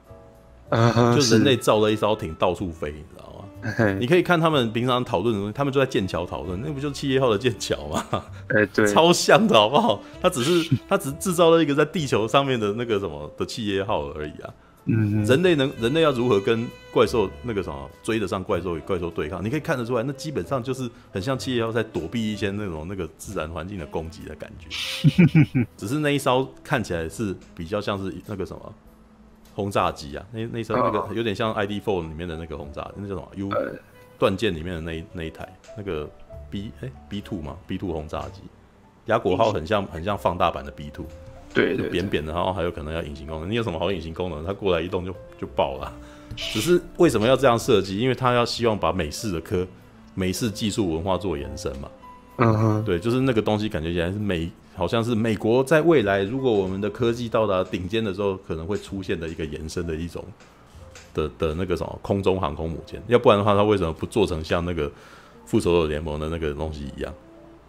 [0.68, 3.17] 嗯哼，就人类造了一艘艇到处飞，你知道吗？
[3.98, 8.24] 你可以看他们平常讨论的东西，他们就在剑桥讨论，那不就是企业号的剑桥吗？
[8.48, 10.00] 哎，对，超像的好不好？
[10.22, 14.54] 他只是他只是制造了一个在地球上面的那个什么的企业号而已啊。
[14.90, 19.44] 嗯，人类能人类要如何跟怪兽那个什么追得上怪兽与怪兽对抗？
[19.44, 24.68] 你可以看得出来，那基本上就是很像企业号在躲避一些那种那个自然环境的攻击的感觉。
[25.76, 28.74] 只是那一艘看起来是比较像是那个什么。
[29.58, 33.50] 轰炸机啊，那那艘那个有点像 ID4 里面的那个轰炸，那叫什么 U
[34.16, 36.08] 断剑里面的那一那一台那个
[36.48, 38.42] B 哎、欸、B two 嘛 B two 轰炸机，
[39.06, 41.06] 亚果号很像很像放大版的 B two，
[41.52, 43.50] 对，就，扁扁的，然后还有可能要隐形功能。
[43.50, 44.46] 你有什么好隐形功能？
[44.46, 45.92] 它过来一动就就爆了。
[46.36, 47.98] 只是为什么要这样设计？
[47.98, 49.66] 因为他要希望把美式的科
[50.14, 51.90] 美式技术文化做延伸嘛。
[52.36, 54.48] 嗯哼，对，就是那个东西感觉起来是美。
[54.78, 60.24] 好像是美国在未来，如果我们的科技到达顶尖的时候，可能会出现的一个延伸的一种
[61.12, 63.02] 的的那个什么空中航空母舰。
[63.08, 64.88] 要不然的话，它为什么不做成像那个
[65.44, 67.12] 复仇者联盟的那个东西一样？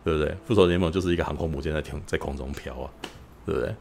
[0.04, 0.38] 对不对？
[0.46, 2.88] 复仇者联盟就是一个航空母舰在天在空中飘啊，
[3.44, 3.76] 对不对？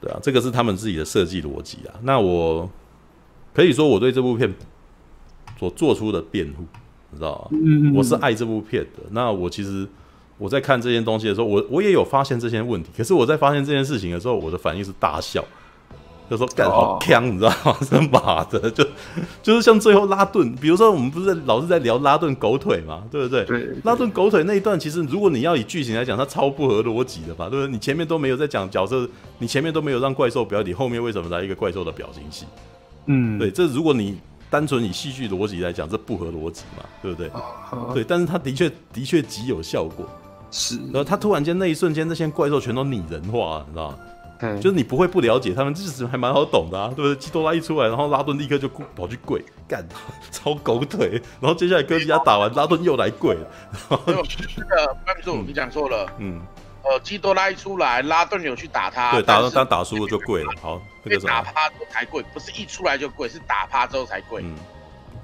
[0.00, 1.94] 对啊，这个是他们自己的设计逻辑啊。
[2.02, 2.66] 那我
[3.52, 4.52] 可以说，我对这部片
[5.58, 6.64] 所做出的辩护，
[7.10, 7.92] 你知道吗？
[7.94, 9.02] 我是爱这部片的。
[9.10, 9.86] 那我其实。
[10.42, 12.90] 我在看这件东西的时候，我我也有发现这些问题。
[12.96, 15.44] 可是我在发现这件事情的时候，我的反应是大笑，
[16.28, 17.76] 就说干好锵，你知道吗？
[17.88, 18.84] 他妈的，就
[19.40, 23.44] 就是像最后拉顿，比如说我们不是在老是在聊拉顿狗腿嘛，对不对？
[23.44, 23.76] 对，对。
[23.84, 27.70] 拉顿狗腿那一段，其实如果你要以剧情来讲，它超不合逻辑的吧，对不对？
[27.70, 29.08] 你前面都没有在讲角色，
[29.38, 32.46] 你前面都没有让怪兽表演，你后面为什么来一个怪兽的表情戏？
[33.06, 34.18] 嗯，对，这如果你。
[34.52, 37.30] 单纯以戏剧逻辑来讲，这不合逻辑嘛，对不对？
[37.94, 40.06] 对，但是他的确的确极有效果，
[40.52, 40.76] 是。
[40.76, 43.98] 然后他突然间那一瞬间，那些怪兽全都拟人化，你知道吗？
[44.44, 47.16] 嗯，就是你不会不了解他们，其实还蛮好懂的啊，对不对？
[47.16, 49.84] 基多拉一出来，然后拉顿立刻就跑去跪，干，
[50.30, 51.20] 超狗腿。
[51.40, 53.46] 然后接下来哥吉拉打完，拉顿又来跪了。
[53.88, 56.40] 然后，这个观众你讲错了，嗯。
[56.84, 60.52] 呃，基多拉一出来，拉顿有去打他，对，打到他打输了就跪了。
[60.60, 64.42] 好，被打趴之后才跪，不是一出来就跪，是打趴之后才跪。
[64.42, 64.52] 嗯，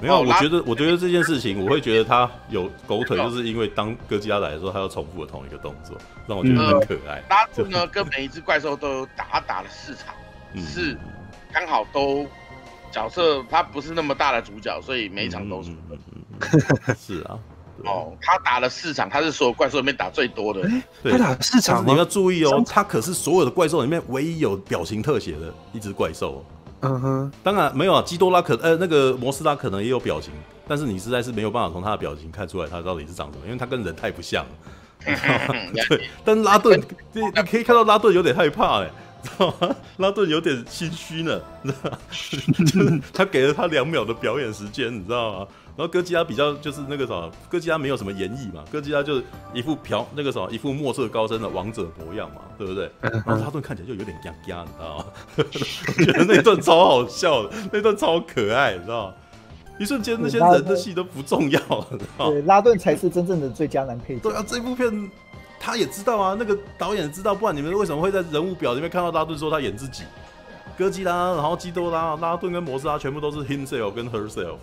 [0.01, 5.97] 没有，我觉得，我觉得这件事情，我会觉得他有狗腿，就是因为当哥吉拉来的时候，他要重复的同一个动作，
[6.27, 7.23] 让我觉得很可爱。
[7.29, 10.15] 拉住呢，跟每一只怪兽都有打打了四场，
[10.62, 10.97] 是
[11.53, 12.27] 刚好都
[12.93, 15.70] 角色他不是那么大的主角，所以每一场都是。
[16.97, 17.39] 是啊。
[17.85, 20.69] 哦，他打了四场，他是所有怪兽里面打最多的。
[21.01, 26.45] 对，他打了四场，你要注意哦，他可是所有的怪兽里面唯一有表情特写的一只怪兽。
[26.80, 30.32] 嗯哼，当然没有啊，基多拉可呃那个摩斯拉可能也有表情，
[30.66, 34.50] 但是你实在是没有办法从他的表情看出来他到底是长什么，因为他跟人太不像了。
[35.88, 36.80] 对，但拉顿，
[37.12, 38.90] 你你可以看到拉顿有点害怕哎，
[39.22, 39.74] 知道吗？
[39.98, 41.98] 拉顿有点心虚呢，你知道吗？
[42.66, 45.46] 就是他给了他两秒的表演时间，你知道吗？
[45.78, 49.22] 然后哥吉拉比较就是那个什么，哥吉拉没有什么演绎嘛，哥吉拉就是
[49.55, 52.90] 一副朴那个什么，一副墨色高深的王者模样嘛，对不对？
[53.00, 55.05] 然后拉顿看起来就有点僵僵，你知道吗？
[55.38, 59.14] 我觉得那段超好笑的，那段超可爱，你知道吗？
[59.78, 62.30] 一瞬间那些人的戏都不重要，了知道？
[62.32, 64.22] 对，拉顿才是真正的最佳男配角。
[64.22, 65.09] 对啊，这部片
[65.60, 70.02] 他也知道啊，那个导演知道，不然你们为什么会在人物表里面看到拉顿说他演自己？
[70.76, 74.56] 哥吉拉，然后基多拉、拉顿跟摩斯拉全部都是 himself 跟 herself。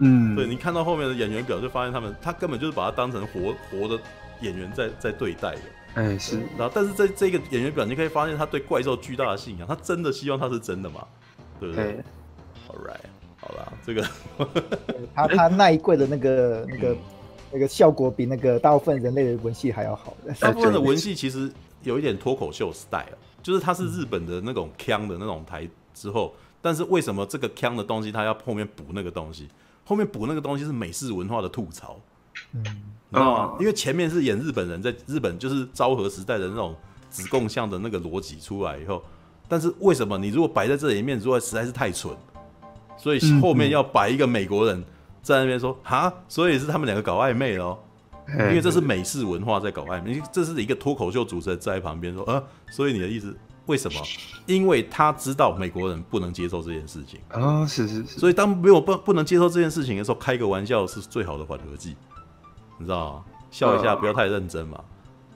[0.00, 4.02] 嗯，对，你看到后面的演员表，就发现他们他根本就是把他当成活活的
[4.40, 5.60] 演员在在对待的。
[5.94, 6.38] 哎、欸，是。
[6.56, 11.06] 然后，但是在这个演员表，你可以发现他对怪兽巨大的信仰，他真的希望他是真的嘛？
[11.58, 11.84] 对不对
[12.68, 13.04] ？All right，
[13.36, 14.08] 好啦，这个
[15.14, 16.96] 他他那一柜的那个那个
[17.52, 20.32] 那个效果比那个大部分人类的文戏还要好的。
[20.40, 21.52] 大部分的文戏其实
[21.82, 23.04] 有一点脱口秀 style，
[23.42, 26.32] 就是他是日本的那种腔的那种台之后，
[26.62, 29.48] 但是为什么这个腔的东西他要后面补那个东西？
[29.90, 31.98] 后面补那个东西是美式文化的吐槽，
[32.52, 33.56] 嗯，你知道吗？
[33.58, 36.76] 因为前面是演日本人在日本就是昭和时代的那种
[37.08, 39.02] 子贡像的那个逻辑出来以后，
[39.48, 42.16] 但是为什么你如果摆在这里面，如果实在是太蠢，
[42.96, 44.80] 所以后面要摆一个美国人
[45.22, 47.76] 在那边说哈，所以是他们两个搞暧昧喽，
[48.28, 52.40] 因为这是美式文化在搞暧昧，这是一个脱口秀主持人在旁边说啊，
[52.70, 53.36] 所以你的意思？
[53.66, 54.00] 为什么？
[54.46, 58.18] 因为他知道美国人不能接受这件事情啊，是是是。
[58.18, 61.94] 所以当没有不不能接受这件事情的时候，开个玩笑是最好的缓和剂，
[62.78, 63.24] 你知道吗？
[63.50, 64.82] 笑一下，不要太认真嘛，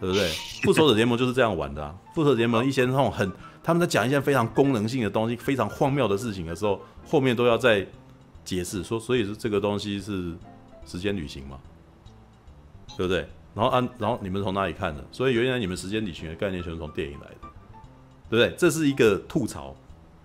[0.01, 0.29] 对不对？
[0.63, 1.95] 复仇者联盟就是这样玩的啊。
[2.15, 3.31] 复仇者联盟一些那种很，
[3.63, 7.87] 他们在讲一些非常功能性的东西，非常荒谬的事情的时候，后面都要再
[8.45, 10.35] 解释说，所以是这个东西是
[10.85, 11.59] 时间旅行嘛，
[12.97, 13.29] 对不对？
[13.55, 15.05] 然后按，然后你们从哪里看的？
[15.13, 17.44] 所以原来你们时间旅行的概念全是从电影来的。
[18.35, 18.57] 对不对？
[18.59, 19.75] 这是一个吐槽，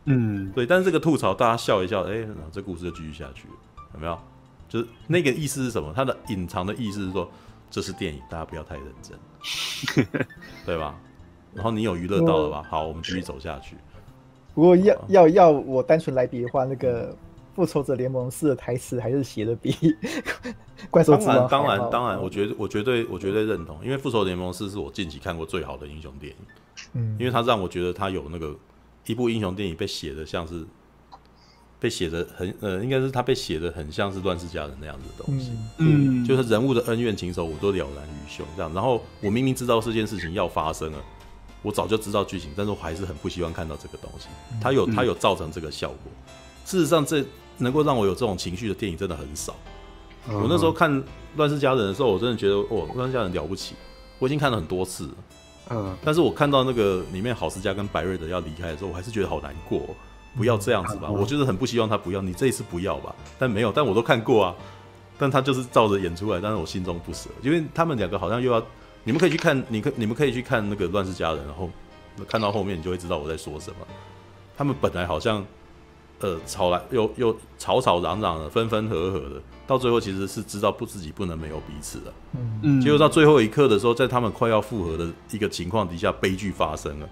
[0.06, 0.65] 嗯，对。
[0.65, 3.53] 但是这个吐槽，大家笑一笑，哎，然后这故事就继续下去了，
[3.94, 4.18] 有没有？
[4.68, 5.94] 就是那个意思是什么？
[5.95, 7.30] 它的隐藏的意思是说，
[7.69, 10.06] 这是电影，大家不要太认真，
[10.65, 10.95] 对吧？
[11.53, 12.65] 然后你有娱乐到了吧？
[12.69, 13.76] 好，我们继续走下去。
[14.56, 17.15] 不过要要要我单纯来比的话，那个
[17.56, 19.73] 复仇者联盟四的台词还是写的比
[20.90, 26.38] 怪兽之王当然当然当然，我觉得我绝对我绝对认同，因为复仇者联盟四是我近期看过最好的英雄电影。
[26.93, 28.56] 嗯，因为他让我觉得他有那个
[29.06, 30.65] 一部英雄电影被写的像是
[31.80, 38.73] 被写的很呃，应该是他被写的很像是乱世佳人那样子的东西，嗯，就是人物的恩怨情仇我都了然于胸这样。
[38.73, 40.99] 然后我明明知道这件事情要发生了，
[41.61, 44.27] 我早就知道剧情，但是我还是很不希望看到这个东西。
[44.61, 46.11] 他有他有造成这个效果。
[46.65, 47.23] 事实上，这
[47.57, 49.56] 能够让我有这种情绪的电影真的很少。
[50.27, 51.01] 我那时候看
[51.38, 53.73] 乱世佳人的时候，我真的觉得哦，乱世佳人了不起，
[54.19, 55.14] 我已经看了很多次了。
[55.69, 59.81] 嗯，但是我看到那个里面郝思嘉跟白瑞德要离开的时候，我还是觉得好难过。
[60.37, 62.21] 不要这样子吧，嗯、我就是很不希望他不要。
[62.21, 64.55] 你这一次不要吧，但没有，但我都看过啊。
[65.17, 68.63] 但他就是照着演出来，但是我心中不舍，因为他们两个好像又要，
[69.03, 71.69] 你们可以去看，你可你们可以去看那个《乱世佳人》，然后
[72.27, 73.77] 看到后面，你就会知道我在说什么。
[74.55, 75.45] 他们本来好像。
[76.19, 82.13] 呃，吵来又又吵吵嚷嚷的，分分合合的，到最后其实是知道不自己不能没有彼此的。
[82.35, 87.07] 嗯嗯，结果到最后一刻的时候，在他们快要复合的一个情况底下，悲剧发生了。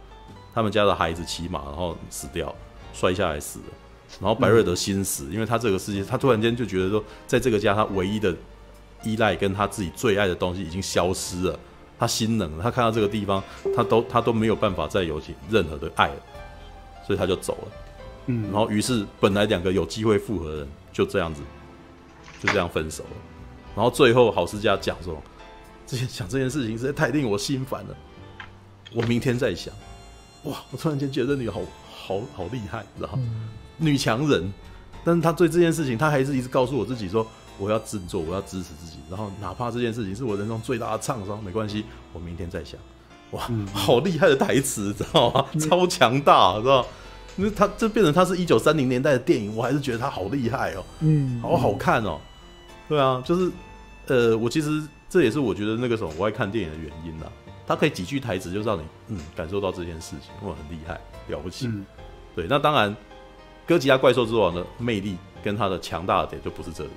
[0.53, 2.53] 他们家的孩子骑马然后死掉，
[2.93, 3.65] 摔下来死了。
[4.19, 8.35] 然后白瑞德心死，因为他这个世界，他突然间就觉得说，在这个家他唯一的
[9.03, 11.59] 依赖跟他自己最爱的东西已经消失了。
[11.99, 13.41] 他心冷了，他看到这个地方，
[13.75, 16.15] 他都他都没有办法再有起任何的爱了，
[17.05, 17.71] 所以他就走了。
[18.27, 21.41] 嗯，然后于是本来两个有机会复合的人就这样子，
[22.39, 23.09] 就这样分手了。
[23.75, 25.21] 然后最后郝思嘉讲说，
[25.85, 27.95] 之前想这件事情实在太令我心烦了，
[28.93, 29.73] 我明天再想。
[30.43, 33.19] 哇，我突然间觉得你好好好厉害，知道吗？
[33.19, 34.53] 嗯、女强人，
[35.03, 37.25] 但是她对这件事情，她还是一直告诉我自己说，
[37.57, 38.97] 我要振作，我要支持自己。
[39.09, 42.79] 然后哪怕这件事情是我人生最大的创伤，没关系，我明天再想。
[43.31, 45.45] 哇，嗯、好厉害的台词，知道吗？
[45.53, 46.87] 嗯、超强大，知道吗？
[47.39, 52.19] 那他这变成他是一九三零年代的电影，我还是觉得他好厉害哦，嗯，好好看哦，
[52.89, 53.51] 对啊，就是，
[54.07, 57.31] 呃，我其实这也是我觉得那个时候我爱看电影的原因啦。
[57.67, 61.67] 他可以几句台词就让你嗯感受到这件事情，哇，很厉害，了不起。
[61.67, 61.85] 嗯、
[62.35, 62.95] 对，那当然，
[63.67, 66.89] 哥吉拉怪兽之王的魅力跟他的强大的点就不是这里，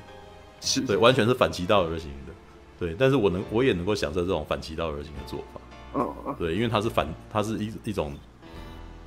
[0.61, 2.33] 是对，完全是反其道而行的，
[2.79, 2.95] 对。
[2.99, 5.61] 但是我能我也能够享受这种反其道而行的做法，
[6.01, 8.15] 哦，对，因为它是反，它是一一种。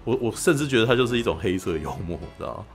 [0.03, 2.65] 我我甚至觉得它就是一种黑色幽默，知道吗？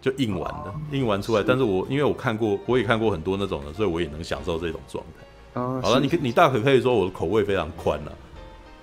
[0.00, 1.44] 就硬玩的，硬玩出来。
[1.46, 5.60] 但是我因为我看过，我也看过很多那种的，所以我也能享受这种状态。
[5.82, 8.12] 好了，你可你大可可以说我的口味非常宽了，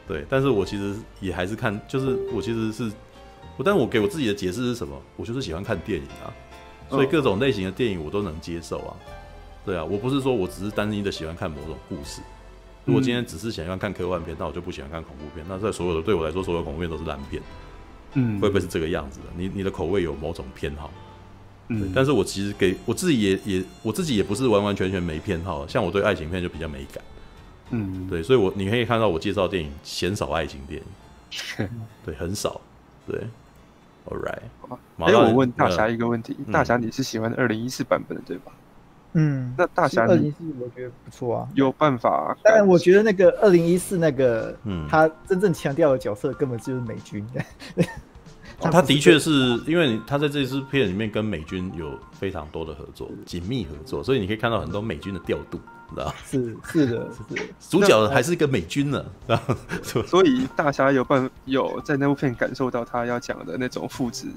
[0.08, 2.92] 对，但是我其实也还是看，就是我其实是
[3.58, 4.96] 我，但我给我自己的解释是什么？
[5.16, 6.30] 我就是喜欢看电影啊，
[6.90, 8.94] 所以各种类型的电影我都能接受啊。
[9.66, 12.22] 对啊，我不是说我只是单一的喜欢看某种故事。
[12.88, 15.46] 如果今天只是喜欢看科幻片，那我就不喜欢看恐怖片。
[15.48, 17.44] 那在所有的对我来说，所有恐怖片都是烂片。
[18.14, 19.26] 嗯，会不会是这个样子的？
[19.36, 20.90] 你你的口味有某种偏好？
[21.68, 25.68] 嗯，但是我其实给我自己也也我自己也不是完完全全没偏好。
[25.68, 27.04] 像我对爱情片就比较没感。
[27.72, 30.82] 嗯，对，所以我你可以看到我介绍电影鲜少爱情电
[31.60, 31.70] 影，
[32.06, 32.62] 对，很少。
[33.06, 33.20] 对
[34.06, 34.40] ，All right。
[35.00, 38.54] 哎，我问大侠一个问题：大侠，你是喜欢二零一四版本的对吧？
[39.20, 42.38] 嗯，那大侠二零一四我觉得不错啊，有办法。
[42.44, 47.26] 当然，我觉得那个二零一四那个，嗯，他真正强调的角色根本就是美军。
[48.60, 49.30] 他的确是
[49.68, 59.06] 因为他在这支片里面跟美军有非常多的合作，紧密合作，所以你可以看到很多美军的调度，知道是是的，是 主角还是一个美军呢，
[59.84, 64.28] 所以大侠有办有在那部片感受到他要讲的那种父子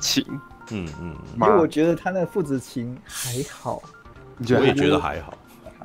[0.00, 0.24] 情，
[0.70, 3.82] 嗯嗯，因为我觉得他那父子情还好，
[4.38, 5.38] 我也觉得还好。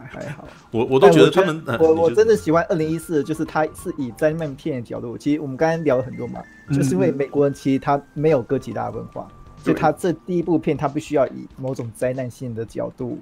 [0.09, 5.17] 还好， 我我都觉得他们，我我真的喜欢二零一四，就是他是以灾难片的角度。
[5.17, 6.41] 其实我们刚才聊了很多嘛，
[6.71, 9.27] 就是因为美国人其实他没有哥吉拉文化，
[9.61, 13.19] 所以他这第一部片他必须要以某种灾难性的角度，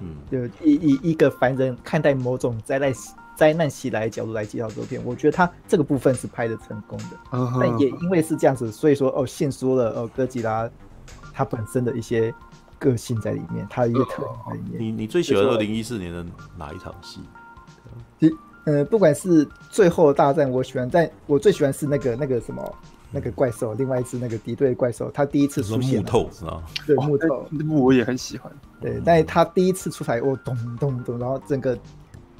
[0.00, 2.92] 嗯，就以以一个凡人看待某种灾难
[3.36, 5.00] 灾难袭来的角度来介绍这部片。
[5.04, 10.68] 我觉得他这个部分是拍的成功的，但也因为是这样子，所以说哦，限缩了哦哥吉拉
[11.32, 12.34] 他本身的一些。
[12.78, 14.82] 个性在里面，他的一个特点在里面。
[14.82, 16.24] 你你最喜欢二零一四年的
[16.56, 17.20] 哪一场戏？
[18.18, 18.34] 其实，
[18.64, 22.74] 呃，不管是最后大战，我喜欢，但我最喜欢是那个那个什么
[23.10, 26.00] 那个怪兽，另外一只那个敌对怪兽，他第一次出现。
[26.00, 26.62] 木头是吧？
[26.86, 28.52] 对，木头那部我也很喜欢。
[28.80, 31.78] 对，但是他第一次出来，我咚咚咚，然后整个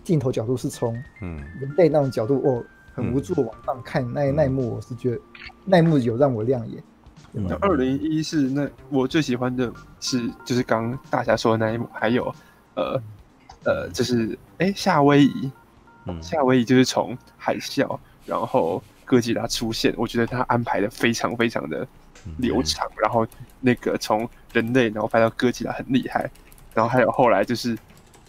[0.04, 5.20] 镜头角度是从嗯人类那种角度，哦，很无助的往上看，那那一幕我是觉得
[5.64, 6.82] 那一幕有让我亮眼。
[7.32, 12.34] 那二零一四那我最喜欢的是就是刚刚大侠说的那一幕，还有
[12.74, 13.00] 呃
[13.64, 15.50] 呃就是哎夏威夷，
[16.06, 21.86] 嗯，夏威夷就是从海啸，然后哥吉拉出现，我觉得他安排的非常非常的
[22.38, 23.26] 流畅，嗯、然后
[23.60, 26.30] 那个从人类然后拍到哥吉拉很厉害，
[26.72, 27.76] 然后还有后来就是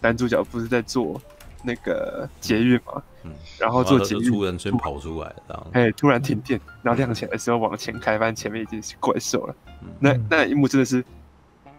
[0.00, 1.20] 男主角不是在做
[1.62, 3.02] 那个捷运嘛。
[3.24, 9.54] 嗯，然后做捷运，突然先跑出来，然后哎，突然停电，然后亮起来的时候往前开，发现前面已经是怪兽了。
[9.98, 11.04] 那那一幕真的是，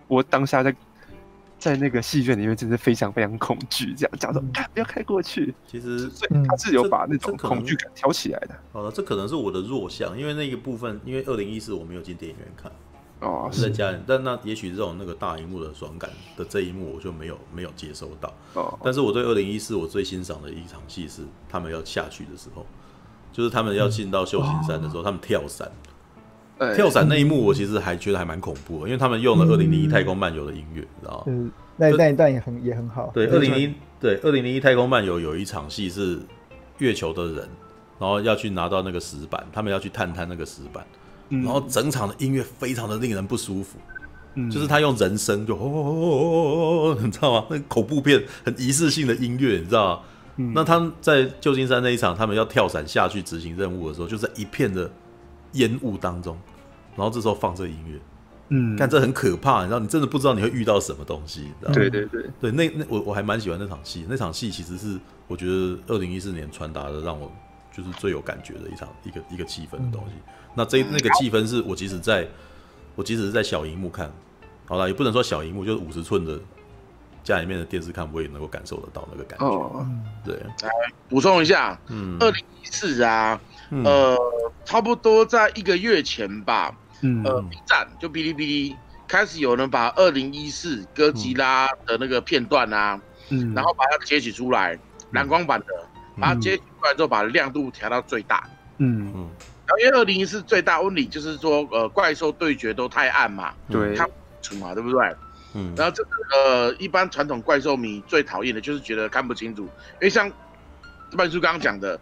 [0.07, 0.76] 我当下在
[1.57, 4.41] 在那个戏院里面，真的非常非常恐惧，这样讲说，
[4.73, 5.53] 不要开过去。
[5.65, 8.56] 其实，所以他是有把那种恐惧感挑起来的。
[8.72, 12.72] 好了，这可能是我的弱项，因为那个部分，因为二零一四我没有进电影院看。
[13.19, 18.33] 哦，是在家人，但那也许这种那个大荧幕的爽感的这一幕，我就没有没有接收到。
[18.53, 22.65] 哦，但是我对二零一四我最欣赏的一场戏是他们要下去的时候，
[23.33, 25.69] 就是他们要进到秀行山的时候，他们跳伞。
[26.75, 31.23] 跳伞那一幕我其实还觉得还蛮恐怖的，因为他们用了二零零一太空漫游的音乐，知道吗？
[31.27, 33.09] 嗯，那那一段也很也很好。
[33.13, 36.19] 对，二零零一对二零零一太空漫游有一场戏是
[36.79, 37.49] 月球的人，
[37.97, 40.85] 然后要去拿到那个石板，他们要去探探那个石板。
[41.30, 43.77] 然后整场的音乐非常的令人不舒服，
[44.34, 47.45] 嗯，就是他用人声就哦哦哦哦，你知道吗？
[47.49, 50.01] 那个恐怖片很仪式性的音乐，你知道吗？
[50.38, 54.89] 嗯，那他们在旧金山那一场，他们要跳伞下去执行任务的时候，就在一片的
[55.53, 56.38] 烟雾当中，
[56.95, 57.99] 然后这时候放这音乐，
[58.49, 61.76] 嗯，看这很可怕，你知道，你真的不知道你会遇到什么东西，你知道吗？
[61.76, 64.97] 对对对对，那那我我还蛮喜欢那场戏，那场戏其实是
[65.27, 67.31] 我觉得二零一四年传达的让我
[67.76, 70.14] 就是最有感觉的一场一个一个气氛的东西。
[70.15, 72.27] 嗯那这那个气氛是我即使在，
[72.95, 74.11] 我即使是在小荧幕看，
[74.65, 76.39] 好了，也不能说小荧幕，就是五十寸的
[77.23, 79.45] 家里面的电视看，我也能够感受得到那个感觉。
[79.45, 79.88] 哦，
[80.26, 80.35] 对。
[80.35, 80.69] 来
[81.07, 83.39] 补充一下，嗯，二零一四啊，
[83.69, 84.17] 呃，
[84.65, 88.76] 差不多在一个月前吧，嗯，呃，B 站就哔哩哔哩
[89.07, 92.99] 开始有人把二零一四哥吉拉的那个片段啊，
[93.30, 94.77] 嗯，然后把它截取出来，
[95.11, 95.65] 蓝光版的，
[96.19, 99.30] 把它截取出来之后，把亮度调到最大，嗯嗯。
[99.79, 105.15] 因为二零一四最大问题就是说，呃，怪兽对决都太暗嘛，对，看不清楚嘛，对不对？
[105.53, 105.73] 嗯。
[105.77, 109.69] 然后这个呃，一般传统怪兽迷最讨厌的就是觉得看不清楚，因
[110.01, 110.31] 为像
[111.11, 111.99] 这本书刚刚讲的，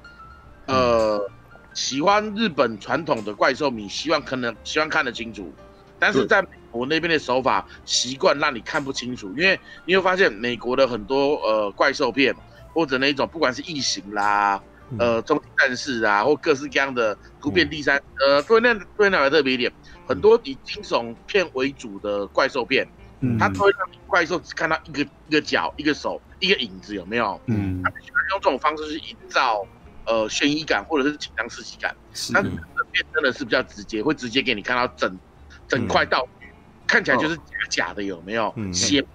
[0.65, 1.29] 呃，嗯、
[1.73, 5.53] 喜欢日本传统的怪兽迷希望可能希望看得清楚，
[5.99, 12.35] 但是在美国那边的手法习惯让你看不清楚，因为你会发现美国的很多呃怪兽片
[12.73, 14.61] 或者那种不管是异形啦。
[14.97, 19.71] 呃，终极战士啊，或各式各样的突变第三，嗯、呃，对那对那个特别一点，
[20.07, 22.87] 很多以惊悚片为主的怪兽片，
[23.19, 27.39] 嗯，它都会让怪兽只看到一个一个脚、一个手、一个影子，有没有？
[27.47, 29.65] 嗯，他们喜欢用这种方式去营造
[30.05, 31.93] 呃悬疑感或者是紧张刺激感。
[32.13, 32.31] 是。
[32.33, 35.19] 但是这边真的是比较直接，会直接给你看到整
[35.67, 36.47] 整块道具，
[36.87, 38.53] 看起来就是假假的，有没有？
[38.55, 38.73] 嗯。
[38.73, 39.05] 血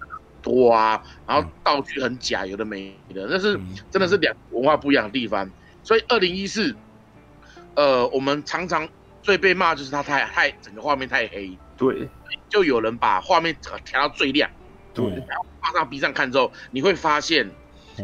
[0.43, 3.57] 多啊，然后道具很假，有的没的，那是
[3.89, 5.49] 真的是两文化不一样的地方。
[5.83, 6.75] 所以二零一四，
[7.75, 8.87] 呃，我们常常
[9.21, 12.09] 最被骂就是它太太整个画面太黑，对。
[12.49, 14.49] 就有人把画面调到最亮，
[14.93, 17.49] 对，然后放上 B 站看之后，你会发现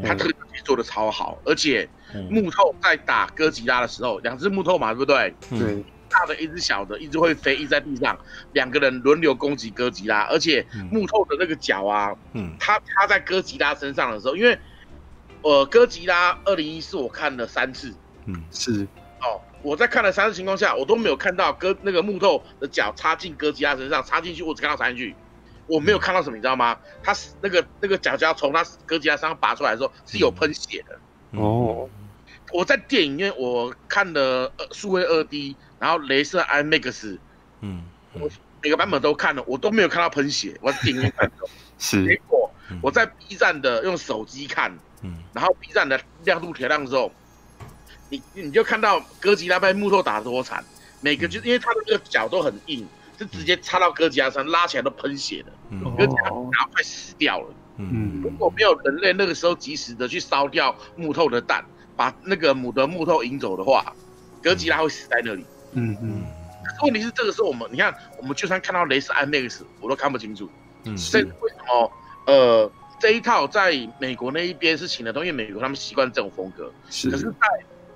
[0.04, 1.88] 它特技做的超好，而且
[2.32, 5.34] 木头在打哥吉拉的时候，两只木头嘛，对不对？
[5.52, 5.84] 对。
[6.10, 8.18] 大的一只小的，一只会飞，一直在地上，
[8.54, 12.56] 两个人轮流攻击哥吉拉，而且木头的那个脚啊，嗯。
[12.60, 14.58] 它插在哥吉拉身上的时候，因为
[15.42, 17.94] 呃哥吉拉二零一四我看了三次
[18.26, 18.88] 嗯是
[19.22, 25.16] 哦，我在看了三次情况下，我都没有看到哥那个木头的脚插进哥吉拉身上，插进去我只看到插进去，
[25.68, 26.78] 我没有看到什么，你知道吗？
[27.04, 30.98] 他是那个那个脚脚从他哥吉拉身上拔出来的时候是有喷血的。
[31.40, 31.90] 哦，
[32.54, 37.18] 我在电影院我看了呃数位二 D，然后镭射 IMAX。
[37.62, 37.84] 嗯
[38.14, 38.30] 我
[38.64, 40.58] 每个版本都看了，我都没有看到喷血。
[40.62, 41.48] 我在电影院看的，
[41.78, 42.50] 是结果
[42.82, 45.16] 我在 B 站的用手机看，嗯。
[45.34, 47.12] 然后 B 站的亮度调亮之后，
[48.10, 50.64] 你你就看到哥吉拉被木头打得多惨，
[51.02, 55.84] 每个就因为他的那个脚都很硬，是直接插到哥吉拉身上，拉起来都喷血的，嗯。
[55.98, 57.48] 哥吉拉然后快死掉了。
[57.78, 58.22] 嗯。
[58.24, 61.64] 如果没有人类那个时候及时的去烧掉木头的蛋，
[61.96, 63.94] 把那个母的木头引走的话，
[64.42, 65.46] 哥吉拉会死在那里。
[65.74, 65.96] 嗯。
[66.02, 66.24] 嗯。
[66.66, 70.50] 可是问题是，这个时候我们，你看，我们就算看到雷射 IMAX，我都看不清楚。
[70.84, 70.98] 嗯。
[70.98, 71.92] 所以为什么
[72.26, 76.72] 呃这一套在美国那一边是行得通，因为美国他们习惯这种风格。
[76.90, 77.10] 是。
[77.10, 77.48] 可是，在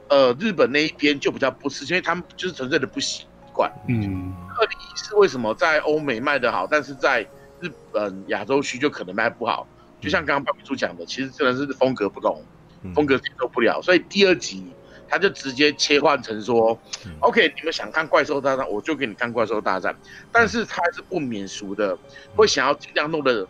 [0.10, 3.72] 呃日本那一边就比较不是，因为他们就是纯粹的不习惯。
[3.88, 4.34] 嗯。
[4.58, 7.22] 二零一四为什么在欧美卖得好，但是在
[7.60, 9.68] 日本亚洲区就可能卖不好？
[10.00, 12.44] 就像刚刚白皮书讲的，其实真的是风格不同，
[12.82, 12.94] 嗯。
[12.94, 14.74] 风格接受不了，所以第二集
[15.08, 17.12] 他就直接切换成说、嗯。
[17.20, 19.96] O k 你们想看怪兽大战，我就给你看怪兽大战，
[20.32, 21.98] 但是他是不免俗的，
[22.36, 23.48] 会想要尽量弄得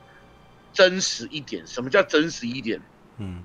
[0.73, 1.65] 真实一点。
[1.65, 2.81] 什么叫真实一点？
[3.19, 3.43] 嗯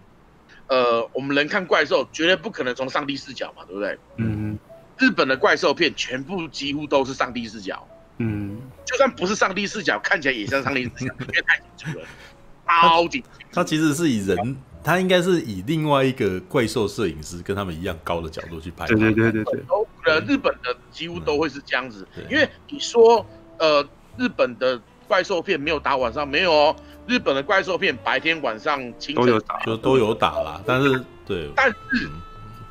[0.66, 3.98] 呃，我们人看怪兽绝对不可能从上帝视角嘛，对不对？
[4.16, 4.58] 嗯
[4.98, 7.86] 日本的怪兽片全部几乎都是上帝视角。
[8.18, 12.04] 嗯就算不是上帝视角，看起来也像上帝视角，因为太清楚了，
[12.66, 13.46] 超级清楚。
[13.52, 18.86] 他其实是以人，他应该是以另外一个怪兽摄影师跟他们一样高的角度去拍。
[18.86, 23.24] 对对对对对，日本的几乎都会是这样子，对因为你说
[23.58, 23.86] 呃，
[24.16, 26.76] 日本的怪兽片没有打晚上没有哦，
[27.06, 32.08] 日本的怪兽片白天晚上清晨都有打就都有打啦，但是对，但是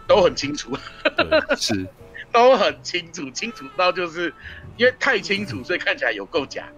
[0.08, 0.72] 都很清楚，
[1.58, 1.86] 是
[2.32, 4.34] 都很清楚，清楚到就是
[4.78, 6.70] 因为太清楚，所以看起来有够假。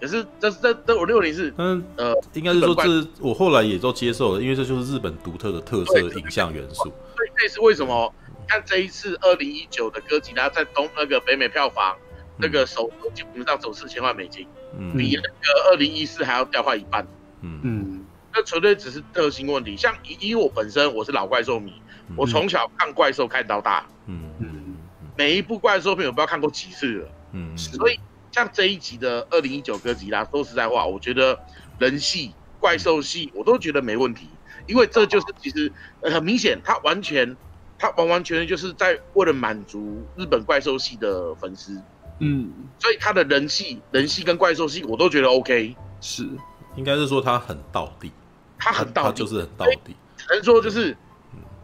[0.00, 6.82] 可是这这这五六零是嗯呃，应该是说这我后来也都接受了，因为这就是日本独特的特色影像元素。
[6.84, 8.12] 所以这是为什么？
[8.46, 11.96] 看这一次二零一九的哥吉拉在东那个北美票房，
[12.36, 14.46] 那个首基本上走四千万美金，
[14.78, 14.96] 嗯。
[14.96, 17.06] 比那个二零一四还要掉坏一半。
[17.40, 17.60] 嗯。
[17.62, 18.06] 嗯。
[18.32, 19.76] 那纯粹只是特性问题。
[19.76, 21.72] 像以以我本身我是老怪兽迷，
[22.16, 24.30] 我从小看怪兽看到大，嗯。
[24.40, 24.76] 嗯。
[25.16, 27.08] 每一部怪兽片我不知道看过几次了。
[27.32, 27.56] 嗯。
[27.56, 27.98] 所以
[28.32, 31.38] 像这一集的二零一九哥吉拉，说实在话，我觉得
[31.78, 34.28] 人戏、怪兽戏我都觉得没问题，
[34.66, 35.70] 因为这就是其实
[36.00, 37.36] 呃很明显，他完全
[37.78, 41.80] 他完完全全就是在为了满足日本怪兽系的粉丝，
[42.18, 42.52] 嗯。
[42.78, 46.28] 所以他的人戏、人戏跟怪兽戏我都觉得 OK，是
[46.76, 48.12] 应该是说他很到底，
[48.58, 49.96] 他很到底，他就是很到底。
[50.16, 50.96] 只能说就是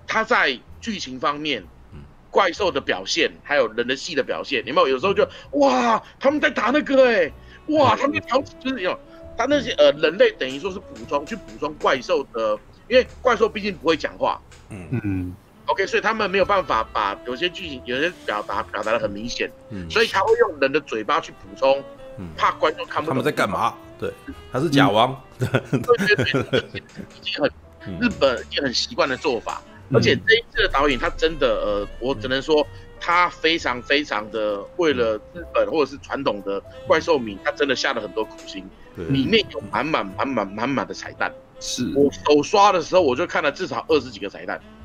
[0.06, 1.62] 他在剧情方面
[1.92, 2.00] 嗯。
[2.30, 4.88] 怪兽的表现，还有人的戏的表现，有没有？
[4.88, 7.32] 有时候就哇，他们在打那个哎、
[7.66, 8.96] 哇，他们调就是有
[9.36, 12.56] 他那些呃人类等于说是补充去补充怪兽的，
[12.88, 14.40] 因为怪兽毕竟不会讲话。
[14.68, 14.88] 嗯。
[15.02, 15.34] 嗯
[15.70, 21.82] ，OK，所以他们没有办法把有些剧情有些表达表达的很明显，嗯，所以他会用人的嘴巴去补充，
[22.18, 23.48] 嗯怕观众看不懂他们在干。
[23.48, 23.74] 嘛？
[23.98, 24.10] 对，
[24.50, 25.14] 他是假王。
[25.38, 26.82] 对对对，
[27.14, 27.50] 已经很
[27.86, 32.66] 嗯日本已经很习惯的做法，而且这一次的导演他真的呃，我只能说
[32.98, 38.64] 他非常非常的为了日本或者是传统的怪兽迷，他真的下了很多苦心，
[38.96, 41.30] 对，里面有满满满满满满的彩蛋。
[41.62, 44.79] 是我手刷的时候我就看了至少二十几个彩蛋，嗯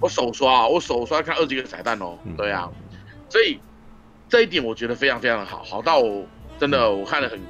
[0.00, 2.70] 我手刷啊，我手刷看二十几个彩蛋哦嗯，对啊，
[3.28, 3.58] 所以
[4.28, 6.24] 这一点我觉得非常非常的好，好到我
[6.58, 7.40] 真的我看了很，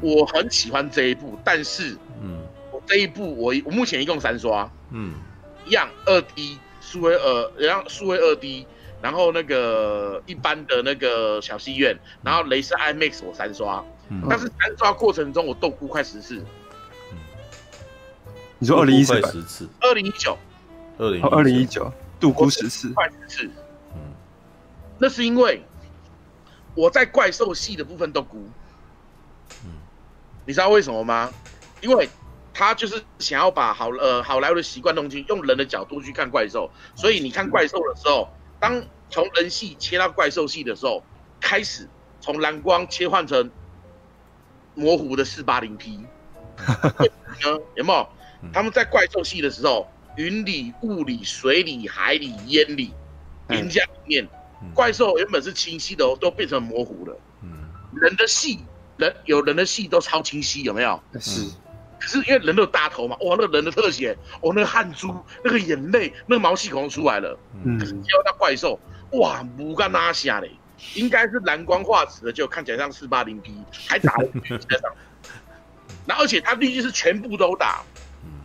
[0.00, 4.70] 我很喜欢这一部，但是嗯我这一部我我目前一共三刷。
[4.90, 5.14] 嗯
[5.66, 8.66] 一样二 D 数位二，然后数位二 D，
[9.00, 16.44] 然后那个一般的那个小戏院，然后雷射 IMAX 我三刷，嗯，但是三刷过程中我斗哭快十次。
[18.58, 20.36] 你说二零一四十次，二零一九，
[20.98, 23.50] 二零哦二零一九度估十次，快十次。
[23.94, 24.12] 嗯，
[24.98, 25.62] 那是因为
[26.74, 28.48] 我在怪兽系的部分都估。
[29.64, 29.70] 嗯，
[30.46, 31.30] 你知道为什么吗？
[31.80, 32.08] 因为
[32.52, 38.28] 他就是想要把好呃好莱坞的习惯东西用人的角度去看怪兽，所以你看怪兽的时候，
[38.60, 41.02] 当从人系切到怪兽系的时候，
[41.40, 41.88] 开始
[42.20, 43.50] 从蓝光切换成
[44.74, 46.06] 模糊的四八零 P。
[47.74, 48.08] 有没有？
[48.52, 52.92] 他们在怪兽系的时候，云里、雾里、水里、海里、烟里、
[53.50, 54.28] 岩浆里面，
[54.74, 57.16] 怪兽原本是清晰的，都变成模糊了。
[58.00, 58.60] 人的戏，
[58.96, 61.00] 人有人的戏都超清晰，有没有？
[61.20, 61.48] 是。
[62.00, 67.38] 可是因为人都有大头嘛，哇，那个人的特写，哦，那个汗珠，那个眼泪，那个毛细孔出来了。
[67.64, 67.78] 嗯。
[67.78, 68.78] 可是接到怪兽，
[69.12, 70.50] 哇，不干那下嘞，
[70.94, 73.54] 应该是蓝光画质的，就看起来像四八零 P，
[73.88, 74.28] 还打了
[74.68, 74.92] 在上。
[76.06, 77.93] 然后而且它滤镜是全部都打，嗯，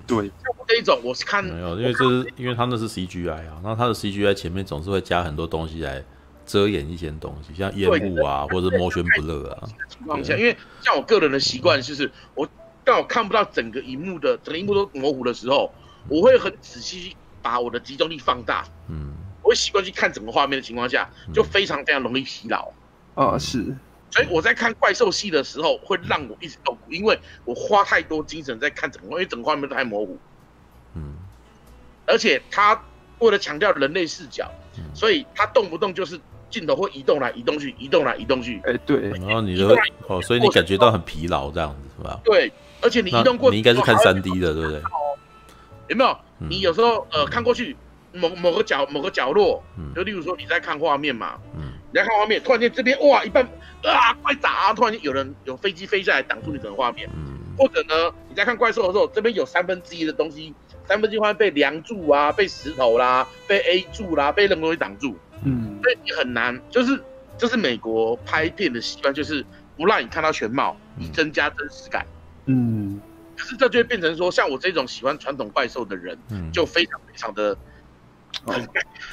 [0.10, 6.04] 对，像这一种我是看没有，因为这是因为他那是 CGI 啊，然后它的 CGI 前面总是会加很多东西来
[6.46, 9.70] 遮掩一些东西，像烟雾啊或者 motion blur 啊。
[9.88, 12.50] 情况下，因为像我个人的习惯就是，我
[12.84, 15.72] 当我看不到整个荧幕的整个荧幕都模糊的时候，
[16.08, 19.14] 我会很仔细把我的集中力放大，嗯，
[19.44, 22.72] 我会习惯去看整个画面的情况下，就非常非常容易疲劳。
[23.14, 23.76] 啊，是。
[24.12, 30.18] 所以我在看怪兽戏的时候，会让我一直痛苦，因为我花太多精神在看整个，因为整个画面都太模糊。
[30.96, 31.14] 嗯，
[32.08, 32.84] 而且他
[33.20, 34.50] 为了强调人类视角，
[34.96, 36.20] 所以他动不动就是
[36.50, 38.60] 镜头会移动来移动去，移动来移动去。
[38.66, 39.12] 哎，对。
[39.12, 39.68] 然后你就
[40.08, 42.20] 哦，所以你感觉到很疲劳，这样子是吧？
[42.24, 44.82] 对，而且你移动过，你应该是看三 D 的，对不对？
[45.90, 46.18] 有没有？
[46.40, 47.76] 你有时候呃看过去
[48.14, 49.64] 某某个角某个角落，
[49.94, 51.74] 就例如说你在看画面嘛，嗯。
[51.92, 53.44] 你在看画面，突然间这边哇，一半
[53.84, 54.74] 啊，快打！
[54.74, 60.54] 突然间有人有飞机飞下来挡住你整个画面，嗯，或者呢，你在看怪兽的时候，这边有三分之一的东西，
[60.86, 67.02] 三分之一画面被梁柱啊，被石头啦，被 A 柱啦，被任何东西挡住，嗯，所以你很难，就是
[67.40, 69.44] 就是美国拍片的习惯，就是
[69.76, 72.06] 不让你看到全貌，以增加真实感，
[72.46, 73.02] 嗯，
[73.36, 77.58] 可是这就会变成说，像我这种喜欢传统怪兽的人，嗯，就非常非常的，
[78.44, 78.54] 哦，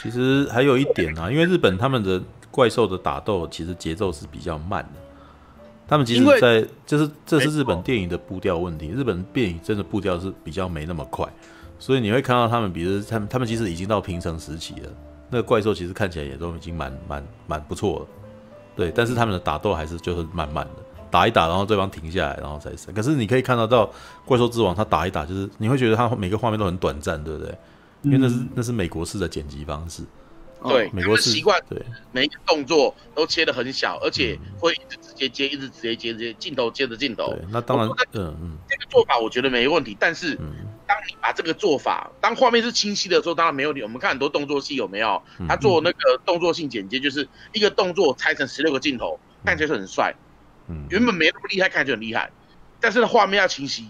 [0.02, 2.22] 其实还有一点啊，因为日本他们的。
[2.56, 5.00] 怪兽的打斗其实节奏是比较慢的，
[5.86, 11.28] 他们其实在就是这是日本电影的步调问题，日本电影真的步调是比较没那么快，
[11.78, 14.90] 所以你会看到他们，比如他们他们其实已经到平成时期了，
[15.28, 18.06] 那个怪兽其实看起来也都已经蛮蛮蛮不错了，
[18.74, 20.82] 对，但是他们的打斗还是就是慢慢的。
[21.10, 22.92] 打一打，然后对方停下来，然后再生。
[22.92, 23.88] 可是你可以看得到
[24.24, 27.58] 怪兽之王他打一打，就是你会觉得他每个画面都很短暂，对不对？
[28.02, 30.02] 因为那是那是美国式的剪辑方式。
[30.68, 31.80] 对，美国习惯，对
[32.12, 37.34] 每一个动作都切的很小，而且会一直直接接，一直直接接，直接镜头接着镜头。
[37.34, 39.96] 对，那当然，嗯嗯，这个做法我觉得没问题。
[39.98, 40.34] 但是，
[40.86, 43.82] 当你把这个做法，当画面是清晰的时候，当然没问题。
[43.82, 45.22] 我们看很多动作戏有没有？
[45.48, 50.14] 他做那个动作性剪接，就是一个动作拆成十六个镜头，看起来是很帅。
[50.68, 52.30] 嗯，原本没那么厉害，看起来很厉害，
[52.80, 53.88] 但是画面要清晰。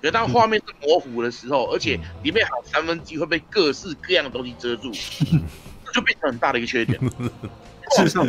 [0.00, 4.92] 可是当画面是模糊的时候，而且里面还有三分之一会被各式各样的东西遮住。
[5.94, 7.00] 就变成很大的一个缺点，
[7.96, 8.26] 是上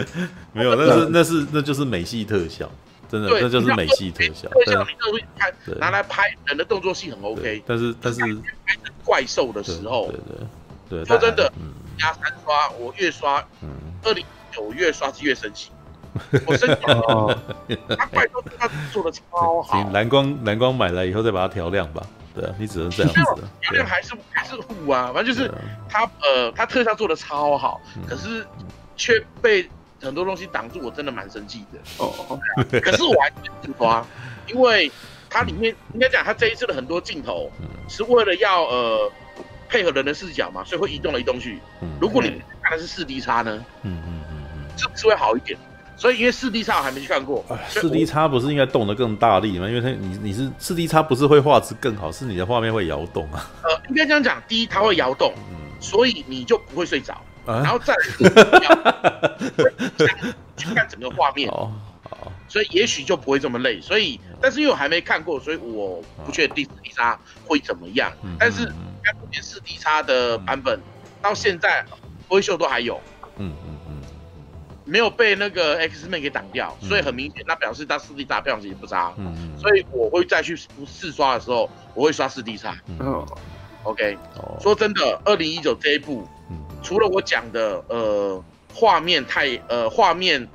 [0.54, 2.70] 没有， 那是那是那就是美系特效，
[3.10, 4.48] 真的，那就是美系特效。
[4.50, 8.22] 特效你都会看，拿来拍人的动作戏很 OK，但是但是
[9.04, 10.12] 怪兽的时候，
[10.90, 11.52] 对对对，说真的，
[11.98, 13.44] 加三刷，我越刷，
[14.04, 15.72] 二零一九越刷是越生气，
[16.46, 17.42] 我生气了，
[17.98, 22.06] 他怪兽他做的超好，蓝光蓝光买来以后再把它调亮吧。
[22.36, 23.44] 对啊，你只能这样子。
[23.64, 25.49] 有点还是还是护啊，反正就是
[25.90, 28.45] 他呃，他特效做的超好，可是
[28.98, 29.70] 却被
[30.02, 31.80] 很多东西挡住，我真的蛮生气的。
[31.98, 32.40] 哦，
[32.82, 34.06] 可是我还是刷，
[34.48, 34.91] 因为
[35.30, 37.49] 它里面应该讲，它这一次的很多镜头
[37.88, 39.12] 是为了要呃
[39.70, 41.60] 配合人的视角嘛，所以会移动来移动去。
[41.99, 45.57] 如果你看的是四 D 叉呢，嗯嗯嗯嗯，是不是会好一点？
[45.98, 49.68] 所以因为四 D 叉我还没去看过，四 D 叉不是应该动得更大力吗？
[49.68, 53.50] 因为它你你是四 D 叉不是会画质更好，是你的画面会摇动啊。
[53.64, 57.14] 呃，应该这样讲，第一它会摇动，嗯，所以你就不会睡着，
[57.46, 58.00] 啊，然后再来
[60.58, 61.72] 去看整个画面，哦，
[62.48, 63.80] 所以也许就不会这么累。
[63.80, 68.12] 所以，但是因为我还没看过，所以我不确定四 D 叉会怎么样。
[68.38, 68.66] 但是，
[69.02, 70.78] 看目前四 D 叉的版本
[71.22, 71.86] 到现在，
[72.30, 73.00] 微秀都还有，
[73.38, 73.74] 嗯嗯。
[74.88, 79.12] 没有被那个 X-Men 给挡掉，所以很明显，那表示他四 D 叉票其实不差。
[79.18, 79.60] 嗯嗯。
[79.60, 80.56] 所以我会再去
[80.86, 82.78] 试刷的时候，我会刷四 D 叉。
[82.99, 83.26] 嗯。
[83.84, 84.16] OK。
[84.38, 84.57] 哦。
[84.62, 86.28] 说真的，二零一九这一部，
[86.84, 88.44] 除了我讲的呃
[88.74, 90.48] 画面太呃画面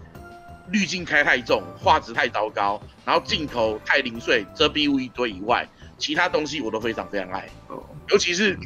[0.68, 5.66] 滤镜开太重，画质太糟糕，然后镜头太零碎，遮蔽物一堆以外，
[5.98, 7.48] 其他东西我都非常非常爱。
[7.66, 7.82] 哦。
[8.10, 8.56] 尤其是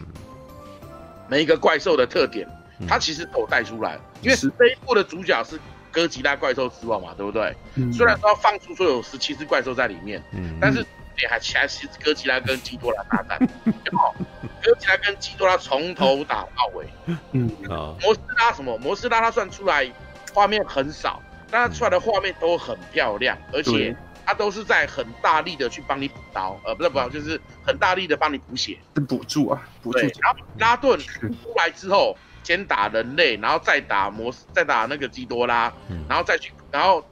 [1.27, 2.47] 每一个怪兽的特点。
[2.89, 5.59] 他其实都有带出来，因为这一部的主角是
[5.93, 7.55] 哥吉拉怪兽之王嘛，对不对？
[7.77, 14.15] 嗯、虽然说要放出说有十七只怪兽在里面，嗯，但是你还其他其实哥吉拉跟基多拉大战， 然后
[14.63, 16.87] 哥吉拉跟基多拉从头打到尾，
[17.33, 17.49] 嗯。
[17.71, 18.77] 啊，摩斯拉什么？
[18.79, 19.91] 摩斯拉他算出来
[20.33, 23.97] 画面很少，但他出来的画面都很漂亮，而且。
[24.27, 29.99] 他都是在很大力的去帮你补刀，呃，不是补，就是很大力的帮你补血，补助啊，补助。
[29.99, 35.73] 然后拉顿出来之后，先打人类，然后再打摩斯，再打那个基多拉，
[36.09, 37.05] 然后再去，然后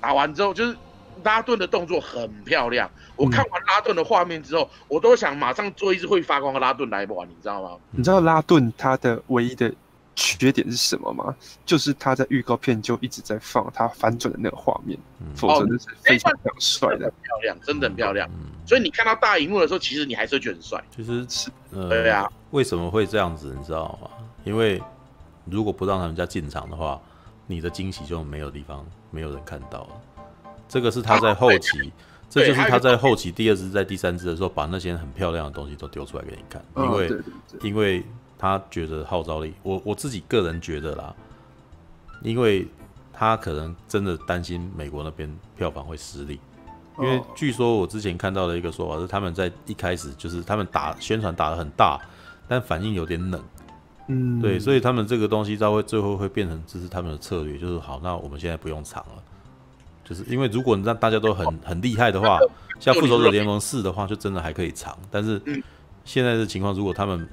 [0.00, 0.76] 打完之后，就是
[1.22, 2.90] 拉顿的动作很漂亮。
[3.14, 7.76] 我看完拉顿的画面之后，我都想马上做一只会发光的拉顿来玩，你知道吗？
[7.92, 9.72] 你知道拉顿他的唯一的。
[10.20, 11.32] 缺点是什么吗？
[11.64, 18.28] 就是他在预告片就一直在放他反转的那个画面，嗯、否则那是非常非常帅的，很漂亮，真的很漂亮。
[18.30, 20.84] 嗯、所以你看到大荧幕的时候，其实你还是会觉得很帅。
[20.90, 22.28] 其实是，呃，对啊。
[22.50, 23.54] 为什么会这样子？
[23.56, 24.10] 你知道吗？
[24.48, 24.82] 因为
[25.44, 27.00] 如果不让他们家进场的话，
[27.46, 29.88] 你的惊喜就没有地方，没有人看到了。
[30.68, 31.92] 这个是他在后期，啊、
[32.28, 37.22] 这就是他在后期第二支、在第三支的时候，把那些很漂亮的东西都丢出来给你看，因为，哦、对对
[37.60, 38.04] 对因为。
[38.40, 41.12] 他觉得号召力，我我自己个人觉得啦，
[42.22, 42.68] 因为
[43.12, 46.38] 他可能真的担心美国那边票房会失利，
[47.00, 52.00] 因为据说我之前看到的一个说法是，他们在一开始就是他们打宣传打的很大，
[52.46, 53.42] 但反应有点冷，
[54.08, 59.22] 嗯，对，所以他们这个东西才会最后会变成这是他们的策略，就是好，那我们现在不用藏了，
[60.02, 62.38] 就是因为如果让大家都很很厉害的话，
[62.80, 65.40] 像复仇者联盟四的话，就真的还可以藏，但是
[66.04, 67.28] 现在的情况，如果他们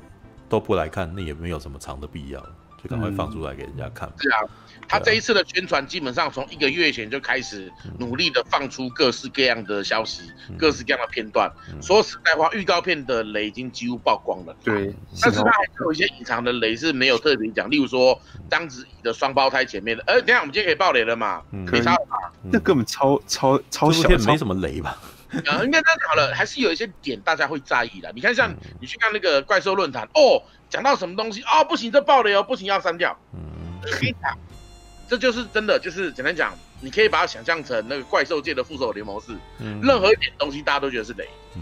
[0.49, 2.39] 都不来看，那也没有什么藏的必要，
[2.84, 4.11] 就赶快放出来给人家看。
[4.18, 4.39] 是啊，
[4.88, 11.52] 他这一次的宣传基本上从一个月前就开始努力的放出各式各样的消息，各式各样的片段。
[11.82, 14.56] 说实在话，预告片的雷已经几乎曝光了。
[14.64, 20.03] 对，但是他还有一些隐藏的雷是没有特别讲，例如说章子怡的双胞胎前面的。
[20.07, 21.41] 呃，等下我们今天可以爆雷了嘛？
[21.66, 22.32] 可以差了吧？
[22.44, 24.98] 那根本超超超小，没什么雷吧？
[25.48, 28.12] 啊，应该这样好了，还是有一些点大家会在意的。
[28.16, 31.66] 你看，像你去看那个怪兽论坛，哦，讲到什么东西啊、哦？
[31.66, 33.18] 不行，这爆雷哦，不行，要删掉。
[33.34, 33.41] 嗯，
[33.84, 34.38] 我跟你讲，
[35.07, 41.27] 这就是真的，就是简单讲，你可以把它想象成那个怪兽界的复仇联盟是，嗯，任何一点东西大家都觉得是雷。
[41.56, 41.61] 嗯，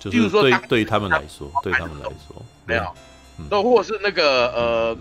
[0.00, 2.94] 就是对，对，对于他们来说，对他们来说，没有，
[3.48, 4.98] 都、嗯、或者是那个呃，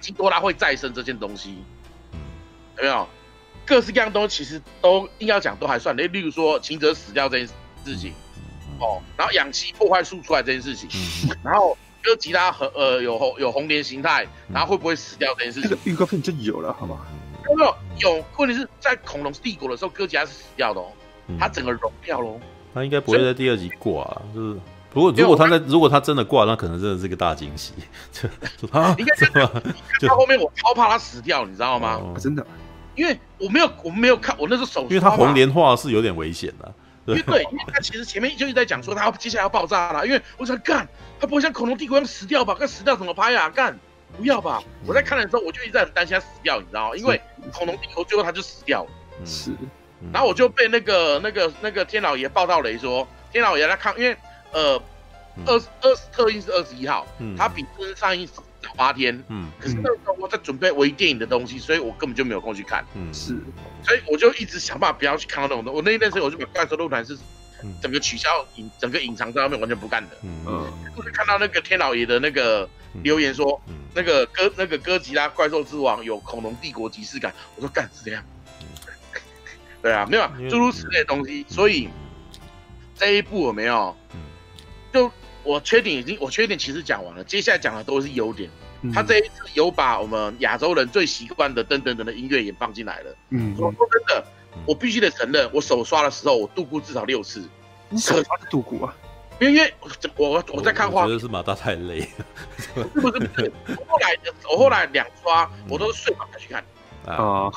[0.00, 1.56] 基多拉会再生这件东西，
[2.12, 2.18] 嗯，
[2.78, 3.08] 有没有？
[3.64, 7.46] 各式各样东西其实都硬要讲都还算，例例如说秦哲死掉这件
[7.84, 8.12] 事情，
[8.80, 10.88] 哦，然后氧气破坏术出来这件事情，
[11.44, 16.98] 然后哥吉拉和呃有红有红莲形态，然后会不会死掉这件事情，这个预告片就有了，好吗？
[17.48, 17.74] 有没有？
[17.98, 20.86] 有，问题是在恐龙帝国的时候，哥吉拉是死掉的哦，
[21.38, 22.40] 他整个融掉喽。
[22.74, 24.58] 他应该不会在第二集挂啊，就是
[24.94, 27.72] 如果如果他在如果他真的挂，那可能真的是个大惊喜。
[28.72, 29.50] 啊，你 看
[30.00, 32.00] 他后面我超怕他死掉，你知道吗？
[32.18, 32.46] 真的。
[32.94, 36.74] 因为我没有，我没有看，我那时候手，因为他红莲化是有点危险的。
[37.06, 40.06] 因为对，因为他其实前面就一直在讲说他要接下来要爆炸了。
[40.06, 40.86] 因为我想干，
[41.18, 42.54] 他不会像恐龙帝国一样死掉吧？
[42.54, 43.50] 干死掉怎么拍啊？
[43.50, 43.78] 干
[44.16, 44.62] 不要吧！
[44.86, 46.96] 我在看的时候，我就一直在很担心他死掉，你知道吗？
[46.96, 47.20] 因为
[47.52, 48.90] 恐龙帝国最后他就死掉了。
[49.24, 49.50] 是。
[50.12, 54.16] 然后我就被那个那个那个天老爷报到雷说，天老爷在看，因为
[54.52, 54.82] 呃
[55.46, 57.06] 二二特映是二十一号，
[57.38, 58.28] 他比真人上映。
[58.62, 63.36] 早八天，嗯，可是那时候我在准备微电影的东西，所以我根本就没有空去看，嗯，是，
[63.82, 65.76] 所以我就一直想办法不要去看到那种东西。
[65.76, 67.18] 我那一段时间我就把怪兽论坛是
[67.82, 72.68] 整个取消隐，整个隐藏在外面，完全不干的，嗯，就是看到那个天老爷的那个
[73.02, 73.60] 留言说，
[73.94, 78.24] 那个哥那个哥吉拉怪兽之王有恐龙帝国即视感，我说干是这样，
[79.82, 81.88] 对啊，没有诸如此类的东西，所以
[82.94, 83.96] 这一部有没有，
[84.92, 85.10] 就。
[85.44, 88.50] 我缺点已经，我缺点其实讲完了，接下来讲的都是优点。
[88.82, 93.16] 嗯、他这一次有把我们亚洲人最习惯的噔噔噔的音乐也放进来了。
[93.30, 94.24] 嗯，说真的，
[94.66, 97.48] 我必须得承认，我手刷的时候我度过至少六次。
[97.88, 98.96] 你手刷的度过啊？
[99.40, 102.84] 因为我我我在看画，我觉得是马大太累了。
[102.94, 104.16] 不是不是，我后来
[104.50, 106.64] 我后来两刷，我都是睡饱才去看。
[107.06, 107.50] 啊，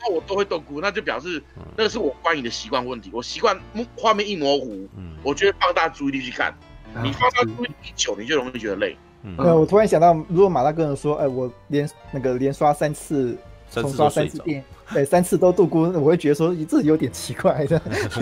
[0.00, 1.42] 那我都会度过，那就表示
[1.76, 3.10] 那个是我观影的习惯问题。
[3.12, 3.60] 我习惯
[3.96, 4.88] 画面一模糊，
[5.24, 6.56] 我就会放大注意力去看。
[7.02, 8.96] 你放到注意力久，你就容易觉得累。
[9.22, 13.38] 嗯，我突然想到，如果马大哥人说，哎，我连那个连刷三次，
[13.70, 17.78] 重刷三次电，对，三次都度过，我会觉得说，这有点奇怪的。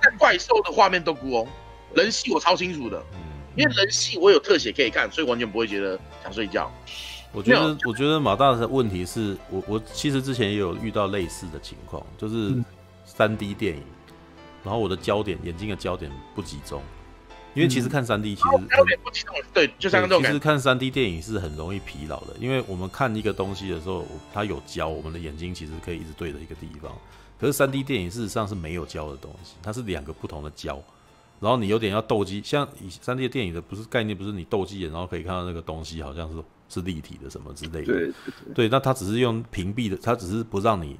[0.00, 1.46] 在怪兽的画面度孤哦，
[1.94, 3.02] 人戏我超清楚的，
[3.56, 6.70] 因为人戏我有特写可以看，所以完全不会觉得想睡觉。
[7.32, 12.54] 我觉得，我觉得马大的问题是我，我其实之前也有遇到类似的情况，就是
[13.04, 13.82] 三 D 电影，
[14.62, 16.80] 然后我的焦点，眼睛的焦点不集中。
[17.54, 18.48] 因为其实看三 D 其实
[19.52, 26.90] 对，就像这种其实看三 D 电影是很容易疲劳的，因为我们看一个东西的时候，它有焦，我们的眼睛其实可以一直对着一个地方。
[27.38, 30.82] 可是三 D 电影事实上是没有焦的东西，它是两个不同的焦。
[31.40, 37.86] 然后你有点要斗鸡，像以三 D 电影的不是概念，不是你斗鸡眼，然后可以看到那个东西好像是是立体的什么之类的。
[37.86, 38.12] 对对，
[38.54, 40.96] 对，那它只是用屏蔽的，它只是不让你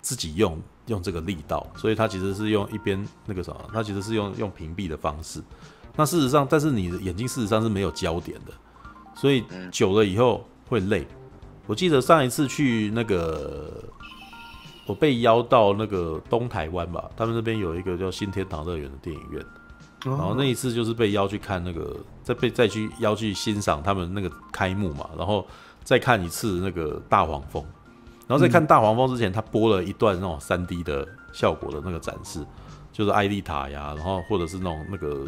[0.00, 5.42] 自己用用这个力道，所以它其实是用一边那个什么，它其实是用用屏蔽的方式。
[5.96, 8.52] 那事实上，但是你的眼睛事实上是没有焦点的，
[9.14, 11.06] 所以久了以后会累。
[11.66, 13.84] 我记得上一次去那个。
[14.86, 19.44] 我被邀到那个东台湾吧，他们那边有一个叫新天堂乐园的电影院，
[20.04, 25.46] 然后那一次就是被邀去看那个，再被再去邀去欣赏他们那个开幕嘛，然后
[25.84, 27.64] 再看一次那个大黄蜂，
[28.30, 32.46] 然后在看大黄蜂之前，他播了一段那种三 D 的效果的那个展示，
[32.92, 35.26] 就是艾丽塔呀，然后或者是那种那个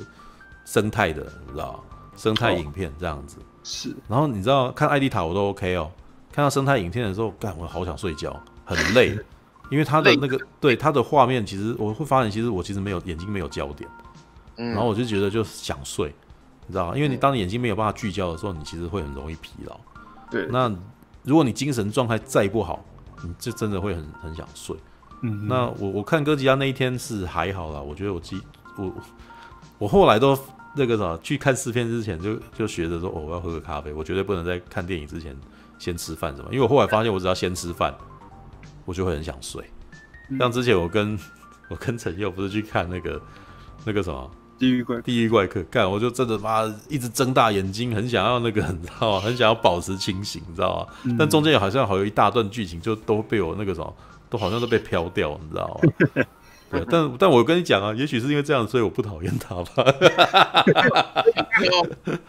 [0.64, 1.82] 生态的，你知道
[2.16, 3.38] 生态影片这样子。
[3.64, 5.90] 是，然后你知道看艾丽塔我都 OK 哦，
[6.30, 9.18] 看到生态影片的时候，干我好想睡觉，很累。
[9.68, 13.90] 因为他的那个对他的画面，其实我会发现，其实我其实没有眼睛没有焦点，
[14.58, 14.70] 嗯。
[14.70, 16.14] 然后我就觉得就想睡，
[16.68, 16.92] 你知道吗？
[16.94, 19.76] 因为你当你眼睛没有办法聚焦的时候，你其实会很容易疲劳。
[20.30, 20.72] 对，那
[21.22, 22.84] 如果你精神状态再不好，
[23.22, 24.76] 你就真的会很很想睡。
[25.22, 28.40] 嗯，那我我看哥吉拉那一天是还好啦，我觉得我记
[28.76, 28.92] 我
[29.78, 30.38] 我后来都
[30.74, 35.36] 那个什么去看试片之前就就学着说哦，我要喝个咖啡，我绝对不能在看电影之前
[35.78, 37.94] 先吃饭什么，因为我后来发现我只要先吃饭。
[38.84, 39.64] 我就会很想睡，
[40.40, 41.16] 像之前我跟
[41.70, 43.22] 我跟陈佑不是去看那个
[43.84, 44.28] 那个什么
[44.62, 49.18] 地狱怪地狱怪客，干我就真的妈一直睁大眼睛，很想要那个，你知道吗？
[49.26, 50.94] 很想要保持清醒，你知道吗？
[51.02, 53.92] 嗯、但中间好像好有一大段剧情就都被我那个什么，
[54.30, 56.24] 都好像都被飘掉，你知道吗？
[56.70, 59.84] 对，但但我跟你讲啊，也许是因为这样，所以我不讨厌他吧。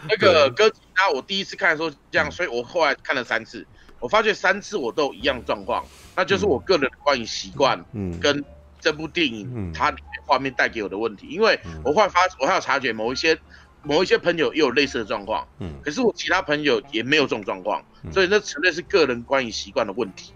[0.09, 3.63] 那个哥吉拉，我第一次看的时候这样，所以我后来看了三次。
[3.99, 5.85] 我发觉三次我都有一样状况，
[6.15, 8.43] 那就是我个人的观影习惯，嗯，跟
[8.81, 11.27] 这部电影它里面画面带给我的问题。
[11.27, 13.37] 因为我会发，我还有察觉某一些
[13.83, 20.33] 某一些朋友也有类似的状况，嗯，可是我其他朋友也没有这种状况，所以那纯粹是个人观影习惯的问题。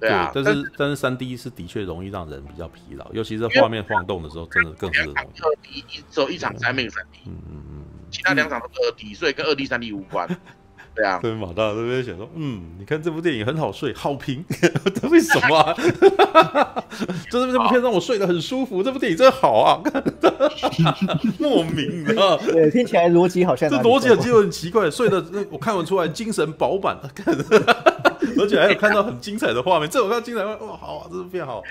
[0.00, 5.16] 对啊，但是但是三 D 是的确容易让人比较疲劳，尤其是画面晃动的时候，真的更是容易。
[5.16, 6.88] 二 D 只有一场三 D，
[7.26, 10.28] 嗯嗯嗯，其他两场都是二 D，所以跟二 D 三 D 无关。
[10.94, 14.44] 对啊，对马大这边想说，嗯，你看这部电影很好睡，好评，
[15.10, 15.74] 为什么、啊？
[17.30, 19.80] 就 是这部片让我睡得很舒服，这部电影真好啊，
[21.40, 26.98] 莫名的，对，听起来逻辑好像这逻辑很奇怪，睡得我看完出来精神饱满，
[28.38, 31.62] 而且还有看到很精彩的画面，这我看到精彩画面，哇，好啊，这是变好。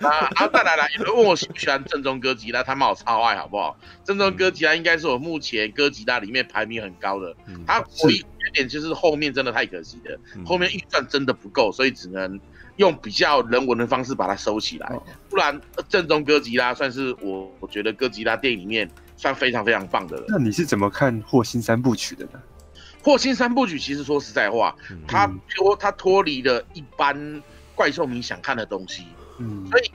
[0.00, 3.76] 啊啊，再来来，有人问我喜不喜欢正宗哥吉拉，他们好超爱，好不好？
[4.04, 7.34] 正宗哥吉拉应该是我目前哥吉拉里面排名很高的，
[7.66, 8.26] 他唯一缺。
[8.52, 12.40] 点就是后面真的太可惜了，后面预算真的不够，所以只能
[12.76, 14.88] 用比较人文的方式把它收起来。
[15.28, 20.24] 不然正宗哥吉拉算是我我觉得哥吉拉电影里面算非常非常棒的了。
[20.28, 22.40] 那你是怎么看霍星三部曲的呢？
[23.06, 24.74] 霍星三部曲其实说实在话，
[25.06, 27.40] 它脱他脱离了一般
[27.76, 29.06] 怪兽迷想看的东西，
[29.38, 29.92] 嗯，所以。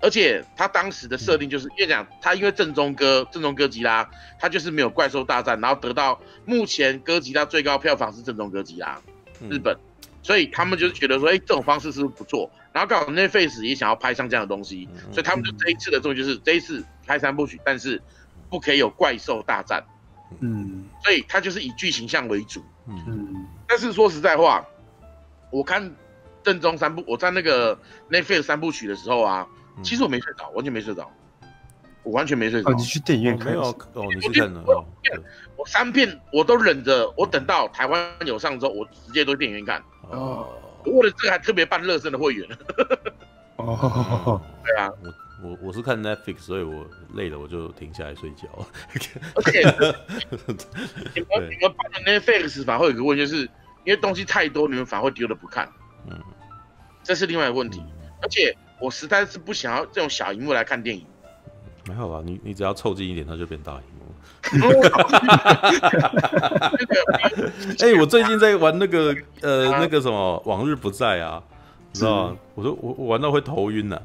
[0.00, 4.06] 而且他当时的设定就是，因为讲他因为正宗哥正宗哥吉拉，
[4.38, 9.00] 他就是没有怪兽大战，然后得到目前哥吉拉最高票房是正宗哥吉拉，
[9.48, 9.74] 日本，
[10.22, 12.50] 所以他们就是觉得说，哎，这种方式是不是不错？
[12.74, 18.02] 然后刚好 Netflix 也想要拍像这样的东西，所以他们就这一次的重点就是这一次拍三部曲，但是
[18.50, 19.82] 不可以有怪兽大战，
[20.40, 24.64] 嗯，所以他就是以剧情向为主，嗯，但是说实在话，
[25.50, 25.94] 我看
[26.42, 27.78] 正宗三部，我在那个
[28.10, 29.46] Netflix 三部曲的时候啊。
[29.82, 31.10] 其实我没睡着，完全没睡着，
[32.04, 32.70] 我完全没睡着。
[32.70, 33.48] 哦，你去电影院看？
[33.48, 33.62] 没有
[33.94, 34.86] 哦，你去看了。
[35.56, 39.82] 我三片我都忍着，我等到台湾有上之后，我直接都去电影院看。
[40.10, 40.48] 哦，
[40.84, 42.48] 我为了这个还特别办热身的会员。
[43.56, 45.12] 哦， 对啊，我
[45.44, 48.48] 我我是看 Netflix，所以我累了我就停下来睡觉。
[49.36, 49.60] 而且
[51.14, 53.42] 你们你们办的 Netflix 反而会有一个问题，就是
[53.84, 55.68] 因为东西太多，你们反而会丢了不看。
[56.10, 56.18] 嗯，
[57.02, 57.82] 这是另外一个问题，
[58.22, 58.56] 而且。
[58.80, 61.06] 我实在是不想要这种小荧幕来看电影。
[61.86, 64.04] 没好吧，你你只要凑近一点，它就变大荧幕。
[67.80, 71.40] 哎、欸，我最近在玩那个呃那个什么往日不在啊，
[71.92, 72.36] 你知道吗？
[72.56, 74.02] 我说我我玩到会头晕了、啊。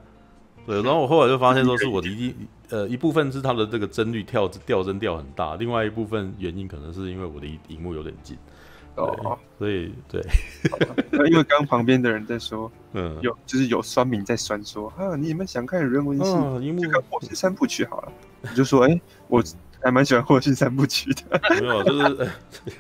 [0.69, 2.31] 对，然后我后来就发现说是我 的一
[2.69, 8.37] 呃一部分是它的这个帧率跳掉帧掉很大，另外一部分原因可能是因为我离荧幕有点近。
[8.95, 10.21] 哦，所以对，
[11.09, 18.11] 那因为刚旁边的人在说， 嗯，有就是有酸民在酸说，啊，你们想看人文戏，就看我是三部曲好了。
[18.41, 19.41] 你就说，哎，我
[19.81, 21.39] 还蛮喜欢霍信三部曲的。
[21.61, 22.30] 没有，就是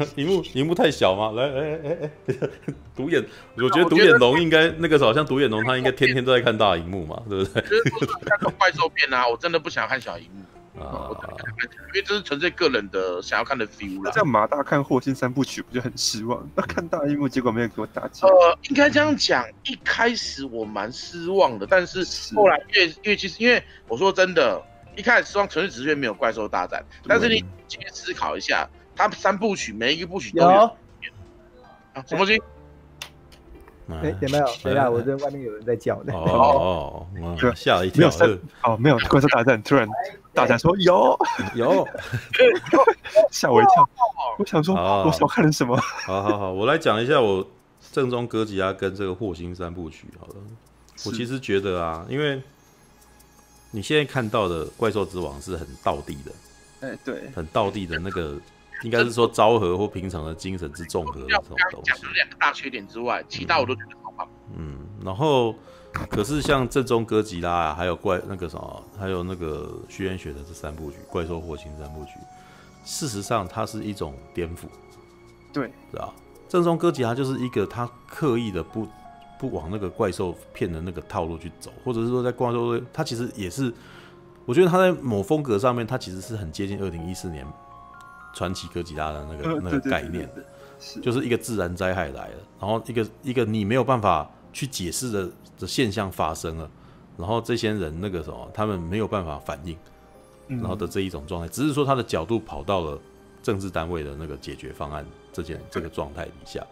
[0.15, 1.31] 荧幕荧幕太小嘛。
[1.31, 1.97] 来，哎哎
[2.27, 2.49] 哎，
[2.95, 3.23] 独眼，
[3.57, 7.61] 我觉得独眼龙应该那个时候，好像独眼龙他应该天天都在看大荧幕嘛，对不对？
[7.63, 10.43] 就是看个怪兽片啊，我真的不想看小荧幕。
[10.79, 11.09] 啊，
[11.93, 14.11] 因为这是纯粹个人的想要看的 feel 啦。
[14.13, 16.47] 这样马大看霍星三部曲不就很失望？
[16.55, 18.25] 那看大荧幕结果没有给我打击。
[18.25, 24.61] 呃，应该这样讲，一开始我蛮失望的，但是后来越越其实因为我说真的，
[24.95, 26.83] 一开始希望纯粹只是因为没有怪兽大战。
[27.07, 30.63] 但是你今天思考一下，它三部曲每一个部曲都有，有
[31.93, 32.41] 啊，什么东西？
[33.89, 34.45] 哎，有没有？
[34.63, 36.13] 等下，我这外面有人在叫的。
[36.13, 38.07] 哦哦，吓了一跳。
[38.09, 39.87] 没有哦，没有怪兽大战，突然。
[40.31, 41.17] 大家说有
[41.55, 41.85] 有，
[43.31, 43.89] 吓我一跳。
[44.37, 45.75] 我想说，我少看了什么？
[45.77, 47.45] 好好好，我来讲一下我
[47.91, 50.07] 正宗哥吉拉跟这个霍星三部曲。
[50.19, 50.35] 好了，
[51.05, 52.41] 我其实觉得啊，因为
[53.71, 56.31] 你现在看到的怪兽之王是很道地的，
[56.87, 58.37] 哎，对，很道地的那个，
[58.83, 61.91] 应该是说昭和或平常的精神之综合的这种东西。
[61.91, 64.27] 讲了两个大缺点之外，其他我都觉得好棒。
[64.55, 65.55] 嗯，然后。
[66.07, 72.11] 可是像正宗哥吉拉啊，还有怪那个什么，还有那个虚渊雪的这三部曲《怪兽火星》三部曲，
[72.85, 74.65] 事实上它是一种颠覆，
[75.51, 76.13] 对，是吧？
[76.47, 78.87] 正宗哥吉拉就是一个他刻意的不
[79.39, 83.73] 不往那个怪兽片的那个套路去走，或者是说在怪兽，他其实也是，
[84.45, 87.43] 我觉得他在某风格上面，他其实是很接近二零一四年
[88.35, 90.43] 传奇哥吉拉的那个那个概念的，
[91.01, 95.31] 就是一个自然灾害来了，然后一个一个你没有办法去解释的。
[95.59, 96.71] 的现象发生了，
[97.17, 99.77] 然后这些人那个什么，他们没有办法反应，
[100.47, 102.97] 然后的这一种状态，只是说他的角度跑到了
[103.43, 105.05] 政治单位的那个解决方案
[105.39, 106.65] 这件这个状态底下，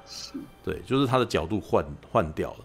[0.62, 2.60] 对，就是他的角度换换掉了，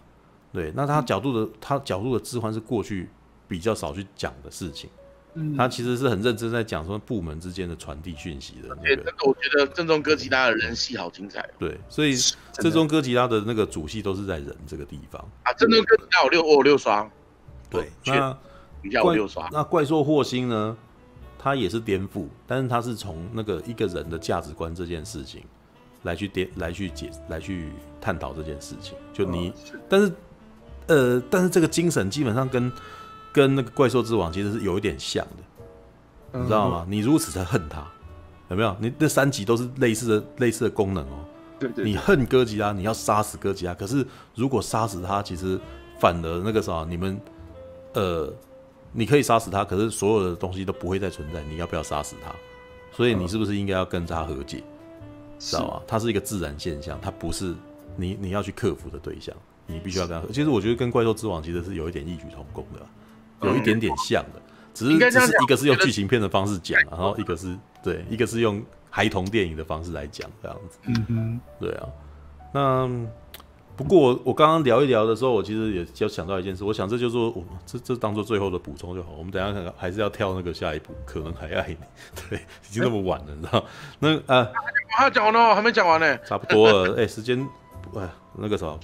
[0.51, 3.09] 对，那他角度的他角度的置换是过去
[3.47, 4.89] 比较少去讲的事情，
[5.55, 8.75] 他其实是很认真在讲说部门之间的传递讯息的。
[8.75, 11.49] 对，这个我觉得正宗哥吉拉的人戏好精彩。
[11.57, 12.17] 对，所以
[12.51, 15.53] 正宗哥吉拉的那个主戏都是在人这个地方啊。
[15.53, 17.09] 正宗哥吉拉有六我六刷，
[17.69, 18.37] 对，那
[18.81, 19.47] 比较六刷。
[19.53, 20.75] 那怪兽霍星呢？
[21.45, 25.43] 他也是颠覆，但是他是从那个一个人的价值观这件事情
[26.03, 28.95] 来去点来去解来去探讨这件事情。
[29.11, 29.51] 就你，
[29.89, 30.11] 但是
[30.87, 32.71] 呃，但是这个精神基本上跟。
[33.35, 36.85] 跟那个怪兽之王其实是有一点像的，你知道吗？
[36.87, 37.83] 你如此的恨他，
[38.47, 38.77] 有没有？
[38.79, 41.25] 你那三集都是类似的类似的功能哦。
[41.57, 41.83] 对对。
[41.83, 43.73] 你恨哥吉拉，你要杀死哥吉拉。
[43.73, 44.05] 可是
[44.35, 45.59] 如果杀死他，其实
[45.99, 47.19] 反而那个啥，你们
[47.93, 48.31] 呃，
[48.91, 51.41] 你可以杀死他，可是所有的东西都不会再存在。
[51.45, 52.31] 你要不要杀死他？
[52.91, 54.63] 所以你是不是应该要跟他和解？
[55.51, 55.81] 知道吗？
[55.87, 57.53] 它是一个自然现象，它不是
[57.95, 59.35] 你你要去克服的对象。
[59.65, 60.27] 你必须要跟他。
[60.27, 63.47] 其实我觉得跟怪兽之王其实是有一点异曲同工的。
[63.47, 64.41] 有一点点像的，
[64.73, 70.77] 只是只是一个是用剧情片的方式讲，然后一个是对，一个是用孩童电影的方式来讲这样子。
[70.83, 71.87] 嗯哼，对啊。
[72.53, 72.89] 那
[73.75, 79.09] 不过我我刚刚聊一聊的时候，我其实也就想到一件事，我想这就是说我这这当做最后的补充就好。
[79.17, 81.77] 我们等一下看看还是要跳那个下一步，可能还爱你。
[82.29, 82.39] 对，
[82.69, 83.65] 已经那么晚了，你知道？
[83.99, 84.47] 那 啊，
[84.97, 86.95] 还要讲完呢，还没讲完呢，差不多了。
[87.01, 87.47] 哎，时间
[87.95, 88.09] 哎。
[88.35, 88.79] 那个什么，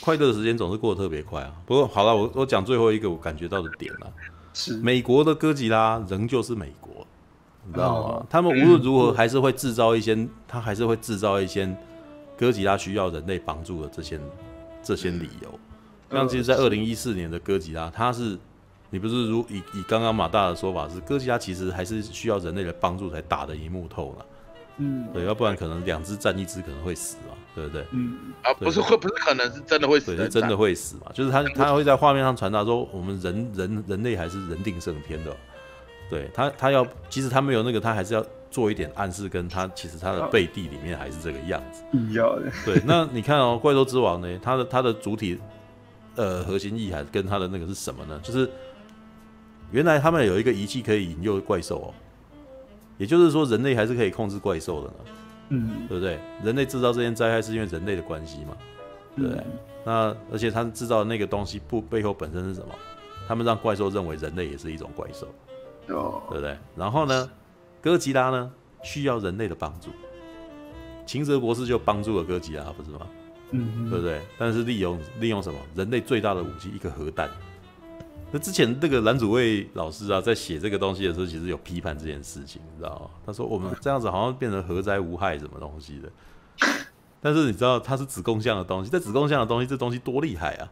[0.00, 1.52] 快乐的时间总是过得特别快啊。
[1.66, 4.10] 不过好了，我我讲最后一个我感觉到的点了，
[4.54, 7.06] 是美国的哥吉拉仍旧是美国，
[7.66, 8.26] 你知道吗？
[8.30, 10.16] 他们无论如何 还是会制造一些，
[10.48, 11.66] 他还是会制造一些
[12.36, 14.20] 哥吉拉需要人类帮助的这些
[14.82, 15.58] 这些理由。
[16.10, 18.38] 像其实，在二零一四年的哥吉拉，他是
[18.90, 24.26] 你不是如以以刚刚马大的说法是，哥吉拉其实还是需要人类的帮助才打得一木透了。
[24.78, 27.84] 嗯，对，要不然可能两只战一只可能会死嘛，对不对？
[27.92, 31.12] 嗯，啊，不是会不是可能是真的会死，对，是真的会死嘛？
[31.14, 35.34] 就是他他会在画面上传达说，我们人人人类还是人定胜天的。
[36.10, 41.82] 对他他要，即使他没有那个，他还是要做一点暗示，跟他其实他的背地里面还是这个样子。
[42.12, 42.52] 要的。
[42.64, 45.36] 对，那你看哦，怪兽之王呢，它的它的主体
[46.14, 48.20] 呃核心意涵跟它的那个是什么呢？
[48.22, 48.48] 就是
[49.72, 51.90] 原来他们有一个仪器可以引诱怪兽哦。
[52.96, 54.94] 也就是说，人类还是可以控制怪兽的呢，
[55.48, 56.20] 嗯，对不对？
[56.44, 58.56] 人类制造这件灾害是因为人类的关系嘛，
[59.16, 59.40] 对不对？
[59.40, 59.52] 嗯、
[59.84, 62.72] 那而且他们制造的那个东西不背后本身是什么？
[63.26, 65.26] 他们让怪兽认为人类也是一种怪兽，
[65.88, 66.56] 哦，对不对？
[66.76, 67.28] 然后呢，
[67.84, 68.50] 哥吉拉呢
[68.82, 69.90] 需要人类的帮助，
[71.04, 73.00] 秦泽博士就帮助了哥吉拉，不是吗？
[73.50, 74.22] 嗯，对不对？
[74.38, 75.58] 但是利用利用什么？
[75.74, 77.28] 人类最大的武器，一个核弹。
[78.32, 83.10] 那之前那个蓝祖蔚老师啊，在写这个东西的时候，其实有批判这件事情，你知道吗？
[83.26, 86.10] 他说我们这样子好像变成核灾无害什么东西的。
[87.20, 90.68] 但是你知道它是子贡像的东西，在子贡像的东西，这东西多厉害啊，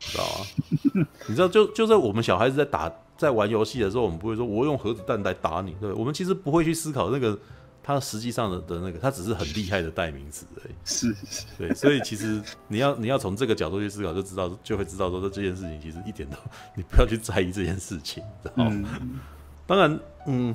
[0.00, 1.06] 知道吗？
[1.28, 7.36] 你知道就就在我们小孩子在打在玩游戏的时候，我们不会说我用核子弹来打你，对，我们其实不会去思考那个
[7.82, 10.74] 它实际上的的那个，它只是很厉害的代名词而已。
[10.84, 16.36] 是是，对，所以其实你要你要从这个角度去思考，就知道就会知道说这这件事情其实一点都
[16.76, 18.88] 你不要去在意这件事情，知道吗？
[19.02, 19.18] 嗯、
[19.66, 20.54] 当然，嗯，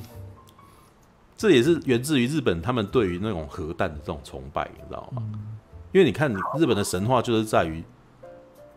[1.36, 5.22] 这也是源自于日本他们对于那种核弹的这种崇拜，你知道吗？
[5.92, 7.84] 因为你看，日本的神话就是在于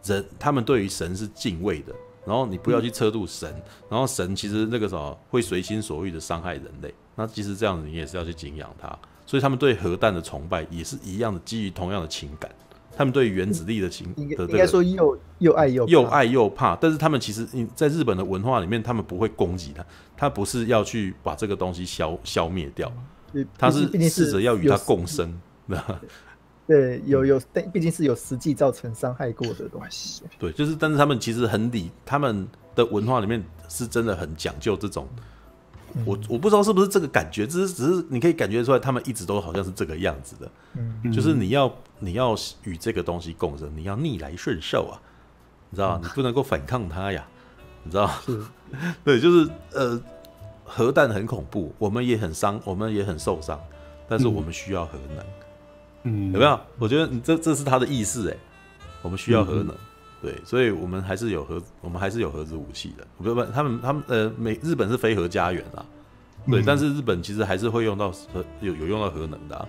[0.05, 1.95] 人，他们对于神是敬畏的。
[2.27, 8.89] 然后你不要去测度神，嗯、然后神其实那个什么会随心所欲的伤害人类，那其实这样子你也是要去敬仰他，
[9.25, 12.51] 所以他们对核弹的崇拜也是一样的，基于同样的情感，
[12.97, 19.87] 他们对原子力的情应该说又又爱又又爱又怕，但是他们其实在日本的文化里面，他们不会攻击他，
[20.17, 22.93] 他不是要去把这个东西消消灭掉，
[23.57, 25.41] 他是试着要与他共生。
[26.67, 30.25] 对，有有，但毕竟是有实际造成伤害过的东西。
[30.37, 35.07] 对，就是，但是他们其实很理，他们的文化里面是真的很讲究这种。
[35.95, 40.51] 嗯、我我不知道是不是这个感觉，只是只是你可以感觉出来，他们一直都好像是这个样子的。
[40.75, 42.35] 嗯，就是你要你要
[42.65, 44.99] 与这个东西共生，你要逆来顺受啊，
[45.71, 47.25] 你知道、嗯、你不能够反抗它呀，
[47.85, 48.43] 你知道是
[49.05, 50.03] 对，就是呃，
[50.65, 53.59] 核弹很恐怖，我们也很伤，我们也很受伤，
[54.09, 55.19] 但是我们需要核能。
[55.19, 55.46] 嗯
[56.09, 56.59] 嗯，有没有？
[56.79, 58.37] 我觉得你这这是他的意思哎，
[59.03, 59.79] 我们需要核能，嗯、
[60.23, 63.07] 对，所以我们还是有核，我们还是有核子武器的。
[63.19, 65.85] 不不，他们他们呃，美日本是非核家园啊，
[66.49, 69.69] 对，嗯、但是日本其实还是会用到核有有用到核能的、啊，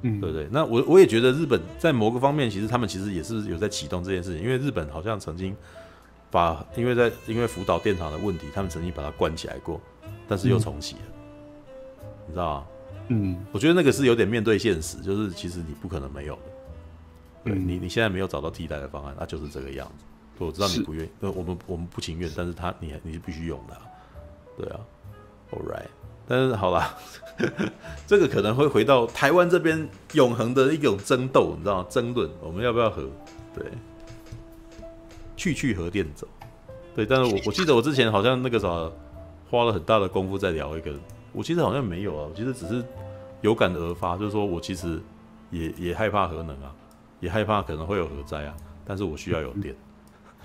[0.00, 0.48] 嗯，对不对？
[0.50, 5.54] 那我我也觉得日本在某个方面，其实他们其实也是有在启动这件事情，因为日本好像曾经
[6.30, 9.78] 把因为在因为福岛电厂的问题，他们曾经把它关起来过，
[10.26, 11.02] 但是又重启了，
[12.02, 12.66] 嗯、你知道吗？
[13.08, 16.42] 嗯，我觉得那个是有点面对现实，就是其实你不可能没有的，
[17.44, 20.04] 对、嗯、你你现在没有找到替代的方案，那就是这个样子。
[20.38, 23.80] 我知道你不愿意，呃，我们我们不情愿，但是他你你是必须用的、啊，
[24.58, 24.80] 对啊
[25.50, 25.86] ，All right，
[26.26, 26.94] 但是好啦，
[28.06, 31.86] 这个可能会回到台湾这边永恒的一种争斗，你知道吗？
[31.88, 33.08] 争论我们要不要核？
[33.54, 33.64] 对，
[35.36, 36.28] 去去核电走，
[36.94, 38.68] 对，但是我我记得我之前好像那个啥
[39.48, 40.92] 花了很大的功夫在聊一个。
[41.36, 42.82] 我其实好像没有啊，我其实只是
[43.42, 44.98] 有感而发，就是说我其实
[45.50, 46.74] 也也害怕核能啊，
[47.20, 48.56] 也害怕可能会有核灾啊，
[48.86, 49.76] 但是我需要有电，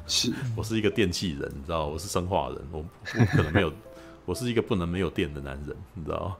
[0.05, 3.71] 是 我是一个电器人，你知道，我是生化人，我不可能没有，
[4.25, 6.37] 我是一个不能没有电的男人，你知道，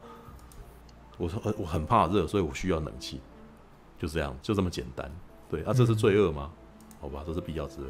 [1.17, 3.21] 我说我很怕热，所以我需要冷气，
[3.97, 5.09] 就这样，就这么简单，
[5.49, 6.51] 对啊，这是罪恶吗？
[6.99, 7.87] 好吧，这是必要之恶。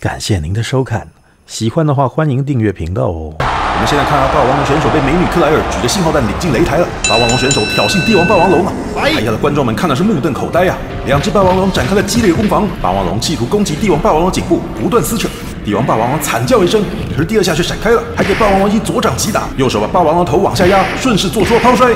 [0.00, 1.10] 感谢您的收看，
[1.50, 3.34] 喜欢的话欢迎订阅频道哦。
[3.40, 6.86] 我们现在看到霸王龙选手被美女克莱尔举着信号弹领进擂台了。
[7.08, 8.72] 霸王龙选手挑衅帝王霸王龙啊！
[8.94, 10.78] 台下的观众们看的是目瞪口呆呀、啊。
[11.06, 15.28] 两只霸王龙展开了激烈攻防，霸王龙企图攻击帝王霸王龙颈部，不断撕扯。
[15.64, 21.88] 帝王霸王龙惨叫一声，可是第二下却闪开了，还给霸王龙一左掌击打，右手把霸王龙头往下压，顺势做出了抛摔。